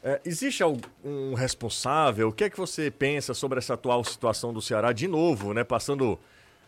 é, 0.03 0.21
existe 0.23 0.61
algum 0.63 1.33
responsável? 1.33 2.29
O 2.29 2.31
que 2.31 2.43
é 2.43 2.49
que 2.49 2.57
você 2.57 2.91
pensa 2.91 3.33
sobre 3.33 3.57
essa 3.57 3.73
atual 3.73 4.03
situação 4.03 4.53
do 4.53 4.61
Ceará 4.61 4.93
de 4.93 5.07
novo, 5.07 5.53
né? 5.53 5.63
Passando 5.63 6.19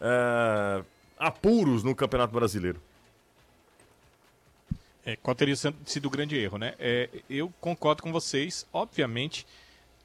é, 0.01 0.84
apuros 1.18 1.84
no 1.84 1.95
Campeonato 1.95 2.34
Brasileiro. 2.34 2.82
É, 5.05 5.16
qual 5.16 5.36
teria 5.36 5.55
sido 5.55 5.76
sido 5.86 6.07
o 6.07 6.10
grande 6.10 6.38
erro, 6.38 6.57
né? 6.57 6.74
É, 6.78 7.10
eu 7.30 7.53
concordo 7.62 8.03
com 8.03 8.12
vocês, 8.12 8.68
obviamente, 8.74 9.45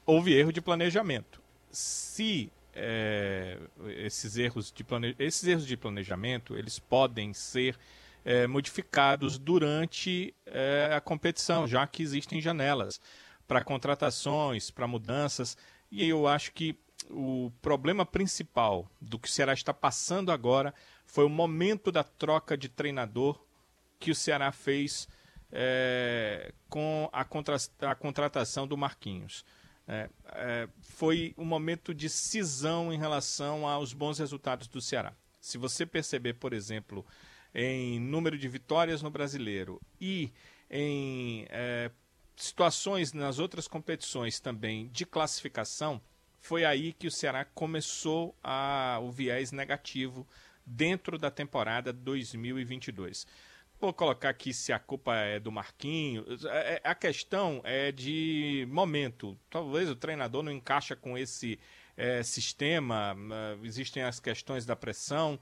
houve 0.05 0.33
erro 0.33 0.53
de 0.53 0.61
planejamento. 0.61 1.41
Se 1.71 2.49
é, 2.75 3.57
esses, 3.97 4.37
erros 4.37 4.71
de 4.71 4.83
plane... 4.83 5.15
esses 5.17 5.47
erros 5.47 5.65
de 5.65 5.77
planejamento, 5.77 6.57
eles 6.57 6.77
podem 6.77 7.33
ser 7.33 7.77
é, 8.23 8.45
modificados 8.47 9.37
durante 9.37 10.33
é, 10.45 10.91
a 10.93 10.99
competição, 11.01 11.67
já 11.67 11.87
que 11.87 12.03
existem 12.03 12.41
janelas 12.41 12.99
para 13.47 13.63
contratações, 13.63 14.69
para 14.71 14.87
mudanças, 14.87 15.57
e 15.91 16.07
eu 16.07 16.27
acho 16.27 16.51
que 16.51 16.77
o 17.09 17.51
problema 17.61 18.05
principal 18.05 18.89
do 18.99 19.19
que 19.19 19.27
o 19.27 19.31
Ceará 19.31 19.53
está 19.53 19.73
passando 19.73 20.31
agora 20.31 20.73
foi 21.05 21.23
o 21.23 21.29
momento 21.29 21.91
da 21.91 22.03
troca 22.03 22.57
de 22.57 22.67
treinador 22.67 23.39
que 23.99 24.11
o 24.11 24.15
Ceará 24.15 24.51
fez 24.51 25.07
é, 25.51 26.51
com 26.67 27.07
a, 27.13 27.23
contra- 27.23 27.57
a 27.81 27.95
contratação 27.95 28.67
do 28.67 28.75
Marquinhos. 28.75 29.45
É, 29.87 30.09
é, 30.33 30.67
foi 30.81 31.33
um 31.37 31.45
momento 31.45 31.93
de 31.93 32.09
cisão 32.09 32.91
em 32.91 32.97
relação 32.97 33.67
aos 33.67 33.93
bons 33.93 34.17
resultados 34.17 34.67
do 34.67 34.81
Ceará. 34.81 35.13
Se 35.39 35.57
você 35.57 35.85
perceber, 35.85 36.33
por 36.33 36.53
exemplo, 36.53 37.05
em 37.53 37.99
número 37.99 38.37
de 38.37 38.47
vitórias 38.47 39.01
no 39.01 39.11
brasileiro 39.11 39.79
e 40.01 40.31
em 40.69 41.45
é, 41.49 41.91
situações 42.35 43.13
nas 43.13 43.37
outras 43.37 43.67
competições 43.67 44.39
também 44.39 44.87
de 44.89 45.05
classificação, 45.05 46.01
foi 46.39 46.65
aí 46.65 46.93
que 46.93 47.07
o 47.07 47.11
Ceará 47.11 47.45
começou 47.45 48.35
a, 48.43 48.99
o 49.01 49.11
viés 49.11 49.51
negativo 49.51 50.27
dentro 50.65 51.17
da 51.17 51.29
temporada 51.29 51.93
2022. 51.93 53.27
Colocar 53.93 54.29
aqui 54.29 54.53
se 54.53 54.71
a 54.73 54.79
culpa 54.79 55.15
é 55.15 55.39
do 55.39 55.51
Marquinhos. 55.51 56.45
É- 56.45 56.75
é- 56.75 56.81
A 56.83 56.95
questão 56.95 57.61
é 57.63 57.91
de 57.91 58.67
momento. 58.69 59.37
Talvez 59.49 59.89
o 59.89 59.95
treinador 59.95 60.43
não 60.43 60.51
encaixa 60.51 60.95
com 60.95 61.17
esse 61.17 61.59
eh, 61.97 62.23
sistema. 62.23 63.15
ah, 63.31 63.57
Existem 63.63 64.03
as 64.03 64.19
questões 64.19 64.65
da 64.65 64.75
pressão. 64.75 65.39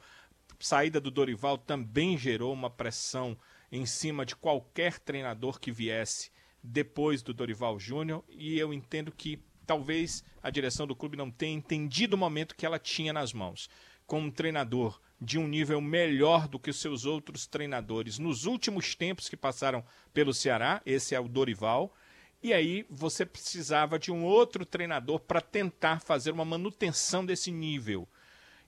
Saída 0.60 1.00
do 1.02 1.10
Dorival 1.12 1.58
também 1.58 2.18
gerou 2.18 2.54
uma 2.54 2.70
pressão 2.70 3.38
em 3.72 3.86
cima 3.86 4.26
de 4.26 4.36
qualquer 4.36 5.00
treinador 5.00 5.60
que 5.60 5.72
viesse 5.72 6.32
depois 6.62 7.22
do 7.24 7.34
Dorival 7.34 7.80
Júnior. 7.80 8.24
E 8.30 8.58
eu 8.60 8.72
entendo 8.74 9.12
que 9.12 9.40
talvez 9.66 10.24
a 10.42 10.50
direção 10.50 10.86
do 10.86 10.96
clube 10.96 11.18
não 11.18 11.32
tenha 11.32 11.56
entendido 11.56 12.16
o 12.16 12.20
momento 12.20 12.56
que 12.56 12.66
ela 12.66 12.78
tinha 12.80 13.12
nas 13.12 13.34
mãos. 13.34 13.70
Com 14.06 14.20
um 14.22 14.32
treinador 14.32 15.02
de 15.24 15.40
um 15.40 15.48
nível 15.48 15.80
melhor 15.80 16.48
do 16.48 16.60
que 16.60 16.70
os 16.70 16.82
seus 16.82 17.06
outros 17.06 17.48
treinadores 17.48 18.20
nos 18.20 18.46
últimos 18.46 18.94
tempos 18.94 19.30
que 19.30 19.38
passaram 19.38 19.84
pelo 20.14 20.34
Ceará, 20.34 20.82
esse 20.86 21.16
é 21.16 21.20
o 21.20 21.30
Dorival. 21.30 21.96
E 22.42 22.54
aí 22.54 22.86
você 22.90 23.26
precisava 23.26 23.98
de 23.98 24.12
um 24.12 24.26
outro 24.26 24.66
treinador 24.66 25.20
para 25.22 25.40
tentar 25.40 26.02
fazer 26.02 26.32
uma 26.32 26.44
manutenção 26.44 27.26
desse 27.26 27.52
nível. 27.52 28.06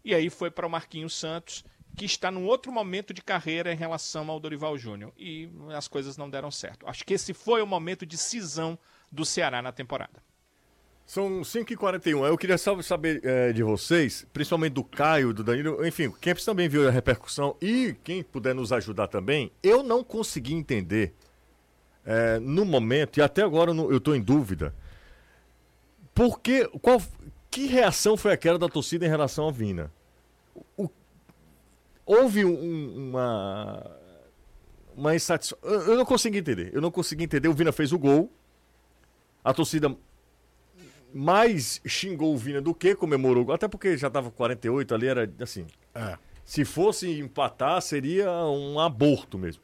E 0.04 0.16
aí 0.16 0.30
foi 0.30 0.50
para 0.50 0.66
o 0.66 0.70
Marquinhos 0.70 1.14
Santos, 1.14 1.66
que 1.98 2.06
está 2.06 2.32
num 2.32 2.46
outro 2.46 2.72
momento 2.72 3.14
de 3.14 3.22
carreira 3.22 3.74
em 3.74 3.76
relação 3.76 4.30
ao 4.32 4.40
Dorival 4.40 4.78
Júnior. 4.78 5.12
E 5.18 5.50
as 5.76 5.90
coisas 5.90 6.16
não 6.16 6.30
deram 6.30 6.52
certo. 6.52 6.88
Acho 6.88 7.04
que 7.04 7.14
esse 7.14 7.34
foi 7.34 7.62
o 7.62 7.68
momento 7.68 8.06
de 8.06 8.18
cisão 8.18 8.80
do 9.12 9.26
Ceará 9.26 9.62
na 9.62 9.74
temporada. 9.74 10.24
São 11.06 11.42
5h41. 11.42 12.26
Eu 12.28 12.38
queria 12.38 12.58
só 12.58 12.82
saber 12.82 13.22
eh, 13.24 13.54
de 13.54 13.62
vocês, 13.62 14.26
principalmente 14.34 14.74
do 14.74 14.84
Caio, 14.84 15.34
do 15.34 15.44
Danilo, 15.44 15.86
enfim, 15.86 16.10
Kempis 16.20 16.44
também 16.44 16.68
viu 16.68 16.88
a 16.88 16.92
repercussão 16.92 17.56
e 17.62 17.96
quem 18.04 18.24
puder 18.24 18.56
nos 18.56 18.72
ajudar 18.74 19.08
também. 19.08 19.52
Eu 19.62 19.84
não 19.84 20.04
consegui 20.04 20.56
entender 20.56 21.14
eh, 22.06 22.40
no 22.40 22.66
momento, 22.66 23.18
e 23.18 23.22
até 23.22 23.44
agora 23.44 23.70
eu 23.72 23.98
estou 23.98 24.16
em 24.16 24.22
dúvida, 24.22 24.74
por 26.14 26.40
que, 26.40 26.68
qual, 26.82 27.00
que 27.52 27.68
reação 27.68 28.18
foi 28.18 28.32
aquela 28.32 28.58
da 28.58 28.68
torcida 28.68 29.06
em 29.06 29.10
relação 29.10 29.44
ao 29.46 29.52
Vina? 29.52 29.92
O- 30.76 30.90
houve 32.04 32.46
um- 32.46 33.10
uma, 33.10 33.92
uma 34.96 35.14
insatisfação. 35.16 35.60
Eu, 35.70 35.82
eu 35.92 35.98
não 35.98 36.06
consegui 36.06 36.40
entender. 36.40 36.72
Eu 36.74 36.82
não 36.82 36.90
consegui 36.90 37.26
entender. 37.26 37.48
O 37.48 37.54
Vina 37.54 37.72
fez 37.72 37.92
o 37.92 38.00
gol, 38.00 38.32
a 39.44 39.54
torcida 39.54 39.96
mais 41.16 41.80
xingou 41.88 42.34
o 42.34 42.38
Vina 42.38 42.60
do 42.60 42.74
que 42.74 42.94
comemorou. 42.94 43.54
Até 43.54 43.70
porque 43.70 43.96
já 43.98 44.10
tava 44.10 44.30
48 44.30 44.94
ali, 44.94 45.08
era 45.08 45.32
assim. 45.40 45.66
É. 45.94 46.18
Se 46.44 46.66
fosse 46.66 47.10
empatar, 47.20 47.82
seria 47.82 48.30
um 48.48 48.78
aborto 48.78 49.38
mesmo. 49.38 49.64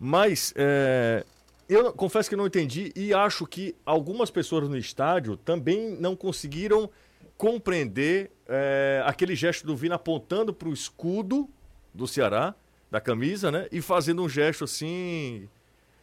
Mas 0.00 0.54
é, 0.56 1.22
eu 1.68 1.92
confesso 1.92 2.30
que 2.30 2.34
não 2.34 2.46
entendi 2.46 2.94
e 2.96 3.12
acho 3.12 3.46
que 3.46 3.76
algumas 3.84 4.30
pessoas 4.30 4.70
no 4.70 4.76
estádio 4.78 5.36
também 5.36 5.90
não 6.00 6.16
conseguiram 6.16 6.88
compreender 7.36 8.30
é, 8.48 9.02
aquele 9.04 9.36
gesto 9.36 9.66
do 9.66 9.76
Vina 9.76 9.96
apontando 9.96 10.54
para 10.54 10.68
o 10.68 10.72
escudo 10.72 11.46
do 11.92 12.06
Ceará, 12.06 12.54
da 12.90 13.02
camisa, 13.02 13.50
né? 13.50 13.68
E 13.70 13.82
fazendo 13.82 14.22
um 14.22 14.28
gesto 14.30 14.64
assim 14.64 15.46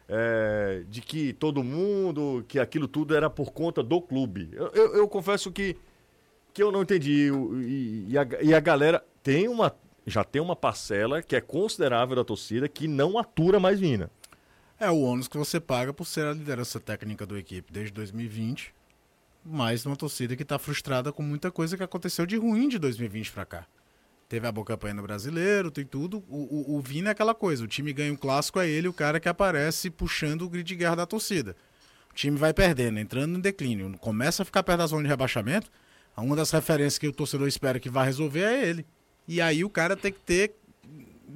é, 0.08 0.84
de 0.88 1.00
que 1.00 1.32
todo 1.32 1.62
mundo, 1.64 2.44
que 2.48 2.58
aquilo 2.58 2.86
tudo 2.88 3.14
era 3.14 3.28
por 3.30 3.52
conta 3.52 3.82
do 3.82 4.00
clube. 4.00 4.50
Eu, 4.52 4.66
eu- 4.68 4.94
eu 4.96 5.08
confesso 5.08 5.50
que, 5.50 5.76
que 6.52 6.62
eu 6.62 6.70
não 6.70 6.82
entendi. 6.82 7.30
E, 7.62 8.06
e 8.10 8.18
a, 8.18 8.26
e 8.42 8.54
a 8.54 8.60
galera 8.60 9.04
tem 9.22 9.48
uma. 9.48 9.74
Já 10.06 10.22
tem 10.22 10.42
uma 10.42 10.54
parcela 10.54 11.22
que 11.22 11.34
é 11.34 11.40
considerável 11.40 12.14
da 12.16 12.24
torcida 12.24 12.68
que 12.68 12.86
não 12.86 13.16
atura 13.16 13.58
mais 13.58 13.80
Vina. 13.80 14.10
É 14.78 14.90
o 14.90 15.00
ônus 15.00 15.26
que 15.28 15.38
você 15.38 15.58
paga 15.58 15.94
por 15.94 16.04
ser 16.06 16.26
a 16.26 16.32
liderança 16.34 16.78
técnica 16.78 17.24
do 17.24 17.38
equipe 17.38 17.72
desde 17.72 17.92
2020, 17.94 18.74
mais 19.42 19.86
uma 19.86 19.96
torcida 19.96 20.36
que 20.36 20.42
está 20.42 20.58
frustrada 20.58 21.10
com 21.10 21.22
muita 21.22 21.50
coisa 21.50 21.74
que 21.76 21.82
aconteceu 21.82 22.26
de 22.26 22.36
ruim 22.36 22.68
de 22.68 22.78
2020 22.78 23.32
para 23.32 23.46
cá. 23.46 23.66
Teve 24.28 24.46
a 24.46 24.52
boa 24.52 24.64
campanha 24.64 24.94
no 24.94 25.02
brasileiro, 25.02 25.70
tem 25.70 25.84
tudo. 25.84 26.24
O, 26.28 26.76
o, 26.76 26.78
o 26.78 26.84
é 27.06 27.10
aquela 27.10 27.34
coisa: 27.34 27.64
o 27.64 27.66
time 27.66 27.92
ganha 27.92 28.12
um 28.12 28.16
clássico, 28.16 28.58
é 28.58 28.68
ele 28.68 28.88
o 28.88 28.92
cara 28.92 29.20
que 29.20 29.28
aparece 29.28 29.90
puxando 29.90 30.42
o 30.42 30.48
grid 30.48 30.66
de 30.66 30.76
guerra 30.76 30.96
da 30.96 31.06
torcida. 31.06 31.56
O 32.10 32.14
time 32.14 32.36
vai 32.38 32.54
perdendo, 32.54 32.98
entrando 32.98 33.36
em 33.36 33.40
declínio, 33.40 33.96
começa 33.98 34.42
a 34.42 34.46
ficar 34.46 34.62
perto 34.62 34.78
da 34.78 34.86
zona 34.86 35.02
de 35.02 35.08
rebaixamento. 35.08 35.70
Uma 36.16 36.36
das 36.36 36.50
referências 36.52 36.96
que 36.96 37.08
o 37.08 37.12
torcedor 37.12 37.48
espera 37.48 37.80
que 37.80 37.90
vai 37.90 38.06
resolver 38.06 38.44
é 38.44 38.68
ele. 38.68 38.86
E 39.26 39.40
aí 39.40 39.64
o 39.64 39.70
cara 39.70 39.96
tem 39.96 40.12
que 40.12 40.20
ter 40.20 40.54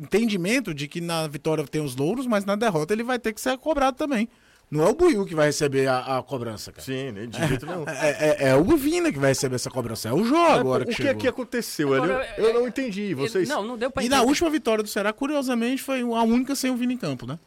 entendimento 0.01 0.73
de 0.73 0.87
que 0.87 1.01
na 1.01 1.27
vitória 1.27 1.67
tem 1.67 1.83
os 1.83 1.97
louros, 1.97 2.27
mas 2.27 2.45
na 2.45 2.55
derrota 2.55 2.95
ele 2.95 3.03
vai 3.03 3.19
ter 3.19 3.33
que 3.33 3.41
ser 3.41 3.59
cobrado 3.59 3.97
também. 3.97 4.29
Não 4.71 4.85
é 4.85 4.89
o 4.91 4.95
Buiu 4.95 5.25
que 5.25 5.35
vai 5.35 5.47
receber 5.47 5.87
a, 5.87 6.19
a 6.19 6.23
cobrança, 6.23 6.71
cara. 6.71 6.85
Sim, 6.85 7.11
nem 7.13 7.29
de 7.29 7.39
jeito 7.49 7.65
nenhum. 7.65 7.85
É, 7.89 8.45
é- 8.45 8.49
é 8.51 8.55
o 8.57 8.65
Vina 8.77 9.11
que 9.11 9.19
vai 9.19 9.31
receber 9.31 9.55
essa 9.55 9.71
cobrança. 9.71 10.11
É 10.11 10.13
o 10.13 10.23
Jô 10.25 10.37
agora 10.37 10.85
o 10.85 10.87
que 10.87 10.95
que, 10.95 11.03
chegou. 11.03 11.21
que 11.23 11.27
aconteceu? 11.29 11.95
Agora, 11.95 12.29
eu, 12.37 12.45
eu 12.49 12.55
não 12.55 12.67
é- 12.67 12.69
entendi. 12.69 13.15
Vocês. 13.15 13.49
Não, 13.49 13.65
não 13.65 13.79
deu 13.79 13.91
pra 13.91 14.03
E 14.03 14.09
na 14.09 14.17
entender. 14.17 14.29
última 14.29 14.51
vitória 14.51 14.83
do 14.85 14.89
Ceará, 14.91 15.11
curiosamente, 15.13 15.83
foi 15.83 16.03
a 16.03 16.23
única 16.23 16.55
sem 16.55 16.71
o 16.71 16.77
Vina 16.77 16.93
em 16.93 16.99
campo, 16.99 17.27
né? 17.27 17.39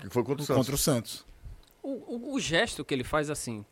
Que 0.00 0.10
foi 0.10 0.24
contra 0.24 0.42
o 0.42 0.44
Santos. 0.46 0.56
Contra 0.56 0.74
o 0.74 0.78
Santos. 0.78 1.26
O, 1.82 1.90
o- 1.90 2.34
o 2.34 2.40
gesto 2.40 2.84
que 2.84 2.92
ele 2.92 3.04
faz 3.04 3.30
assim, 3.30 3.64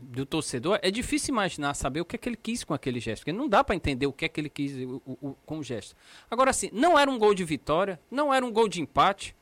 do 0.00 0.24
torcedor, 0.24 0.78
é 0.80 0.90
difícil 0.92 1.32
imaginar, 1.34 1.74
saber 1.74 2.00
o 2.00 2.04
que 2.04 2.14
é 2.14 2.18
que 2.18 2.28
ele 2.28 2.36
quis 2.40 2.62
com 2.62 2.72
aquele 2.72 3.00
gesto. 3.00 3.22
Porque 3.22 3.32
não 3.32 3.48
dá 3.48 3.64
pra 3.64 3.74
entender 3.74 4.06
o 4.06 4.12
que 4.12 4.24
é 4.24 4.28
que 4.28 4.40
ele 4.40 4.48
quis 4.48 4.72
o- 4.86 5.02
o- 5.04 5.28
o- 5.30 5.36
com 5.44 5.58
o 5.58 5.62
gesto. 5.62 5.94
Agora, 6.30 6.50
assim, 6.50 6.70
não 6.72 6.96
era 6.98 7.10
um 7.10 7.18
gol 7.18 7.34
de 7.34 7.44
vitória, 7.44 7.98
não 8.10 8.32
era 8.32 8.46
um 8.46 8.52
gol 8.52 8.68
de 8.68 8.80
empate. 8.80 9.34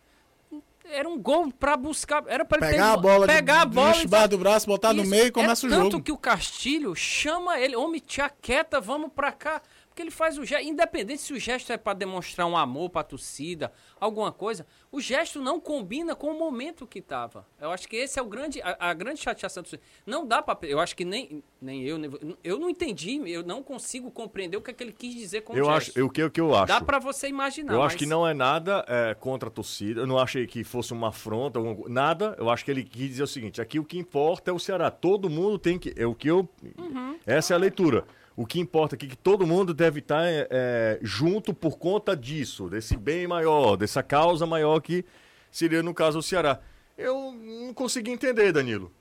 Era 0.91 1.09
um 1.09 1.19
gol 1.19 1.53
pra 1.53 1.77
buscar. 1.77 2.23
Era 2.27 2.45
pra 2.45 2.59
ele 2.59 2.67
Pegar 2.73 2.93
ter- 2.93 2.93
a 2.93 2.97
bola, 2.97 3.27
pegar 3.27 3.61
a 3.63 3.67
bola 3.67 3.97
e 3.97 4.01
debaixo 4.01 4.29
do 4.29 4.39
braço, 4.39 4.67
botar 4.67 4.93
no 4.93 5.03
Isso, 5.03 5.11
meio 5.11 5.27
e 5.27 5.31
começa 5.31 5.67
é 5.67 5.69
o 5.69 5.71
tanto 5.71 5.91
jogo. 5.93 6.03
que 6.03 6.13
o 6.13 6.17
Castilho 6.17 6.95
chama 6.95 7.59
ele, 7.59 7.75
homem, 7.77 8.01
te 8.01 8.21
aquieta, 8.21 8.81
vamos 8.81 9.11
pra 9.15 9.33
cá. 9.33 9.61
Porque 9.97 10.03
ele 10.03 10.11
faz 10.11 10.37
o 10.37 10.45
gesto, 10.45 10.69
independente 10.69 11.23
se 11.23 11.33
o 11.33 11.41
gesto 11.41 11.73
é 11.73 11.79
para 11.79 11.95
demonstrar 11.95 12.47
um 12.47 12.55
amor 12.55 12.91
para 12.91 13.01
a 13.01 13.05
torcida, 13.05 13.73
alguma 13.99 14.31
coisa, 14.31 14.67
o 14.93 15.01
gesto 15.01 15.41
não 15.41 15.59
combina 15.59 16.15
com 16.15 16.27
o 16.27 16.39
momento 16.39 16.87
que 16.87 17.01
tava. 17.01 17.47
Eu 17.59 17.71
acho 17.71 17.89
que 17.89 17.97
esse 17.97 18.19
é 18.19 18.23
o 18.23 18.27
grande, 18.27 18.61
a, 18.61 18.91
a 18.91 18.93
grande 18.93 19.21
chateação 19.21 19.63
do 19.63 19.71
Não 20.05 20.27
dá 20.27 20.43
para, 20.43 20.69
eu 20.69 20.79
acho 20.81 20.95
que 20.95 21.03
nem, 21.03 21.43
nem 21.63 21.83
eu, 21.83 21.97
nem, 21.97 22.11
eu 22.45 22.59
não 22.59 22.69
entendi, 22.69 23.19
eu 23.25 23.43
não 23.43 23.63
consigo 23.63 24.11
compreender 24.11 24.59
o 24.59 24.61
que, 24.61 24.71
é 24.71 24.75
que 24.75 24.85
ele 24.85 24.93
quis 24.93 25.15
dizer 25.15 25.41
com 25.41 25.57
eu 25.57 25.65
o 25.65 25.71
acho, 25.71 25.87
gesto. 25.87 25.97
eu, 25.97 26.07
o 26.09 26.11
que, 26.11 26.23
o 26.25 26.31
que 26.31 26.43
eu 26.43 26.55
acho? 26.55 26.67
Dá 26.67 26.79
para 26.79 26.99
você 26.99 27.29
imaginar. 27.29 27.73
Eu 27.73 27.79
mas... 27.79 27.87
acho 27.87 27.97
que 27.97 28.05
não 28.05 28.29
é 28.29 28.35
nada 28.35 28.85
é, 28.87 29.15
contra 29.15 29.49
a 29.49 29.51
torcida. 29.51 30.03
Eu 30.03 30.07
não 30.07 30.19
achei 30.19 30.47
que 30.47 30.63
fosse 30.63 30.93
uma 30.93 31.09
afronta, 31.09 31.59
alguma, 31.59 31.89
nada. 31.89 32.37
Eu 32.39 32.51
acho 32.51 32.63
que 32.63 32.71
ele 32.71 32.85
quis 32.85 33.09
dizer 33.09 33.23
o 33.23 33.27
seguinte: 33.27 33.63
aqui 33.63 33.79
o 33.79 33.85
que 33.85 33.99
importa 33.99 34.51
é 34.51 34.53
o 34.53 34.59
Ceará. 34.59 34.91
Todo 34.91 35.31
mundo 35.31 35.59
tem 35.59 35.79
que. 35.79 35.95
É 35.97 36.07
o 36.07 36.15
que 36.15 36.29
eu. 36.29 36.47
Uhum. 36.77 37.19
Essa 37.25 37.55
é 37.55 37.57
a 37.57 37.59
leitura. 37.59 38.05
O 38.37 38.45
que 38.45 38.61
importa 38.61 38.95
aqui 38.95 39.07
é 39.07 39.09
que 39.09 39.17
todo 39.17 39.47
mundo 39.47 39.73
deve 39.73 40.01
estar 40.01 40.23
é, 40.27 40.47
é, 40.51 40.99
junto 41.01 41.55
por 41.55 41.79
conta 41.79 42.15
disso, 42.15 42.69
desse 42.69 42.95
bem 42.95 43.27
maior, 43.27 43.77
dessa 43.77 44.03
causa 44.03 44.45
maior 44.45 44.79
que 44.81 45.07
seria, 45.51 45.83
no 45.83 45.95
caso, 45.95 46.19
o 46.19 46.23
Ceará. 46.23 46.61
Eu 46.99 47.33
não 47.33 47.73
consegui 47.73 48.11
entender, 48.11 48.53
Danilo. 48.53 48.93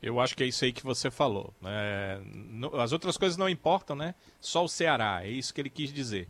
Eu 0.00 0.18
acho 0.20 0.34
que 0.34 0.42
é 0.42 0.46
isso 0.46 0.64
aí 0.64 0.72
que 0.72 0.82
você 0.82 1.10
falou. 1.10 1.52
É, 1.64 2.18
as 2.80 2.92
outras 2.92 3.18
coisas 3.18 3.36
não 3.36 3.48
importam, 3.48 3.94
né? 3.94 4.14
Só 4.40 4.64
o 4.64 4.68
Ceará, 4.68 5.20
é 5.22 5.28
isso 5.28 5.52
que 5.52 5.60
ele 5.60 5.70
quis 5.70 5.92
dizer. 5.92 6.28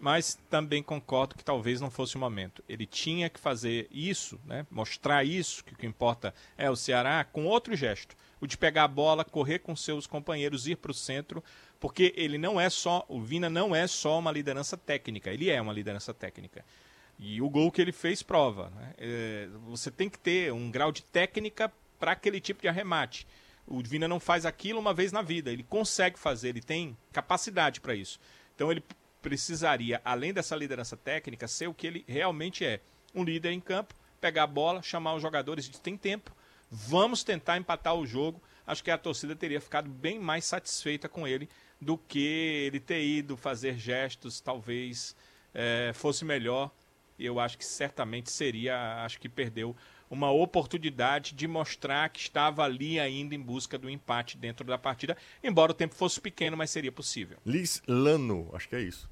Mas 0.00 0.38
também 0.48 0.82
concordo 0.82 1.34
que 1.34 1.44
talvez 1.44 1.82
não 1.82 1.90
fosse 1.90 2.16
o 2.16 2.18
momento. 2.18 2.64
Ele 2.66 2.86
tinha 2.86 3.28
que 3.28 3.40
fazer 3.40 3.88
isso, 3.90 4.40
né? 4.46 4.66
mostrar 4.70 5.24
isso, 5.24 5.62
que 5.64 5.74
o 5.74 5.76
que 5.76 5.86
importa 5.86 6.32
é 6.56 6.70
o 6.70 6.76
Ceará, 6.76 7.24
com 7.24 7.44
outro 7.44 7.76
gesto 7.76 8.16
o 8.40 8.46
de 8.46 8.56
pegar 8.56 8.84
a 8.84 8.88
bola, 8.88 9.24
correr 9.24 9.58
com 9.58 9.74
seus 9.74 10.06
companheiros, 10.06 10.66
ir 10.66 10.76
para 10.76 10.90
o 10.90 10.94
centro, 10.94 11.42
porque 11.80 12.12
ele 12.16 12.38
não 12.38 12.60
é 12.60 12.68
só, 12.70 13.04
o 13.08 13.20
Vina 13.20 13.48
não 13.48 13.74
é 13.74 13.86
só 13.86 14.18
uma 14.18 14.32
liderança 14.32 14.76
técnica, 14.76 15.30
ele 15.30 15.50
é 15.50 15.60
uma 15.60 15.72
liderança 15.72 16.12
técnica. 16.12 16.64
E 17.18 17.42
o 17.42 17.50
gol 17.50 17.72
que 17.72 17.82
ele 17.82 17.92
fez 17.92 18.22
prova. 18.22 18.70
Né? 18.70 18.94
É, 18.96 19.48
você 19.66 19.90
tem 19.90 20.08
que 20.08 20.18
ter 20.18 20.52
um 20.52 20.70
grau 20.70 20.92
de 20.92 21.02
técnica 21.02 21.72
para 21.98 22.12
aquele 22.12 22.40
tipo 22.40 22.62
de 22.62 22.68
arremate. 22.68 23.26
O 23.66 23.82
Vina 23.82 24.08
não 24.08 24.20
faz 24.20 24.46
aquilo 24.46 24.78
uma 24.78 24.94
vez 24.94 25.12
na 25.12 25.20
vida, 25.20 25.52
ele 25.52 25.62
consegue 25.62 26.18
fazer, 26.18 26.50
ele 26.50 26.62
tem 26.62 26.96
capacidade 27.12 27.80
para 27.80 27.94
isso. 27.94 28.18
Então 28.54 28.70
ele 28.70 28.82
precisaria, 29.20 30.00
além 30.04 30.32
dessa 30.32 30.56
liderança 30.56 30.96
técnica, 30.96 31.46
ser 31.46 31.66
o 31.66 31.74
que 31.74 31.86
ele 31.86 32.04
realmente 32.08 32.64
é: 32.64 32.80
um 33.14 33.22
líder 33.22 33.52
em 33.52 33.60
campo, 33.60 33.94
pegar 34.20 34.44
a 34.44 34.46
bola, 34.46 34.82
chamar 34.82 35.14
os 35.14 35.22
jogadores 35.22 35.68
de 35.68 35.80
tem 35.80 35.96
tempo, 35.96 36.34
Vamos 36.70 37.24
tentar 37.24 37.56
empatar 37.56 37.94
o 37.94 38.06
jogo. 38.06 38.42
Acho 38.66 38.84
que 38.84 38.90
a 38.90 38.98
torcida 38.98 39.34
teria 39.34 39.60
ficado 39.60 39.88
bem 39.88 40.18
mais 40.18 40.44
satisfeita 40.44 41.08
com 41.08 41.26
ele 41.26 41.48
do 41.80 41.96
que 41.96 42.18
ele 42.66 42.80
ter 42.80 43.02
ido 43.02 43.36
fazer 43.36 43.78
gestos, 43.78 44.40
talvez 44.40 45.16
é, 45.54 45.92
fosse 45.94 46.24
melhor. 46.24 46.70
Eu 47.18 47.40
acho 47.40 47.58
que 47.58 47.64
certamente 47.64 48.30
seria, 48.30 49.04
acho 49.04 49.18
que 49.18 49.28
perdeu 49.28 49.74
uma 50.10 50.30
oportunidade 50.30 51.34
de 51.34 51.46
mostrar 51.46 52.08
que 52.10 52.20
estava 52.20 52.62
ali 52.62 52.98
ainda 52.98 53.34
em 53.34 53.40
busca 53.40 53.76
do 53.76 53.90
empate 53.90 54.36
dentro 54.36 54.66
da 54.66 54.78
partida, 54.78 55.16
embora 55.42 55.72
o 55.72 55.74
tempo 55.74 55.94
fosse 55.94 56.20
pequeno, 56.20 56.56
mas 56.56 56.70
seria 56.70 56.92
possível. 56.92 57.38
Liz 57.44 57.82
Lano, 57.86 58.48
acho 58.54 58.68
que 58.68 58.76
é 58.76 58.80
isso. 58.80 59.08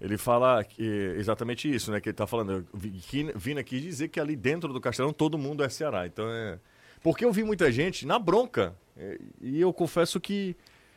Ele 0.00 0.16
fala 0.16 0.62
que, 0.62 0.82
exatamente 1.16 1.72
isso, 1.72 1.90
né? 1.90 2.00
Que 2.00 2.08
ele 2.08 2.14
está 2.14 2.26
falando. 2.26 2.66
Vindo 2.72 3.58
aqui 3.58 3.80
dizer 3.80 4.08
que 4.08 4.20
ali 4.20 4.36
dentro 4.36 4.72
do 4.72 4.80
Castelão 4.80 5.12
todo 5.12 5.36
mundo 5.36 5.64
é 5.64 5.68
Ceará. 5.68 6.06
Então 6.06 6.28
é. 6.30 6.58
Porque 7.02 7.24
eu 7.24 7.32
vi 7.32 7.42
muita 7.42 7.70
gente 7.70 8.06
na 8.06 8.18
bronca. 8.18 8.76
É, 8.96 9.18
e 9.40 9.60
eu 9.60 9.72
confesso 9.72 10.20
que 10.20 10.56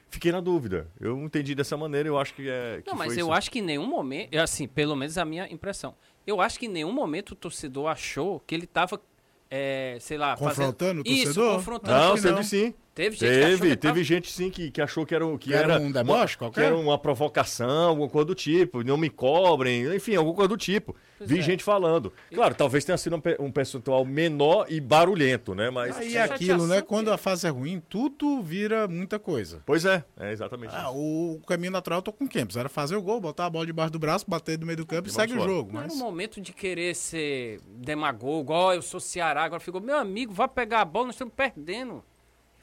fiquei 0.09 0.31
na 0.31 0.39
dúvida. 0.39 0.87
Eu 0.99 1.17
entendi 1.19 1.55
dessa 1.55 1.75
maneira, 1.75 2.07
eu 2.07 2.19
acho 2.19 2.33
que 2.33 2.47
é. 2.47 2.81
Que 2.83 2.89
não, 2.89 2.97
mas 2.97 3.17
eu 3.17 3.27
isso. 3.27 3.33
acho 3.33 3.51
que 3.51 3.59
em 3.59 3.63
nenhum 3.63 3.87
momento. 3.87 4.35
Assim, 4.37 4.67
pelo 4.67 4.95
menos 4.95 5.17
a 5.17 5.25
minha 5.25 5.51
impressão. 5.51 5.95
Eu 6.25 6.39
acho 6.39 6.59
que 6.59 6.67
em 6.67 6.69
nenhum 6.69 6.91
momento 6.91 7.31
o 7.31 7.35
torcedor 7.35 7.87
achou 7.87 8.39
que 8.41 8.53
ele 8.53 8.65
estava 8.65 9.01
é, 9.49 9.97
sei 9.99 10.17
lá, 10.17 10.37
confrontando 10.37 10.75
fazendo... 10.77 10.99
o 11.01 11.03
torcedor? 11.03 11.31
Isso, 11.31 11.55
confrontando. 11.55 11.97
Não, 11.97 12.21
teve 12.21 12.43
sim. 12.43 12.73
Teve 13.01 13.15
gente 13.15 13.29
teve, 13.31 13.69
que 13.69 13.75
teve 13.75 14.03
gente 14.03 14.31
sim 14.31 14.51
que, 14.51 14.69
que 14.69 14.79
achou 14.79 15.07
que 15.07 15.15
era, 15.15 15.25
que, 15.31 15.49
que 15.49 15.53
era, 15.53 15.73
era 15.73 15.81
um 15.81 15.91
deboche 15.91 16.37
qualquer? 16.37 16.61
Que 16.61 16.67
era 16.67 16.75
uma 16.77 16.99
provocação, 16.99 17.89
alguma 17.89 18.07
coisa 18.07 18.27
do 18.27 18.35
tipo, 18.35 18.83
não 18.83 18.95
me 18.95 19.09
cobrem, 19.09 19.95
enfim, 19.95 20.15
alguma 20.15 20.35
coisa 20.35 20.49
do 20.49 20.57
tipo. 20.57 20.95
Pois 21.17 21.27
Vi 21.27 21.39
é. 21.39 21.41
gente 21.41 21.63
falando. 21.63 22.13
Claro, 22.31 22.53
talvez 22.53 22.85
tenha 22.85 22.97
sido 22.97 23.15
um, 23.15 23.45
um 23.45 23.51
percentual 23.51 24.05
menor 24.05 24.67
e 24.69 24.79
barulhento, 24.79 25.55
né? 25.55 25.71
Mas 25.71 25.97
aí 25.97 26.15
é 26.15 26.21
aquilo, 26.21 26.67
né? 26.67 26.81
Quando 26.81 27.11
a 27.11 27.17
fase 27.17 27.47
é 27.47 27.49
ruim, 27.49 27.81
tudo 27.89 28.39
vira 28.41 28.87
muita 28.87 29.17
coisa. 29.17 29.63
Pois 29.65 29.83
é, 29.83 30.03
é 30.19 30.31
exatamente. 30.31 30.75
Ah, 30.75 30.91
o 30.91 31.41
caminho 31.47 31.71
natural 31.71 31.99
eu 31.99 32.03
tô 32.03 32.13
com 32.13 32.27
quem? 32.27 32.47
Era 32.55 32.69
fazer 32.69 32.95
o 32.95 33.01
gol, 33.01 33.19
botar 33.19 33.47
a 33.47 33.49
bola 33.49 33.65
debaixo 33.65 33.91
do 33.91 33.97
braço, 33.97 34.25
bater 34.27 34.59
no 34.59 34.65
meio 34.67 34.77
do 34.77 34.85
campo 34.85 35.07
e, 35.07 35.11
e 35.11 35.13
segue 35.13 35.33
o 35.33 35.41
jogo. 35.41 35.71
Mas... 35.73 35.91
no 35.91 35.97
momento 35.97 36.39
de 36.39 36.53
querer 36.53 36.95
ser 36.95 37.59
demagogo, 37.67 38.53
ó, 38.53 38.73
eu 38.73 38.81
sou 38.83 38.99
Ceará, 38.99 39.43
agora 39.43 39.59
ficou, 39.59 39.81
meu 39.81 39.97
amigo, 39.97 40.33
vai 40.33 40.47
pegar 40.47 40.81
a 40.81 40.85
bola, 40.85 41.07
nós 41.07 41.15
estamos 41.15 41.33
perdendo. 41.33 42.03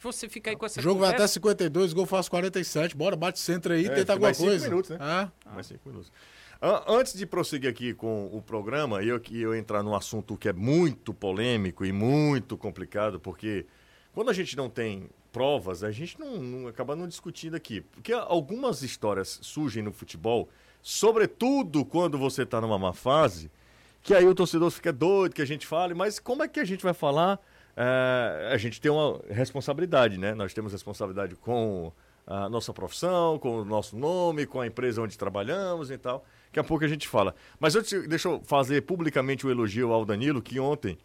Você 0.01 0.29
fica 0.29 0.51
aí 0.51 0.57
com 0.57 0.67
essa 0.67 0.79
O 0.79 0.83
jogo 0.83 0.97
conversa. 0.97 1.17
vai 1.17 1.25
até 1.25 1.33
52, 1.33 1.93
gol 1.93 2.07
faz 2.07 2.29
47. 2.29 2.97
Bora, 2.97 3.17
bate 3.17 3.39
centro 3.39 3.73
aí, 3.73 3.87
é, 3.87 3.91
tenta 3.91 4.13
alguma 4.13 4.35
coisa. 4.35 4.59
Cinco 4.59 4.71
minutos, 4.71 4.91
né? 4.91 4.99
Ah. 5.01 5.31
Mais 5.53 5.67
cinco 5.67 5.89
minutos. 5.89 6.13
Antes 6.89 7.15
de 7.15 7.25
prosseguir 7.25 7.71
aqui 7.71 7.95
com 7.95 8.27
o 8.33 8.43
programa, 8.43 9.01
eu 9.03 9.21
que 9.21 9.41
eu 9.41 9.55
entrar 9.55 9.81
num 9.83 9.95
assunto 9.95 10.37
que 10.37 10.49
é 10.49 10.53
muito 10.53 11.15
polêmico 11.15 11.85
e 11.85 11.93
muito 11.93 12.57
complicado, 12.57 13.21
porque 13.21 13.65
quando 14.13 14.31
a 14.31 14.33
gente 14.33 14.57
não 14.57 14.69
tem 14.69 15.09
provas, 15.31 15.85
a 15.85 15.93
gente 15.93 16.19
não, 16.19 16.39
não 16.43 16.69
acaba 16.69 16.97
não 16.97 17.07
discutindo 17.07 17.55
aqui. 17.55 17.81
Porque 17.81 18.13
algumas 18.13 18.83
histórias 18.83 19.39
surgem 19.41 19.85
no 19.85 19.93
futebol, 19.93 20.49
sobretudo 20.83 21.85
quando 21.85 22.19
você 22.19 22.43
está 22.43 22.61
numa 22.61 22.77
má 22.77 22.93
fase, 22.93 23.49
que 24.03 24.13
aí 24.13 24.27
o 24.27 24.35
torcedor 24.35 24.71
fica 24.73 24.93
doido 24.93 25.35
que 25.35 25.43
a 25.43 25.47
gente 25.47 25.65
fale, 25.65 25.95
mas 25.95 26.19
como 26.19 26.43
é 26.43 26.49
que 26.49 26.59
a 26.59 26.65
gente 26.65 26.83
vai 26.83 26.95
falar 26.95 27.39
a 28.51 28.57
gente 28.57 28.81
tem 28.81 28.91
uma 28.91 29.21
responsabilidade, 29.31 30.19
né? 30.19 30.35
Nós 30.35 30.53
temos 30.53 30.73
responsabilidade 30.73 31.37
com 31.37 31.93
a 32.27 32.49
nossa 32.49 32.75
profissão, 32.75 33.39
com 33.39 33.61
o 33.61 33.65
nosso 33.65 33.97
nome, 33.97 34.47
com 34.47 34.61
a 34.61 34.67
empresa 34.67 35.01
onde 35.01 35.17
trabalhamos 35.17 35.91
e 35.91 35.97
tal. 35.97 36.25
Daqui 36.47 36.59
a 36.59 36.65
pouco 36.65 36.85
a 36.85 36.89
gente 36.89 37.07
fala. 37.07 37.35
Mas 37.59 37.75
te, 37.75 38.07
deixa 38.07 38.29
eu 38.29 38.41
fazer 38.45 38.83
publicamente 38.83 39.47
o 39.47 39.49
um 39.49 39.53
elogio 39.53 39.93
ao 39.93 40.05
Danilo, 40.05 40.43
que 40.43 40.59
ontem, 40.59 40.99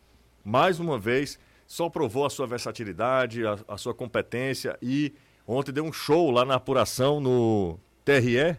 mais 0.44 0.80
uma 0.80 0.98
vez, 0.98 1.40
só 1.68 1.90
provou 1.90 2.26
a 2.26 2.30
sua 2.30 2.48
versatilidade, 2.48 3.46
a, 3.46 3.58
a 3.68 3.78
sua 3.78 3.94
competência 3.94 4.78
e 4.82 5.14
ontem 5.48 5.72
deu 5.72 5.86
um 5.86 5.94
show 5.94 6.32
lá 6.32 6.44
na 6.44 6.56
apuração 6.56 7.22
no 7.22 7.80
TRE. 8.04 8.58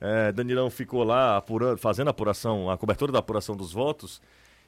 É, 0.00 0.32
Danilão 0.32 0.70
ficou 0.70 1.04
lá 1.04 1.36
apurando, 1.36 1.78
fazendo 1.78 2.08
a 2.08 2.10
apuração, 2.10 2.70
a 2.70 2.76
cobertura 2.76 3.12
da 3.12 3.20
apuração 3.20 3.54
dos 3.56 3.72
votos 3.72 4.20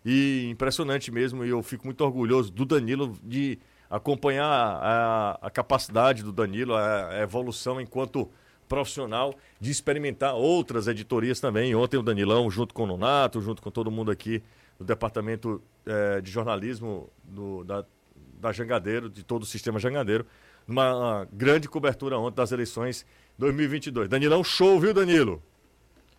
e 0.09 0.47
impressionante 0.49 1.11
mesmo, 1.11 1.45
e 1.45 1.49
eu 1.49 1.61
fico 1.65 1.85
muito 1.85 2.01
orgulhoso 2.05 2.53
do 2.53 2.65
Danilo 2.65 3.19
de 3.25 3.59
acompanhar 3.91 4.47
a, 4.47 5.39
a 5.43 5.51
capacidade 5.51 6.23
do 6.23 6.31
Danilo, 6.31 6.75
a, 6.75 7.09
a, 7.09 7.23
evolução 7.23 7.81
enquanto 7.81 8.31
profissional, 8.69 9.35
de 9.61 9.73
experimentar 9.73 10.35
outras 10.37 10.87
editorias 10.87 11.41
também. 11.41 11.75
Ontem 11.75 11.97
o 11.97 12.05
Danilão, 12.05 12.49
junto 12.49 12.73
com 12.73 12.85
o 12.85 12.87
Nonato, 12.87 13.41
junto 13.41 13.61
com 13.61 13.69
todo 13.69 13.91
mundo 13.91 14.13
aqui 14.13 14.41
do 14.79 14.85
departamento 14.85 15.61
é, 15.85 16.21
de 16.21 16.31
jornalismo 16.31 17.11
do, 17.25 17.65
da, 17.65 17.85
da 18.41 18.53
Jangadeiro, 18.53 19.11
de 19.11 19.25
todo 19.25 19.43
o 19.43 19.47
sistema 19.47 19.81
Jangadeiro, 19.81 20.25
numa 20.69 21.27
grande 21.33 21.69
cobertura 21.69 22.17
ontem 22.17 22.37
das 22.37 22.53
eleições 22.53 23.05
2022. 23.37 24.09
Danilão, 24.09 24.45
show, 24.45 24.79
viu, 24.79 24.95
Danilo? 24.95 25.43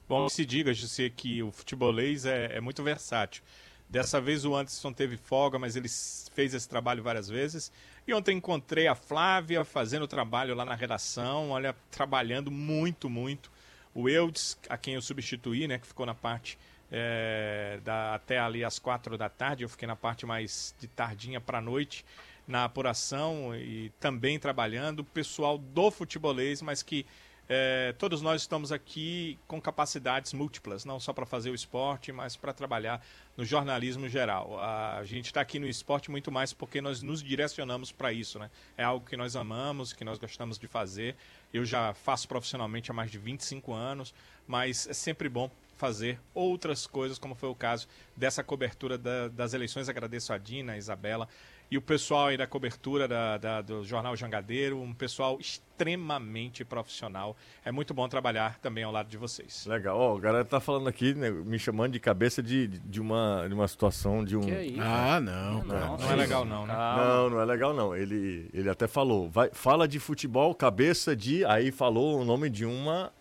Bom, 0.10 0.28
se 0.28 0.46
diga, 0.46 0.74
José, 0.74 1.10
que 1.10 1.42
o 1.42 1.52
futebolês 1.52 2.26
é, 2.26 2.58
é 2.58 2.62
muito 2.62 2.84
versátil. 2.84 3.44
Dessa 3.90 4.20
vez 4.20 4.44
o 4.44 4.54
Anderson 4.56 4.92
teve 4.92 5.16
folga, 5.16 5.58
mas 5.58 5.76
ele 5.76 5.88
fez 6.34 6.54
esse 6.54 6.68
trabalho 6.68 7.02
várias 7.02 7.30
vezes. 7.30 7.72
E 8.06 8.14
ontem 8.14 8.38
encontrei 8.38 8.88
a 8.88 8.96
Flávia 8.96 9.64
fazendo 9.64 10.04
o 10.04 10.08
trabalho 10.08 10.54
lá 10.56 10.66
na 10.66 10.76
redação, 10.76 11.52
olha, 11.52 11.76
trabalhando 11.90 12.52
muito, 12.52 13.10
muito. 13.10 13.52
O 13.94 14.10
Eudes, 14.10 14.58
a 14.70 14.78
quem 14.78 14.96
eu 14.96 15.02
substituí, 15.02 15.68
né, 15.68 15.78
que 15.80 15.88
ficou 15.88 16.06
na 16.06 16.14
parte 16.14 16.58
é, 16.92 17.80
da, 17.84 18.16
até 18.16 18.40
ali 18.40 18.64
às 18.64 18.78
quatro 18.78 19.18
da 19.18 19.30
tarde, 19.30 19.64
eu 19.64 19.70
fiquei 19.70 19.88
na 19.88 19.96
parte 19.96 20.26
mais 20.26 20.76
de 20.80 20.88
tardinha 20.88 21.40
para 21.40 21.62
noite 21.62 22.06
na 22.48 22.64
apuração 22.64 23.56
e 23.56 23.92
também 24.00 24.40
trabalhando. 24.40 25.00
O 25.02 25.04
pessoal 25.04 25.58
do 25.58 25.92
futebolês, 25.92 26.62
mas 26.62 26.82
que 26.82 27.06
é, 27.50 27.94
todos 27.98 28.22
nós 28.22 28.42
estamos 28.42 28.72
aqui 28.72 29.40
com 29.48 29.62
capacidades 29.62 30.34
múltiplas, 30.34 30.84
não 30.84 31.00
só 31.00 31.14
para 31.14 31.26
fazer 31.26 31.50
o 31.50 31.56
esporte, 31.56 32.12
mas 32.12 32.36
para 32.36 32.52
trabalhar 32.52 33.02
no 33.38 33.46
jornalismo 33.46 34.10
geral. 34.10 34.60
A 34.60 35.04
gente 35.06 35.28
está 35.28 35.42
aqui 35.42 35.58
no 35.58 35.68
esporte 35.68 36.12
muito 36.12 36.32
mais 36.32 36.52
porque 36.52 36.82
nós 36.82 37.02
nos 37.02 37.24
direcionamos 37.24 37.92
para 37.92 38.12
isso, 38.12 38.38
né? 38.38 38.50
É 38.78 38.84
algo 38.84 39.06
que 39.06 39.16
nós 39.16 39.36
amamos, 39.36 39.94
que 39.94 40.04
nós 40.04 40.18
gostamos 40.18 40.58
de 40.58 40.68
fazer. 40.68 41.16
Eu 41.54 41.64
já 41.64 41.94
faço 41.94 42.28
profissionalmente 42.28 42.92
há 42.92 42.94
mais 42.94 43.10
de 43.10 43.18
25 43.18 43.72
anos, 43.74 44.14
mas 44.46 44.88
é 44.88 44.94
sempre 44.94 45.30
bom 45.30 45.50
fazer 45.78 46.20
outras 46.34 46.86
coisas, 46.88 47.18
como 47.20 47.36
foi 47.36 47.50
o 47.50 47.56
caso 47.56 47.88
dessa 48.16 48.44
cobertura 48.44 48.98
da- 48.98 49.28
das 49.30 49.54
eleições. 49.54 49.88
Agradeço 49.88 50.34
a 50.34 50.38
Dina, 50.38 50.74
a 50.74 50.78
Isabela 50.78 51.28
e 51.70 51.78
o 51.78 51.82
pessoal 51.82 52.28
aí 52.28 52.38
da 52.38 52.48
cobertura 52.48 53.08
da- 53.08 53.38
da- 53.38 53.62
do 53.62 53.84
Jornal 53.84 54.16
Jangadeiro, 54.16 54.80
um 54.82 54.94
pessoal 54.94 55.38
extremamente 55.40 56.66
profissional. 56.66 57.36
É 57.64 57.72
muito 57.72 57.94
bom 57.94 58.08
trabalhar 58.08 58.58
também 58.60 58.84
ao 58.84 58.92
lado 58.92 59.08
de 59.10 59.18
vocês. 59.18 59.66
Legal. 59.66 59.98
Ó, 60.00 60.16
o 60.16 60.20
galera 60.20 60.44
tá 60.46 60.60
falando 60.60 60.88
aqui, 60.88 61.14
né, 61.14 61.30
me 61.30 61.60
chamando 61.60 61.92
de 61.94 62.00
cabeça 62.00 62.42
de, 62.42 62.68
de, 62.68 63.00
uma, 63.00 63.46
de 63.48 63.54
uma 63.54 63.68
situação 63.68 64.24
de 64.24 64.36
um. 64.36 64.42
Que 64.42 64.52
aí? 64.52 64.78
Ah, 64.80 65.20
não, 65.20 65.62
cara. 65.66 65.86
Nossa, 65.88 66.06
Não 66.06 66.12
é 66.12 66.16
legal 66.16 66.46
não, 66.46 66.66
né? 66.66 66.74
calma. 66.74 67.06
Não, 67.06 67.30
não 67.30 67.42
é 67.42 67.46
legal 67.46 67.74
não. 67.74 67.96
Ele, 67.96 68.50
ele 68.54 68.70
até 68.70 68.88
falou, 68.88 69.30
vai, 69.30 69.50
fala 69.54 69.88
de 69.88 70.00
futebol, 70.00 70.56
cabeça 70.56 71.16
de. 71.16 71.46
Aí 71.46 71.72
falou 71.72 72.20
o 72.20 72.26
nome 72.26 72.50
de 72.50 72.66
uma. 72.66 73.12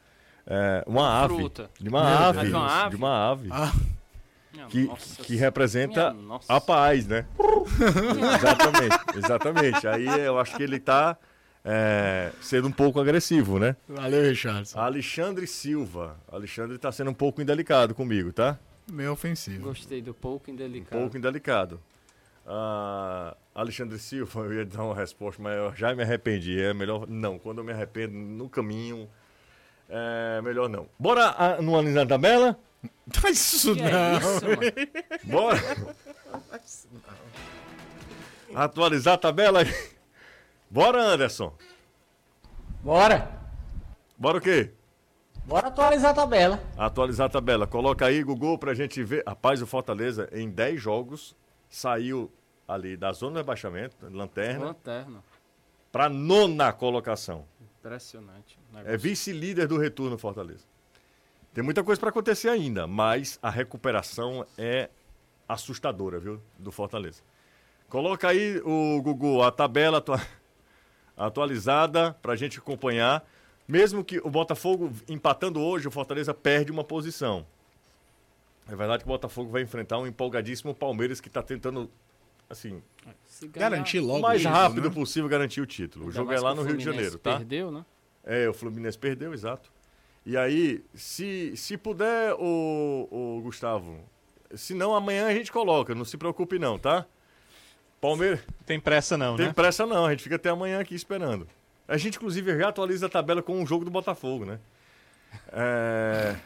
É, 0.47 0.85
uma 0.87 1.23
ave. 1.23 1.35
fruta. 1.35 1.71
De 1.79 1.89
uma 1.89 2.29
ave. 2.29 2.41
De 2.47 2.51
uma 2.53 2.67
ave? 2.83 2.91
De 2.91 2.97
uma 2.97 3.31
ave. 3.31 3.49
Ah, 3.51 3.73
que, 4.69 4.85
nossa 4.85 5.23
que 5.23 5.37
representa 5.37 6.17
a 6.49 6.61
paz, 6.61 7.07
né? 7.07 7.27
exatamente, 8.35 9.19
exatamente. 9.19 9.89
Aí 9.89 10.07
eu 10.25 10.39
acho 10.39 10.57
que 10.57 10.63
ele 10.63 10.79
tá 10.81 11.17
é, 11.65 12.31
sendo 12.41 12.69
um 12.69 12.73
pouco 12.73 13.01
agressivo, 13.01 13.59
né? 13.59 13.77
valeu, 13.89 14.23
Richardson. 14.23 14.79
Alexandre 14.79 15.47
Silva. 15.47 16.17
Alexandre 16.31 16.79
tá 16.79 16.91
sendo 16.93 17.11
um 17.11 17.15
pouco 17.15 17.43
indelicado 17.43 17.95
comigo, 17.95 18.33
tá? 18.33 18.59
Meio 18.91 19.13
ofensivo. 19.13 19.65
Gostei 19.65 20.01
do 20.01 20.15
pouco 20.15 20.51
Um 20.51 20.55
indelicado. 20.55 20.99
pouco 21.01 21.19
indelicado. 21.19 21.81
Ah, 22.47 23.37
Alexandre 23.55 23.99
Silva, 23.99 24.41
eu 24.47 24.55
ia 24.55 24.65
dar 24.65 24.85
uma 24.85 24.95
resposta, 24.95 25.43
mas 25.43 25.57
eu 25.57 25.75
já 25.75 25.95
me 25.95 26.03
arrependi. 26.03 26.61
É 26.61 26.73
melhor 26.73 27.07
não. 27.09 27.39
Quando 27.39 27.59
eu 27.59 27.65
me 27.65 27.73
arrependo 27.73 28.15
no 28.15 28.49
caminho, 28.49 29.09
é 29.89 30.41
melhor 30.43 30.69
não. 30.69 30.89
Bora 30.99 31.61
no 31.63 31.75
analisar 31.79 32.03
a 32.03 32.07
tabela? 32.07 32.59
Faz 33.13 33.39
isso 33.39 33.75
Que 33.75 33.83
não. 33.83 33.89
é 33.89 34.17
isso, 34.19 34.45
mano? 34.45 34.61
Bora! 35.25 35.59
Atualizar 38.55 39.15
a 39.15 39.19
tabela 39.19 39.61
aí. 39.61 39.67
Bora, 40.71 41.01
Anderson. 41.03 41.53
Bora. 42.83 43.31
Bora 44.17 44.39
o 44.39 44.41
quê? 44.41 44.71
Bora 45.45 45.69
atualizar 45.69 46.11
a 46.11 46.15
tabela. 46.15 46.61
Atualizar 46.77 47.27
a 47.27 47.31
tabela. 47.31 47.67
Coloca 47.67 48.07
aí, 48.07 48.23
Gugu, 48.23 48.59
pra 48.59 48.75
gente 48.75 49.03
ver. 49.05 49.23
Rapaz, 49.27 49.63
o 49.63 49.67
Fortaleza, 49.67 50.29
em 50.33 50.49
10 50.51 50.81
jogos, 50.81 51.37
saiu 51.69 52.33
ali 52.67 52.97
da 52.97 53.13
zona 53.13 53.35
de 53.35 53.39
rebaixamento, 53.39 53.95
lanterna, 54.11 54.67
Lanterna. 54.67 55.23
pra 55.93 56.09
nona 56.09 56.73
colocação. 56.73 57.45
Impressionante. 57.79 58.59
É 58.85 58.97
vice-líder 58.97 59.67
do 59.67 59.79
retorno 59.79 60.19
Fortaleza. 60.19 60.65
Tem 61.55 61.65
muita 61.65 61.83
coisa 61.83 61.99
para 61.99 62.11
acontecer 62.11 62.49
ainda, 62.49 62.87
mas 62.87 63.39
a 63.43 63.49
recuperação 63.49 64.47
é 64.59 64.91
assustadora, 65.49 66.19
viu, 66.19 66.41
do 66.59 66.71
Fortaleza. 66.71 67.23
Coloca 67.89 68.29
aí 68.29 68.61
o 68.65 69.01
Gugu 69.01 69.43
a 69.43 69.51
tabela 69.51 69.99
atua- 69.99 70.21
atualizada 71.17 72.13
para 72.21 72.33
a 72.33 72.37
gente 72.37 72.59
acompanhar. 72.59 73.27
Mesmo 73.67 74.05
que 74.05 74.19
o 74.19 74.31
Botafogo 74.31 74.93
empatando 75.09 75.61
hoje, 75.61 75.89
o 75.89 75.91
Fortaleza 75.91 76.33
perde 76.35 76.71
uma 76.71 76.85
posição. 76.85 77.47
É 78.69 78.75
verdade 78.77 79.03
que 79.05 79.09
o 79.09 79.13
Botafogo 79.13 79.51
vai 79.51 79.63
enfrentar 79.63 79.99
um 79.99 80.07
empolgadíssimo 80.07 80.75
Palmeiras 80.75 81.21
que 81.21 81.29
está 81.29 81.43
tentando, 81.43 81.91
assim, 82.51 82.83
Garantir 83.53 83.99
o 84.01 84.05
logo 84.07 84.21
mais 84.21 84.41
isso, 84.41 84.51
rápido 84.51 84.89
né? 84.89 84.95
possível 84.95 85.29
garantir 85.29 85.61
o 85.61 85.67
título. 85.67 86.07
O 86.07 86.11
jogo 86.11 86.33
é 86.33 86.41
lá 86.41 86.55
no 86.55 86.63
o 86.63 86.65
Rio 86.65 86.77
de 86.77 86.85
Janeiro, 86.85 87.19
tá? 87.19 87.37
Perdeu, 87.39 87.71
né? 87.71 87.85
É, 88.27 88.49
o 88.49 88.53
Fluminense 88.53 88.99
perdeu, 88.99 89.33
exato. 89.33 89.71
E 90.25 90.37
aí, 90.37 90.85
se, 90.93 91.57
se 91.57 91.77
puder, 91.77 92.35
o, 92.35 93.09
o 93.11 93.41
Gustavo, 93.43 94.01
se 94.53 94.75
não, 94.75 94.93
amanhã 94.93 95.29
a 95.29 95.33
gente 95.33 95.53
coloca, 95.53 95.95
não 95.95 96.05
se 96.05 96.17
preocupe 96.17 96.59
não, 96.59 96.77
tá? 96.77 97.07
Palmeiras, 98.01 98.41
Tem 98.67 98.79
pressa 98.79 99.17
não, 99.17 99.37
tem 99.37 99.47
né? 99.47 99.53
pressa 99.53 99.87
não, 99.87 100.05
a 100.05 100.11
gente 100.11 100.25
fica 100.25 100.37
até 100.37 100.51
amanhã 100.51 100.81
aqui 100.81 100.95
esperando. 100.95 101.49
A 101.89 101.97
gente, 101.97 102.17
inclusive, 102.17 102.59
já 102.59 102.69
atualiza 102.69 103.07
a 103.07 103.09
tabela 103.09 103.41
com 103.41 103.63
o 103.63 103.67
jogo 103.67 103.85
do 103.85 103.91
Botafogo, 103.91 104.45
né? 104.45 104.59
É, 105.53 106.37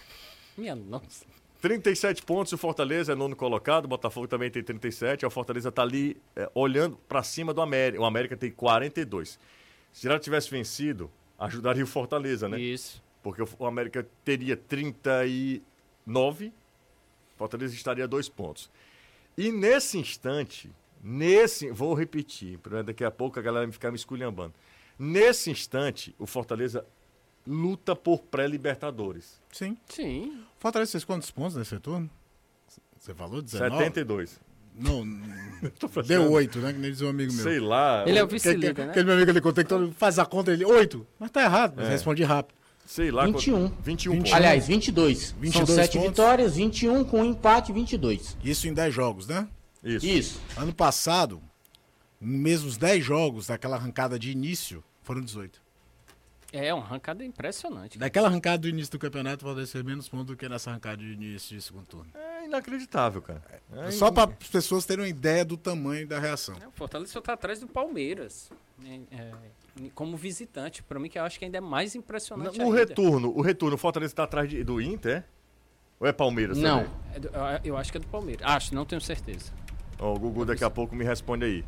Minha 0.56 0.74
nossa. 0.76 1.24
37 1.62 2.22
pontos, 2.24 2.52
o 2.52 2.58
Fortaleza 2.58 3.12
é 3.12 3.14
nono 3.14 3.36
colocado, 3.36 3.84
o 3.84 3.88
Botafogo 3.88 4.26
também 4.26 4.50
tem 4.50 4.62
37, 4.62 5.24
o 5.24 5.30
Fortaleza 5.30 5.70
tá 5.70 5.82
ali 5.82 6.20
é, 6.36 6.50
olhando 6.54 6.98
para 7.08 7.22
cima 7.22 7.54
do 7.54 7.62
América, 7.62 8.02
o 8.02 8.04
América 8.04 8.36
tem 8.36 8.50
42. 8.50 9.38
Se 9.92 10.08
ela 10.08 10.18
tivesse 10.18 10.50
vencido, 10.50 11.10
ajudaria 11.46 11.84
o 11.84 11.86
Fortaleza, 11.86 12.48
né? 12.48 12.60
Isso. 12.60 13.02
Porque 13.22 13.42
o- 13.42 13.66
América 13.66 14.06
teria 14.24 14.56
39, 14.56 16.52
Fortaleza 17.36 17.74
estaria 17.74 18.04
a 18.04 18.06
dois 18.06 18.28
pontos. 18.28 18.70
E 19.36 19.50
nesse 19.50 19.98
instante, 19.98 20.70
nesse, 21.02 21.70
vou 21.70 21.94
repetir, 21.94 22.58
para 22.58 22.82
daqui 22.82 23.04
a 23.04 23.10
pouco 23.10 23.38
a 23.38 23.42
galera 23.42 23.70
ficar 23.72 23.90
me 23.90 23.96
esculhambando. 23.96 24.54
Nesse 24.98 25.50
instante, 25.50 26.14
o 26.18 26.26
Fortaleza 26.26 26.84
luta 27.46 27.96
por 27.96 28.20
pré-libertadores. 28.22 29.40
Sim. 29.50 29.76
Sim. 29.88 30.44
Fortaleza 30.58 30.92
fez 30.92 31.04
quantos 31.04 31.30
pontos 31.30 31.56
nesse 31.56 31.78
turno? 31.80 32.08
Você 32.98 33.14
falou 33.14 33.42
19? 33.42 33.76
72. 33.78 34.40
Não, 34.74 35.04
deu 36.06 36.30
8, 36.30 36.58
né? 36.58 36.72
Que 36.72 36.78
nem 36.78 36.90
dizia 36.90 37.06
um 37.06 37.10
amigo 37.10 37.32
meu. 37.32 37.42
Sei 37.42 37.60
lá. 37.60 38.04
Ele 38.06 38.18
é 38.18 38.22
o 38.22 38.26
Que- 38.26 38.36
que- 38.36 38.48
vice-líder, 38.48 38.84
né? 38.86 38.90
Aquele 38.90 39.04
meu 39.04 39.14
amigo 39.14 39.30
ele 39.30 39.40
contou 39.40 39.62
que 39.62 39.68
todo 39.68 39.92
faz 39.92 40.18
a 40.18 40.24
conta, 40.26 40.50
ele, 40.52 40.64
8. 40.64 41.06
Mas 41.18 41.30
tá 41.30 41.42
errado, 41.42 41.74
mas 41.76 41.86
É. 41.86 41.90
responde 41.90 42.22
rápido. 42.24 42.56
Sei 42.84 43.10
lá. 43.10 43.24
21. 43.26 43.68
quanto- 43.68 43.82
21 43.82 44.12
21. 44.12 44.16
pontos. 44.18 44.32
Aliás, 44.32 44.66
22. 44.66 45.34
22 45.40 45.66
São 45.68 45.76
7 45.76 45.92
pontos. 45.98 46.08
vitórias, 46.10 46.56
21 46.56 47.04
com 47.04 47.20
um 47.20 47.24
empate, 47.24 47.72
22. 47.72 48.36
Isso 48.44 48.66
em 48.66 48.74
10 48.74 48.92
jogos, 48.92 49.26
né? 49.28 49.46
Isso. 49.84 50.04
Isso. 50.06 50.40
Ano 50.56 50.74
passado, 50.74 51.40
mesmo 52.20 52.68
os 52.68 52.76
10 52.76 53.04
jogos 53.04 53.46
daquela 53.46 53.76
arrancada 53.76 54.18
de 54.18 54.30
início, 54.32 54.82
foram 55.02 55.20
18. 55.20 55.61
É 56.52 56.72
uma 56.74 56.84
arrancada 56.84 57.24
impressionante. 57.24 57.98
Daquela 57.98 58.28
arrancada 58.28 58.58
do 58.58 58.68
início 58.68 58.92
do 58.92 58.98
campeonato, 58.98 59.44
vai 59.54 59.64
ser 59.66 59.82
menos 59.82 60.08
pontos 60.08 60.26
do 60.26 60.36
que 60.36 60.46
nessa 60.48 60.70
arrancada 60.70 60.98
de 60.98 61.12
início 61.12 61.56
de 61.56 61.62
segundo 61.62 61.86
turno. 61.86 62.10
É 62.14 62.44
inacreditável, 62.44 63.22
cara. 63.22 63.42
É 63.74 63.90
Só 63.90 64.08
in- 64.08 64.12
para 64.14 64.30
as 64.40 64.48
pessoas 64.48 64.84
terem 64.84 65.04
uma 65.04 65.08
ideia 65.08 65.44
do 65.44 65.56
tamanho 65.56 66.06
da 66.06 66.18
reação. 66.18 66.54
É, 66.62 66.68
O 66.68 66.72
Fortaleza 66.72 67.10
só 67.12 67.20
tá 67.22 67.32
atrás 67.32 67.58
do 67.60 67.66
Palmeiras. 67.66 68.50
É, 68.84 69.00
é, 69.16 69.32
como 69.94 70.16
visitante, 70.16 70.82
pra 70.82 70.98
mim 70.98 71.08
que 71.08 71.18
eu 71.18 71.22
acho 71.24 71.38
que 71.38 71.44
ainda 71.44 71.56
é 71.58 71.60
mais 71.60 71.94
impressionante 71.94 72.58
O 72.58 72.64
ainda. 72.64 72.76
retorno, 72.76 73.32
o 73.34 73.40
retorno, 73.40 73.76
o 73.76 73.78
Fortaleza 73.78 74.14
tá 74.14 74.24
atrás 74.24 74.48
de- 74.50 74.62
do 74.62 74.80
Inter? 74.80 75.24
Ou 75.98 76.06
é 76.06 76.12
Palmeiras 76.12 76.58
Não. 76.58 76.80
É 77.14 77.20
do- 77.20 77.30
eu 77.64 77.76
acho 77.76 77.90
que 77.92 77.96
é 77.96 78.00
do 78.00 78.08
Palmeiras. 78.08 78.44
Acho, 78.44 78.74
não 78.74 78.84
tenho 78.84 79.00
certeza. 79.00 79.52
Ó, 79.98 80.12
o 80.14 80.18
Gugu 80.18 80.44
daqui 80.44 80.64
a 80.64 80.70
pouco 80.70 80.94
me 80.96 81.04
responde 81.04 81.44
aí. 81.44 81.64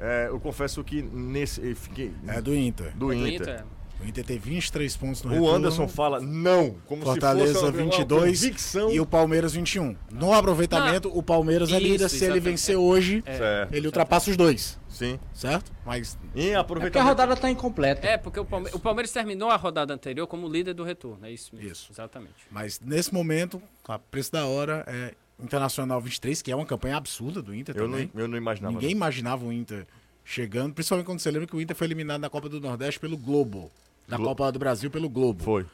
É, 0.00 0.26
eu 0.28 0.38
confesso 0.40 0.82
que 0.84 1.00
nesse. 1.00 1.74
fiquei- 1.76 2.12
É 2.26 2.42
do 2.42 2.54
Inter. 2.54 2.94
do 2.96 3.12
É 3.12 3.16
do 3.16 3.28
Inter. 3.28 3.64
O 4.00 4.06
Inter 4.06 4.24
tem 4.24 4.38
23 4.38 4.94
pontos 4.96 5.22
no 5.22 5.30
O 5.30 5.32
retorno. 5.34 5.54
Anderson 5.56 5.88
fala 5.88 6.20
não, 6.20 6.76
como 6.86 7.02
Fortaleza 7.02 7.54
se 7.54 7.60
fosse 7.60 7.64
uma, 7.64 7.72
22 7.72 8.20
uma 8.42 8.48
convicção. 8.50 8.90
e 8.92 9.00
o 9.00 9.06
Palmeiras 9.06 9.54
21. 9.54 9.96
No 10.12 10.32
aproveitamento, 10.34 11.10
o 11.16 11.22
Palmeiras 11.22 11.72
é 11.72 11.78
líder. 11.78 12.08
Se 12.10 12.24
ele 12.24 12.38
vencer 12.38 12.76
hoje, 12.76 13.22
Certo, 13.26 13.74
ele 13.74 13.86
ultrapassa 13.86 14.30
os 14.30 14.36
dois, 14.36 14.78
sim. 14.88 15.18
certo? 15.32 15.72
Mas 15.84 16.18
Em 16.34 16.40
É 16.40 16.42
porque 16.42 16.54
a 16.56 16.60
aproveitamento. 16.60 17.08
rodada 17.08 17.36
tá 17.36 17.50
incompleta. 17.50 18.06
É, 18.06 18.18
porque 18.18 18.38
o, 18.38 18.44
Palme- 18.44 18.70
o 18.74 18.78
Palmeiras 18.78 19.10
terminou 19.10 19.48
a 19.50 19.56
rodada 19.56 19.94
anterior 19.94 20.26
como 20.26 20.46
líder 20.46 20.74
do 20.74 20.84
retorno. 20.84 21.24
É 21.24 21.30
isso 21.32 21.56
mesmo. 21.56 21.70
Isso. 21.72 21.90
Exatamente. 21.90 22.34
Mas 22.50 22.78
nesse 22.80 23.12
momento, 23.14 23.60
a 23.88 23.98
preço 23.98 24.30
da 24.32 24.44
hora 24.46 24.84
é 24.86 25.14
Internacional 25.42 26.00
23, 26.00 26.40
que 26.42 26.50
é 26.52 26.56
uma 26.56 26.64
campanha 26.66 26.96
absurda 26.96 27.42
do 27.42 27.54
Inter 27.54 27.76
eu, 27.76 27.84
não, 27.88 27.92
também. 27.92 28.10
eu 28.14 28.28
não 28.28 28.36
imaginava. 28.38 28.72
Ninguém 28.72 28.90
não. 28.90 28.96
imaginava 28.96 29.44
o 29.44 29.52
Inter 29.52 29.86
chegando, 30.26 30.74
principalmente 30.74 31.06
quando 31.06 31.20
você 31.20 31.30
lembra 31.30 31.46
que 31.46 31.54
o 31.56 31.60
Inter 31.60 31.76
foi 31.76 31.86
eliminado 31.86 32.20
na 32.20 32.28
Copa 32.28 32.48
do 32.48 32.60
Nordeste 32.60 32.98
pelo 32.98 33.16
Globo. 33.16 33.70
Glo- 34.08 34.24
Copa 34.24 34.50
do 34.50 34.58
Brasil 34.58 34.90
pelo 34.90 35.08
Globo. 35.08 35.42
Foi. 35.42 35.64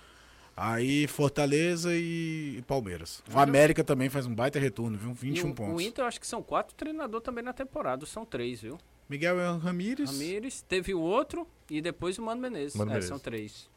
Aí 0.55 1.07
Fortaleza 1.07 1.91
e, 1.95 2.63
Palmeiras. 2.67 3.23
O 3.35 3.39
América 3.39 3.83
também 3.83 4.11
faz 4.11 4.27
um 4.27 4.35
baita 4.35 4.59
retorno, 4.59 4.99
viu? 4.99 5.11
E 5.11 5.15
21 5.15 5.51
o, 5.51 5.55
pontos. 5.55 5.75
o 5.75 5.81
Inter, 5.81 6.05
eu 6.05 6.09
acho 6.09 6.21
que 6.21 6.27
são 6.27 6.43
quatro 6.43 6.75
treinadores 6.75 7.25
também 7.25 7.43
na 7.43 7.55
temporada. 7.55 8.05
São 8.05 8.27
três, 8.27 8.61
viu? 8.61 8.79
Miguel 9.09 9.37
Ramírez. 9.59 10.11
Ramires, 10.11 10.63
teve 10.63 10.95
o 10.95 11.01
outro 11.01 11.47
e 11.71 11.81
depois 11.81 12.19
o 12.19 12.23
Mano 12.23 12.41
Menezes. 12.41 12.75
Mano 12.77 12.91
é, 12.91 12.95
Menezes. 12.95 13.09
são 13.09 13.19
três. 13.19 13.71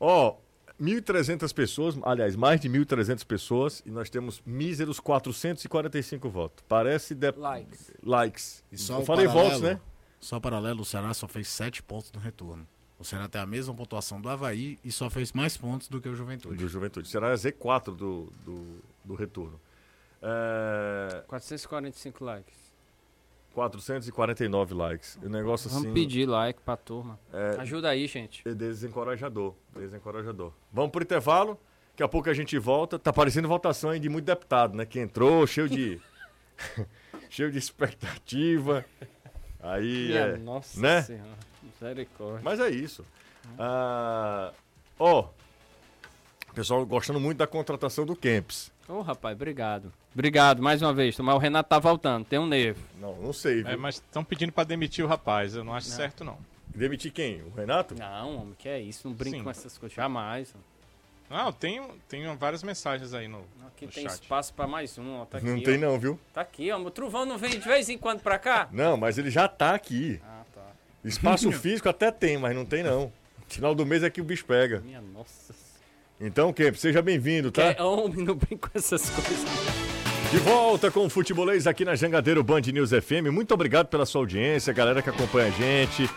Ó, 0.00 0.36
1.300 0.80 1.52
pessoas, 1.54 1.96
aliás, 2.02 2.34
mais 2.34 2.60
de 2.60 2.68
1.300 2.68 3.24
pessoas, 3.24 3.82
e 3.86 3.90
nós 3.90 4.08
temos 4.10 4.42
míseros 4.44 4.98
445 4.98 6.28
votos. 6.28 6.64
Parece. 6.68 7.14
De... 7.14 7.30
Likes. 7.32 7.92
Likes. 8.02 8.64
E 8.72 8.78
só 8.78 9.00
Eu 9.00 9.04
falei 9.04 9.26
paralelo, 9.26 9.50
votos, 9.50 9.62
né? 9.62 9.80
Só 10.20 10.38
paralelo, 10.38 10.82
o 10.82 10.84
Ceará 10.84 11.14
só 11.14 11.26
fez 11.26 11.48
7 11.48 11.82
pontos 11.82 12.12
no 12.12 12.20
retorno. 12.20 12.66
O 12.98 13.04
Ceará 13.04 13.26
tem 13.26 13.40
a 13.40 13.46
mesma 13.46 13.74
pontuação 13.74 14.20
do 14.20 14.28
Havaí 14.28 14.78
e 14.84 14.92
só 14.92 15.08
fez 15.08 15.32
mais 15.32 15.56
pontos 15.56 15.88
do 15.88 16.00
que 16.00 16.08
o 16.08 16.14
Juventude. 16.14 16.56
Do 16.56 16.68
Juventude. 16.68 17.08
Será 17.08 17.32
Z4 17.32 17.96
do, 17.96 18.30
do, 18.44 18.78
do 19.02 19.14
retorno. 19.14 19.58
É, 20.20 21.24
445 21.26 22.22
likes. 22.22 22.70
449 23.54 24.74
likes. 24.74 25.18
O 25.22 25.28
negócio 25.28 25.68
Vamos 25.70 25.86
assim. 25.86 25.94
pedir 25.94 26.26
like 26.28 26.60
pra 26.60 26.76
turma. 26.76 27.18
É, 27.32 27.56
Ajuda 27.60 27.88
aí, 27.88 28.06
gente. 28.06 28.46
é 28.46 28.54
desencorajador. 28.54 29.54
Desencorajador. 29.74 30.52
Vamos 30.70 30.90
pro 30.90 31.02
intervalo. 31.02 31.58
Daqui 31.92 32.02
a 32.02 32.08
pouco 32.08 32.28
a 32.30 32.34
gente 32.34 32.58
volta. 32.58 32.98
Tá 32.98 33.12
parecendo 33.12 33.48
votação 33.48 33.90
aí 33.90 33.98
de 33.98 34.08
muito 34.08 34.26
deputado, 34.26 34.76
né? 34.76 34.84
Que 34.84 35.00
entrou 35.00 35.46
cheio 35.46 35.68
de. 35.68 36.00
cheio 37.28 37.50
de 37.50 37.58
expectativa. 37.58 38.84
Aí. 39.62 40.08
Minha 40.08 40.20
é, 40.20 40.36
nossa 40.36 40.80
né? 40.80 41.02
senhora. 41.02 41.50
Misericórdia. 41.62 42.40
Mas 42.42 42.60
é 42.60 42.70
isso. 42.70 43.04
Ah, 43.58 44.52
Ó. 44.98 45.28
o 46.50 46.54
pessoal 46.54 46.84
gostando 46.86 47.20
muito 47.20 47.38
da 47.38 47.46
contratação 47.46 48.04
do 48.04 48.16
Kempis. 48.16 48.70
Ô, 48.88 49.02
rapaz, 49.02 49.34
obrigado. 49.34 49.92
Obrigado, 50.12 50.62
mais 50.62 50.82
uma 50.82 50.92
vez. 50.92 51.16
Mas 51.18 51.34
o 51.34 51.38
Renato 51.38 51.68
tá 51.68 51.78
voltando, 51.78 52.24
tem 52.24 52.38
um 52.38 52.46
nervo. 52.46 52.82
Não, 53.00 53.14
não 53.16 53.32
sei. 53.32 53.62
É, 53.62 53.76
mas 53.76 53.96
estão 53.96 54.24
pedindo 54.24 54.52
pra 54.52 54.64
demitir 54.64 55.04
o 55.04 55.08
rapaz. 55.08 55.54
Eu 55.54 55.62
não 55.62 55.74
acho 55.74 55.86
certo, 55.86 56.24
não. 56.24 56.38
Demitir 56.74 57.12
quem? 57.12 57.42
O 57.42 57.50
Renato? 57.50 57.94
Não, 57.94 58.42
homem, 58.42 58.54
que 58.58 58.68
é 58.68 58.80
isso? 58.80 59.08
Não 59.08 59.14
brinca 59.14 59.38
Sim. 59.38 59.44
com 59.44 59.50
essas 59.50 59.78
coisas. 59.78 59.94
Jamais. 59.94 60.54
Não, 61.30 61.52
tem, 61.52 61.80
tem 62.08 62.36
várias 62.36 62.60
mensagens 62.64 63.14
aí 63.14 63.28
no, 63.28 63.44
Aqui 63.68 63.86
no 63.86 63.92
tem 63.92 64.02
chat. 64.02 64.20
espaço 64.20 64.52
pra 64.52 64.66
mais 64.66 64.98
um, 64.98 65.20
ó. 65.20 65.24
Tá 65.24 65.38
aqui, 65.38 65.46
não 65.46 65.58
ó. 65.58 65.62
tem 65.62 65.78
não, 65.78 65.96
viu? 65.98 66.18
Tá 66.34 66.40
aqui, 66.40 66.72
ó. 66.72 66.78
O 66.78 66.90
Truvão 66.90 67.24
não 67.24 67.38
vem 67.38 67.50
de 67.50 67.60
vez 67.60 67.88
em 67.88 67.96
quando 67.96 68.20
pra 68.20 68.36
cá? 68.36 68.68
Não, 68.72 68.96
mas 68.96 69.16
ele 69.16 69.30
já 69.30 69.46
tá 69.46 69.72
aqui. 69.74 70.20
Ah, 70.24 70.42
tá. 70.52 70.62
Espaço 71.04 71.52
físico 71.52 71.88
até 71.88 72.10
tem, 72.10 72.36
mas 72.36 72.54
não 72.54 72.64
tem 72.66 72.82
não. 72.82 73.12
Final 73.48 73.76
do 73.76 73.86
mês 73.86 74.02
é 74.02 74.10
que 74.10 74.20
o 74.20 74.24
bicho 74.24 74.44
pega. 74.44 74.80
Minha 74.80 75.00
nossa. 75.00 75.54
Então, 76.20 76.52
Kemp, 76.52 76.74
seja 76.74 77.00
bem-vindo, 77.00 77.50
tá? 77.50 77.62
É, 77.62 77.82
homem, 77.82 78.24
não 78.24 78.34
brinca 78.34 78.68
com 78.68 78.76
essas 78.78 79.08
coisas. 79.08 79.44
De 80.30 80.38
volta 80.38 80.90
com 80.90 81.06
o 81.06 81.10
Futebolês 81.10 81.66
aqui 81.66 81.84
na 81.84 81.94
Jangadeiro 81.96 82.42
Band 82.44 82.60
News 82.60 82.90
FM. 82.90 83.32
Muito 83.32 83.54
obrigado 83.54 83.86
pela 83.86 84.04
sua 84.04 84.20
audiência, 84.20 84.72
galera 84.72 85.00
que 85.00 85.08
acompanha 85.08 85.48
a 85.48 85.50
gente, 85.50 86.08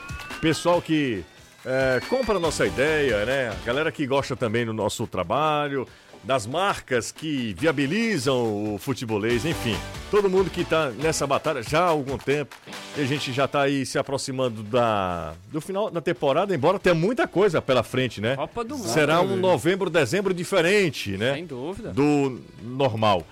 pessoal 0.41 0.81
que 0.81 1.23
é, 1.65 2.01
compra 2.09 2.37
a 2.37 2.39
nossa 2.39 2.65
ideia, 2.65 3.25
né? 3.25 3.49
A 3.49 3.65
galera 3.65 3.91
que 3.91 4.05
gosta 4.05 4.35
também 4.35 4.65
do 4.65 4.73
nosso 4.73 5.07
trabalho, 5.07 5.87
das 6.23 6.47
marcas 6.47 7.11
que 7.11 7.53
viabilizam 7.57 8.73
o 8.73 8.77
futebolês, 8.77 9.45
enfim. 9.45 9.75
Todo 10.09 10.29
mundo 10.29 10.49
que 10.49 10.63
tá 10.63 10.89
nessa 10.89 11.27
batalha 11.27 11.61
já 11.61 11.81
há 11.81 11.87
algum 11.87 12.17
tempo. 12.17 12.55
E 12.97 13.01
a 13.01 13.05
gente 13.05 13.33
já 13.33 13.47
tá 13.47 13.61
aí 13.61 13.85
se 13.85 13.97
aproximando 13.99 14.63
da, 14.63 15.33
do 15.51 15.59
final 15.59 15.89
da 15.91 15.99
temporada, 15.99 16.55
embora 16.55 16.79
tenha 16.79 16.95
muita 16.95 17.27
coisa 17.27 17.61
pela 17.61 17.83
frente, 17.83 18.21
né? 18.21 18.35
Copa 18.35 18.63
do 18.63 18.77
Mundo. 18.77 18.87
Será 18.87 19.21
um 19.21 19.35
novembro, 19.35 19.89
dezembro 19.89 20.33
diferente, 20.33 21.17
né? 21.17 21.33
Sem 21.33 21.45
dúvida. 21.45 21.91
do 21.91 22.39
normal. 22.61 23.25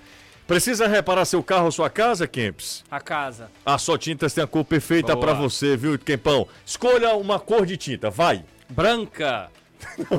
Precisa 0.52 0.86
reparar 0.86 1.24
seu 1.24 1.41
carro 1.41 1.64
ou 1.68 1.72
sua 1.72 1.89
casa, 1.89 2.28
Kemps? 2.28 2.84
A 2.91 2.99
casa. 2.99 3.49
A 3.66 3.78
Só 3.78 3.97
Tintas 3.97 4.34
tem 4.34 4.43
a 4.43 4.47
cor 4.47 4.66
perfeita 4.66 5.16
Boa. 5.16 5.28
pra 5.28 5.34
você, 5.34 5.78
viu, 5.78 5.97
Kempão? 5.97 6.45
Escolha 6.66 7.16
uma 7.16 7.39
cor 7.39 7.66
de 7.66 7.78
tinta, 7.78 8.10
vai. 8.10 8.43
Branca. 8.70 9.49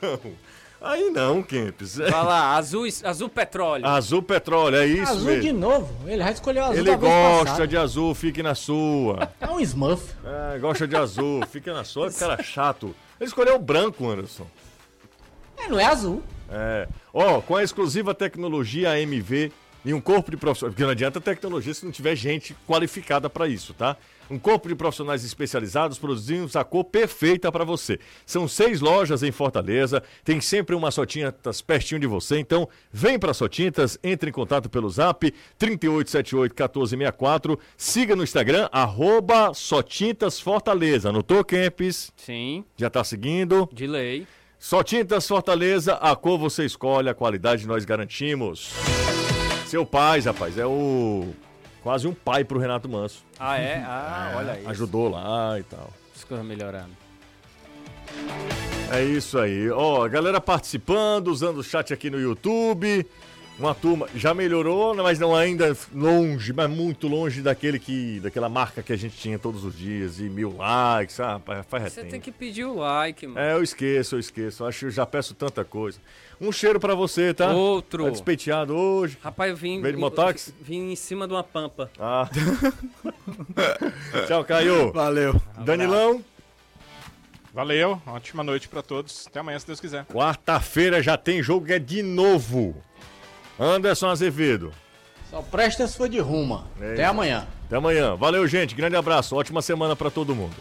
Não. 0.00 0.18
Aí 0.80 1.10
não, 1.10 1.42
Kempis. 1.42 2.00
É 2.00 2.10
Vai 2.10 2.24
lá, 2.24 2.56
azul, 2.56 2.86
azul 3.04 3.28
petróleo. 3.28 3.86
Azul 3.86 4.22
petróleo, 4.22 4.76
é 4.76 4.86
isso 4.86 5.12
azul 5.12 5.24
mesmo. 5.26 5.42
de 5.42 5.52
novo. 5.52 6.08
Ele 6.08 6.22
já 6.22 6.30
escolheu 6.30 6.62
azul 6.64 6.76
Ele 6.76 6.90
da 6.90 6.96
vez 6.96 7.12
gosta 7.12 7.44
passada. 7.44 7.66
de 7.66 7.76
azul, 7.76 8.14
fique 8.14 8.42
na 8.42 8.54
sua. 8.54 9.30
É 9.38 9.48
um 9.48 9.60
Smurf. 9.60 10.14
É, 10.24 10.58
gosta 10.58 10.88
de 10.88 10.96
azul, 10.96 11.44
fica 11.50 11.74
na 11.74 11.84
sua, 11.84 12.10
cara 12.10 12.42
chato. 12.42 12.94
Ele 13.20 13.28
escolheu 13.28 13.56
o 13.56 13.58
branco, 13.58 14.08
Anderson. 14.08 14.46
É, 15.58 15.68
não 15.68 15.78
é 15.78 15.84
azul. 15.84 16.22
É. 16.50 16.88
Ó, 17.12 17.40
com 17.40 17.56
a 17.56 17.62
exclusiva 17.62 18.14
tecnologia 18.14 18.92
AMV 18.92 19.50
e 19.84 19.92
um 19.92 20.00
corpo 20.00 20.30
de 20.30 20.36
profissionais. 20.36 20.72
Porque 20.74 20.82
não 20.84 20.90
adianta 20.90 21.20
tecnologia 21.20 21.74
se 21.74 21.84
não 21.84 21.92
tiver 21.92 22.16
gente 22.16 22.56
qualificada 22.66 23.28
para 23.28 23.46
isso, 23.46 23.74
tá? 23.74 23.96
Um 24.30 24.38
corpo 24.38 24.66
de 24.68 24.74
profissionais 24.74 25.22
especializados 25.22 25.98
produzindo 25.98 26.50
a 26.58 26.64
cor 26.64 26.84
perfeita 26.84 27.52
para 27.52 27.62
você. 27.62 28.00
São 28.24 28.48
seis 28.48 28.80
lojas 28.80 29.22
em 29.22 29.30
Fortaleza, 29.30 30.02
tem 30.24 30.40
sempre 30.40 30.74
uma 30.74 30.90
Sotintas 30.90 31.60
pertinho 31.60 32.00
de 32.00 32.06
você, 32.06 32.38
então 32.38 32.66
vem 32.90 33.18
para 33.18 33.34
Sotintas, 33.34 33.98
entre 34.02 34.30
em 34.30 34.32
contato 34.32 34.70
pelo 34.70 34.88
zap 34.88 35.30
3878-1464, 35.60 37.58
siga 37.76 38.16
no 38.16 38.22
Instagram, 38.22 38.68
arroba 38.72 39.52
Sotintas 39.52 40.40
Fortaleza. 40.40 41.10
Anotou, 41.10 41.44
Kempis? 41.44 42.10
Sim, 42.16 42.64
Já 42.78 42.88
tá 42.88 43.04
seguindo? 43.04 43.68
de 43.72 43.86
lei. 43.86 44.26
Só 44.64 44.82
Tintas 44.82 45.28
Fortaleza, 45.28 45.92
a 45.96 46.16
cor 46.16 46.38
você 46.38 46.64
escolhe, 46.64 47.06
a 47.10 47.12
qualidade 47.12 47.66
nós 47.66 47.84
garantimos. 47.84 48.72
Seu 49.66 49.84
pai, 49.84 50.20
rapaz, 50.20 50.56
é 50.56 50.64
o. 50.64 51.34
Quase 51.82 52.08
um 52.08 52.14
pai 52.14 52.44
pro 52.44 52.58
Renato 52.58 52.88
Manso. 52.88 53.22
Ah, 53.38 53.58
é? 53.58 53.84
Ah, 53.86 54.32
olha 54.38 54.52
aí. 54.54 54.66
Ajudou 54.66 55.10
lá 55.10 55.60
e 55.60 55.64
tal. 55.64 55.92
As 56.16 56.24
coisas 56.24 56.46
melhorando. 56.46 56.92
É 58.90 59.04
isso 59.04 59.38
aí. 59.38 59.68
Ó, 59.70 60.02
a 60.02 60.08
galera 60.08 60.40
participando, 60.40 61.28
usando 61.28 61.58
o 61.58 61.62
chat 61.62 61.92
aqui 61.92 62.08
no 62.08 62.18
YouTube. 62.18 63.06
Uma 63.56 63.72
turma 63.72 64.08
já 64.16 64.34
melhorou, 64.34 64.94
mas 64.96 65.18
não 65.20 65.32
ainda 65.34 65.76
longe, 65.94 66.52
mas 66.52 66.68
muito 66.68 67.06
longe 67.06 67.40
daquele 67.40 67.78
que, 67.78 68.18
daquela 68.18 68.48
marca 68.48 68.82
que 68.82 68.92
a 68.92 68.96
gente 68.96 69.16
tinha 69.16 69.38
todos 69.38 69.64
os 69.64 69.78
dias 69.78 70.18
e 70.18 70.24
mil 70.24 70.56
likes, 70.56 71.20
ah, 71.20 71.40
faz 71.68 71.92
Você 71.92 72.00
tempo. 72.00 72.10
tem 72.10 72.20
que 72.20 72.32
pedir 72.32 72.64
o 72.64 72.74
like, 72.74 73.24
mano. 73.28 73.38
É, 73.38 73.52
eu 73.52 73.62
esqueço, 73.62 74.16
eu 74.16 74.18
esqueço. 74.18 74.64
Acho 74.64 74.80
que 74.80 74.84
eu 74.86 74.90
já 74.90 75.06
peço 75.06 75.34
tanta 75.34 75.64
coisa. 75.64 76.00
Um 76.40 76.50
cheiro 76.50 76.80
pra 76.80 76.96
você, 76.96 77.32
tá? 77.32 77.52
Outro. 77.52 78.04
Tá 78.04 78.10
despeiteado 78.10 78.74
hoje. 78.74 79.16
Rapaz, 79.22 79.50
eu 79.50 79.56
vim, 79.56 79.80
Veio 79.80 79.94
de 79.94 80.00
mototáxi? 80.00 80.52
vim 80.60 80.90
em 80.90 80.96
cima 80.96 81.28
de 81.28 81.32
uma 81.32 81.44
pampa. 81.44 81.88
Ah. 81.96 82.28
Tchau, 84.26 84.44
Caio. 84.44 84.92
Valeu. 84.92 85.40
Danilão, 85.64 86.24
Valeu, 87.54 88.02
ótima 88.04 88.42
noite 88.42 88.66
pra 88.66 88.82
todos. 88.82 89.28
Até 89.28 89.38
amanhã, 89.38 89.56
se 89.60 89.66
Deus 89.68 89.78
quiser. 89.78 90.04
quarta-feira 90.06 91.00
já 91.00 91.16
tem 91.16 91.40
jogo 91.40 91.70
é 91.72 91.78
de 91.78 92.02
novo. 92.02 92.74
Anderson 93.58 94.08
Azevedo. 94.08 94.72
Só 95.30 95.42
presta 95.42 95.86
se 95.86 95.96
for 95.96 96.08
de 96.08 96.18
ruma. 96.18 96.64
É 96.80 96.92
Até 96.92 97.04
amanhã. 97.04 97.46
Até 97.66 97.76
amanhã. 97.76 98.14
Valeu, 98.14 98.46
gente. 98.46 98.74
Grande 98.74 98.96
abraço. 98.96 99.34
Ótima 99.34 99.60
semana 99.62 99.96
pra 99.96 100.10
todo 100.10 100.34
mundo. 100.34 100.54